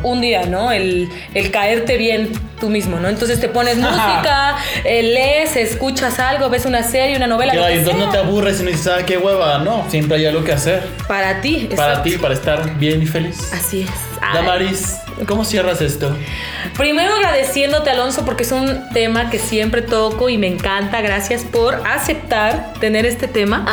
un 0.02 0.20
día, 0.20 0.46
¿no? 0.46 0.72
El, 0.72 1.08
el 1.34 1.50
caerte 1.50 1.96
bien 1.96 2.32
tú 2.58 2.68
mismo, 2.68 2.98
¿no? 2.98 3.08
Entonces 3.08 3.40
te 3.40 3.48
pones 3.48 3.76
música, 3.76 4.56
eh, 4.84 5.02
lees, 5.02 5.56
escuchas 5.56 6.18
algo, 6.18 6.48
ves 6.48 6.66
una 6.66 6.82
serie, 6.82 7.16
una 7.16 7.26
novela, 7.26 7.52
que 7.52 7.74
entonces 7.74 7.96
no 7.96 8.10
te 8.10 8.18
aburres 8.18 8.60
y 8.60 8.64
no 8.64 8.70
dices, 8.70 8.88
ah, 8.88 9.04
qué 9.04 9.18
hueva. 9.18 9.58
No, 9.58 9.84
siempre 9.88 10.16
hay 10.16 10.26
algo 10.26 10.42
que 10.44 10.52
hacer. 10.52 10.82
Para 11.06 11.40
ti, 11.40 11.68
Para 11.76 11.92
exacto. 11.92 12.10
ti, 12.10 12.18
para 12.18 12.34
estar 12.34 12.78
bien 12.78 13.02
y 13.02 13.06
feliz. 13.06 13.52
Así 13.52 13.82
es. 13.82 14.13
Ay. 14.26 14.36
Damaris, 14.36 14.96
¿cómo 15.26 15.44
cierras 15.44 15.80
esto? 15.80 16.16
Primero 16.76 17.14
agradeciéndote, 17.14 17.90
Alonso, 17.90 18.24
porque 18.24 18.42
es 18.42 18.52
un 18.52 18.88
tema 18.90 19.30
que 19.30 19.38
siempre 19.38 19.82
toco 19.82 20.28
y 20.28 20.38
me 20.38 20.46
encanta. 20.46 21.00
Gracias 21.02 21.44
por 21.44 21.74
aceptar 21.86 22.72
tener 22.80 23.06
este 23.06 23.28
tema. 23.28 23.64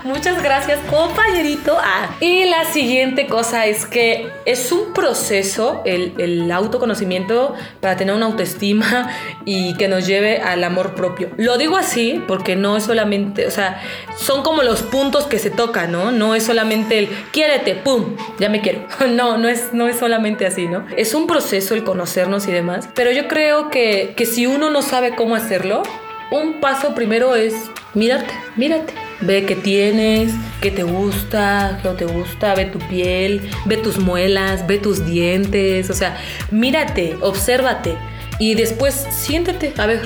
Muchas 0.04 0.42
gracias, 0.42 0.78
compañerito. 0.90 1.76
Ah, 1.80 2.10
Y 2.20 2.44
la 2.44 2.64
siguiente 2.66 3.26
cosa 3.26 3.66
es 3.66 3.86
que 3.86 4.28
es 4.44 4.70
un 4.72 4.92
proceso, 4.92 5.82
el, 5.84 6.12
el 6.18 6.50
autoconocimiento, 6.52 7.54
para 7.80 7.96
tener 7.96 8.14
una 8.14 8.26
autoestima 8.26 9.10
y 9.44 9.74
que 9.74 9.88
nos 9.88 10.06
lleve 10.06 10.40
al 10.40 10.62
amor 10.64 10.94
propio. 10.94 11.30
Lo 11.36 11.58
digo 11.58 11.76
así 11.76 12.22
porque 12.28 12.56
no 12.56 12.76
es 12.76 12.84
solamente, 12.84 13.46
o 13.46 13.50
sea, 13.50 13.80
son 14.16 14.42
como 14.42 14.62
los 14.62 14.82
puntos 14.82 15.26
que 15.26 15.38
se 15.38 15.50
tocan, 15.50 15.90
¿no? 15.92 16.12
No 16.12 16.34
es 16.34 16.44
solamente 16.44 16.98
el 16.98 17.08
quiérete, 17.32 17.74
pum, 17.74 18.16
ya 18.38 18.48
me 18.48 18.60
quiero. 18.60 18.86
No, 19.12 19.36
no 19.36 19.48
es, 19.48 19.61
no 19.72 19.88
es 19.88 19.98
solamente 19.98 20.46
así, 20.46 20.66
¿no? 20.66 20.84
Es 20.96 21.14
un 21.14 21.26
proceso 21.26 21.74
el 21.74 21.84
conocernos 21.84 22.48
y 22.48 22.52
demás. 22.52 22.88
Pero 22.94 23.10
yo 23.12 23.28
creo 23.28 23.70
que, 23.70 24.14
que 24.16 24.26
si 24.26 24.46
uno 24.46 24.70
no 24.70 24.82
sabe 24.82 25.14
cómo 25.14 25.34
hacerlo, 25.34 25.82
un 26.30 26.60
paso 26.60 26.94
primero 26.94 27.34
es 27.36 27.54
mírate, 27.94 28.32
mírate. 28.56 28.92
Ve 29.20 29.44
qué 29.44 29.54
tienes, 29.54 30.32
qué 30.60 30.70
te 30.70 30.82
gusta, 30.82 31.78
qué 31.80 31.88
no 31.88 31.94
te 31.94 32.06
gusta, 32.06 32.54
ve 32.54 32.64
tu 32.64 32.80
piel, 32.80 33.48
ve 33.66 33.76
tus 33.76 33.98
muelas, 33.98 34.66
ve 34.66 34.78
tus 34.78 35.06
dientes, 35.06 35.90
o 35.90 35.94
sea, 35.94 36.16
mírate, 36.50 37.16
obsérvate 37.20 37.96
y 38.38 38.54
después 38.54 39.06
siéntete, 39.10 39.72
a 39.78 39.86
ver, 39.86 40.00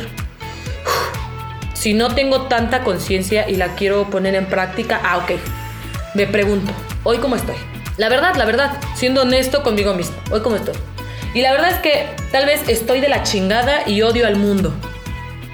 si 1.72 1.94
no 1.94 2.14
tengo 2.14 2.42
tanta 2.42 2.84
conciencia 2.84 3.48
y 3.48 3.56
la 3.56 3.74
quiero 3.74 4.10
poner 4.10 4.34
en 4.34 4.46
práctica, 4.46 5.00
ah, 5.02 5.18
ok. 5.18 5.32
Me 6.14 6.26
pregunto, 6.26 6.72
¿hoy 7.04 7.18
cómo 7.18 7.36
estoy? 7.36 7.56
La 7.96 8.08
verdad, 8.10 8.34
la 8.36 8.44
verdad, 8.44 8.72
siendo 8.94 9.22
honesto 9.22 9.62
conmigo 9.62 9.94
mismo, 9.94 10.16
¿hoy 10.30 10.40
cómo 10.40 10.56
estoy? 10.56 10.74
Y 11.34 11.40
la 11.40 11.52
verdad 11.52 11.70
es 11.70 11.78
que 11.78 12.06
tal 12.30 12.46
vez 12.46 12.68
estoy 12.68 13.00
de 13.00 13.08
la 13.08 13.22
chingada 13.22 13.88
y 13.88 14.02
odio 14.02 14.26
al 14.26 14.36
mundo. 14.36 14.74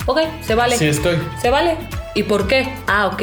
Ok, 0.06 0.20
se 0.42 0.54
vale. 0.54 0.76
Sí, 0.76 0.86
estoy. 0.86 1.18
Se 1.40 1.50
vale. 1.50 1.76
¿Y 2.14 2.24
por 2.24 2.48
qué? 2.48 2.68
Ah, 2.86 3.06
ok. 3.06 3.22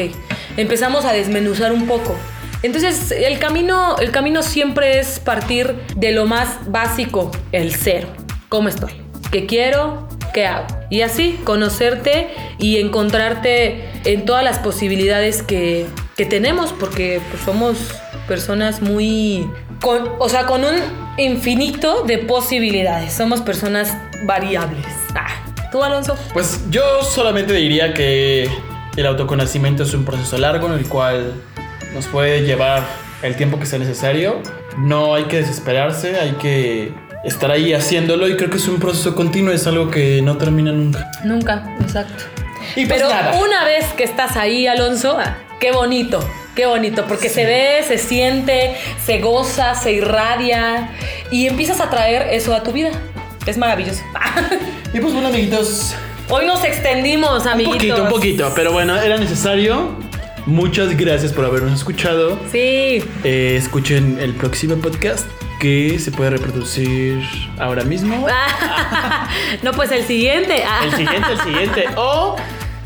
Empezamos 0.57 1.05
a 1.05 1.11
desmenuzar 1.11 1.73
un 1.73 1.87
poco. 1.87 2.15
Entonces, 2.63 3.11
el 3.11 3.39
camino, 3.39 3.97
el 3.99 4.11
camino 4.11 4.43
siempre 4.43 4.99
es 4.99 5.19
partir 5.19 5.75
de 5.95 6.11
lo 6.11 6.25
más 6.25 6.71
básico, 6.71 7.31
el 7.51 7.73
cero. 7.75 8.09
¿Cómo 8.49 8.67
estoy? 8.67 8.91
¿Qué 9.31 9.45
quiero? 9.45 10.07
¿Qué 10.33 10.45
hago? 10.45 10.67
Y 10.89 11.01
así, 11.01 11.39
conocerte 11.43 12.29
y 12.57 12.77
encontrarte 12.79 13.89
en 14.05 14.25
todas 14.25 14.43
las 14.43 14.59
posibilidades 14.59 15.43
que, 15.43 15.85
que 16.17 16.25
tenemos, 16.25 16.73
porque 16.73 17.21
pues, 17.29 17.43
somos 17.43 17.77
personas 18.29 18.81
muy... 18.81 19.49
Con, 19.81 20.13
o 20.19 20.29
sea, 20.29 20.45
con 20.45 20.63
un 20.63 20.75
infinito 21.17 22.03
de 22.03 22.19
posibilidades. 22.19 23.11
Somos 23.11 23.41
personas 23.41 23.97
variables. 24.23 24.85
Ah, 25.15 25.27
¿Tú, 25.71 25.83
Alonso? 25.83 26.17
Pues 26.31 26.61
yo 26.69 27.03
solamente 27.03 27.53
diría 27.53 27.93
que 27.93 28.49
el 28.95 29.05
autoconocimiento 29.05 29.83
es 29.83 29.93
un 29.93 30.05
proceso 30.05 30.37
largo 30.37 30.67
en 30.67 30.73
el 30.73 30.87
cual 30.87 31.33
nos 31.93 32.05
puede 32.07 32.41
llevar 32.41 32.83
el 33.23 33.35
tiempo 33.35 33.59
que 33.59 33.65
sea 33.65 33.79
necesario. 33.79 34.41
No 34.77 35.15
hay 35.15 35.25
que 35.25 35.37
desesperarse, 35.37 36.17
hay 36.19 36.31
que 36.33 36.93
estar 37.23 37.51
ahí 37.51 37.73
haciéndolo 37.73 38.27
y 38.27 38.37
creo 38.37 38.49
que 38.49 38.57
es 38.57 38.67
un 38.67 38.79
proceso 38.79 39.15
continuo, 39.15 39.51
es 39.51 39.67
algo 39.67 39.89
que 39.89 40.21
no 40.21 40.37
termina 40.37 40.71
nunca. 40.71 41.11
Nunca, 41.23 41.75
exacto. 41.81 42.23
Y 42.75 42.85
pues 42.85 43.01
Pero 43.01 43.09
nada. 43.09 43.39
una 43.43 43.65
vez 43.65 43.85
que 43.97 44.03
estás 44.03 44.37
ahí, 44.37 44.67
Alonso, 44.67 45.17
ah, 45.19 45.37
qué 45.59 45.71
bonito, 45.71 46.19
qué 46.59 46.65
bonito, 46.65 47.05
porque 47.07 47.29
se 47.29 47.45
ve, 47.45 47.85
se 47.87 47.97
siente, 47.97 48.75
se 49.05 49.19
goza, 49.19 49.75
se 49.75 49.93
irradia 49.93 50.89
y 51.31 51.47
empiezas 51.47 51.79
a 51.79 51.89
traer 51.89 52.33
eso 52.33 52.53
a 52.53 52.63
tu 52.63 52.73
vida. 52.73 52.91
Es 53.45 53.57
maravilloso. 53.57 54.01
Y 54.93 54.99
pues 54.99 55.13
bueno, 55.13 55.29
amiguitos, 55.29 55.95
Hoy 56.29 56.45
nos 56.47 56.63
extendimos, 56.65 57.43
un 57.43 57.47
amiguitos. 57.47 57.77
poquito, 57.77 58.03
un 58.03 58.09
poquito, 58.09 58.51
pero 58.55 58.73
bueno, 58.73 58.99
era 58.99 59.17
necesario. 59.17 59.95
Muchas 60.47 60.97
gracias 60.97 61.31
por 61.31 61.45
habernos 61.45 61.73
escuchado. 61.73 62.37
Sí, 62.51 63.03
Eh, 63.23 63.55
escuchen 63.55 64.17
el 64.19 64.33
próximo 64.33 64.75
podcast 64.75 65.27
que 65.61 65.97
se 65.99 66.11
puede 66.11 66.31
reproducir 66.31 67.21
ahora 67.57 67.83
mismo. 67.83 68.27
no, 69.63 69.71
pues 69.71 69.91
el 69.91 70.03
siguiente. 70.03 70.63
El 70.83 70.91
siguiente, 70.91 71.31
el 71.31 71.41
siguiente. 71.41 71.85
O 71.95 72.35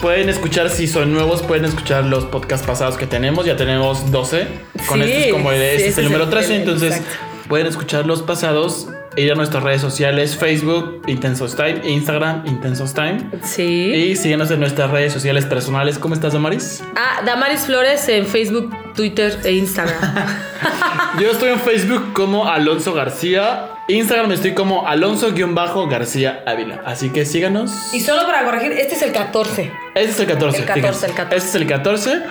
pueden 0.03 0.27
escuchar, 0.27 0.69
si 0.69 0.85
son 0.85 1.13
nuevos, 1.13 1.41
pueden 1.43 1.63
escuchar 1.63 2.03
los 2.03 2.25
podcasts 2.25 2.67
pasados 2.67 2.97
que 2.97 3.07
tenemos. 3.07 3.45
Ya 3.45 3.55
tenemos 3.55 4.11
12. 4.11 4.47
Con 4.85 5.01
Sí, 5.01 5.05
este 5.09 5.27
es 5.27 5.31
como 5.33 5.51
el, 5.53 5.59
sí, 5.59 5.63
este 5.77 5.87
es 5.87 5.97
el 5.99 6.03
número 6.03 6.25
el- 6.25 6.29
13. 6.29 6.55
el- 6.55 6.59
entonces 6.59 6.97
exacto. 6.97 7.15
pueden 7.47 7.67
escuchar 7.67 8.05
los 8.05 8.21
pasados 8.21 8.89
ir 9.15 9.32
a 9.32 9.36
nuestras 9.36 9.63
redes 9.63 9.82
sociales, 9.82 10.36
Facebook, 10.36 11.02
Intensos 11.08 11.56
Time, 11.56 11.82
Instagram, 11.88 12.45
Intensos 12.45 12.93
Time. 12.93 13.30
Sí. 13.43 13.91
Y 13.93 14.15
síguenos 14.15 14.49
en 14.52 14.60
nuestras 14.60 14.91
redes 14.91 15.13
sociales 15.13 15.45
personales. 15.45 15.99
¿Cómo 15.99 16.15
estás, 16.15 16.34
Damaris? 16.34 16.84
Ah, 16.95 17.21
Damaris 17.26 17.62
Flores 17.62 18.07
en 18.09 18.26
Facebook, 18.26 18.74
Twitter 18.95 19.39
e 19.43 19.53
Instagram. 19.53 19.97
Yo 21.20 21.32
estoy 21.32 21.49
en 21.49 21.59
Facebook 21.59 22.14
como 22.14 22.47
Alonso 22.47 22.93
García. 22.93 23.70
Instagram 23.88 24.32
estoy 24.32 24.53
como 24.53 24.88
Alonso-García 24.88 26.41
Ávila. 26.47 26.82
Así 26.86 27.09
que 27.09 27.26
síganos. 27.26 27.93
y 27.93 27.99
solo 27.99 28.26
para 28.26 28.45
corregir, 28.45 28.72
este 28.72 28.95
es 28.95 29.01
el 29.01 29.11
14. 29.11 29.72
Este 29.93 30.11
es 30.11 30.20
el 30.22 30.28
14. 30.28 30.57
El 30.59 30.66
14, 30.66 30.82
fíjense. 30.82 31.05
el 31.07 31.14
14. 31.14 31.36
Este 31.36 31.49
es 31.49 31.55
el 31.55 31.68
14. 31.68 32.22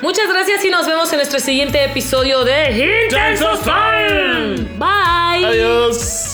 Muchas 0.00 0.28
gracias 0.28 0.64
y 0.64 0.70
nos 0.70 0.86
vemos 0.86 1.10
en 1.12 1.18
nuestro 1.18 1.40
siguiente 1.40 1.84
episodio 1.84 2.44
de 2.44 3.06
Intenso 3.06 3.58
Time. 3.62 4.68
Bye. 4.78 5.46
Adiós. 5.46 6.31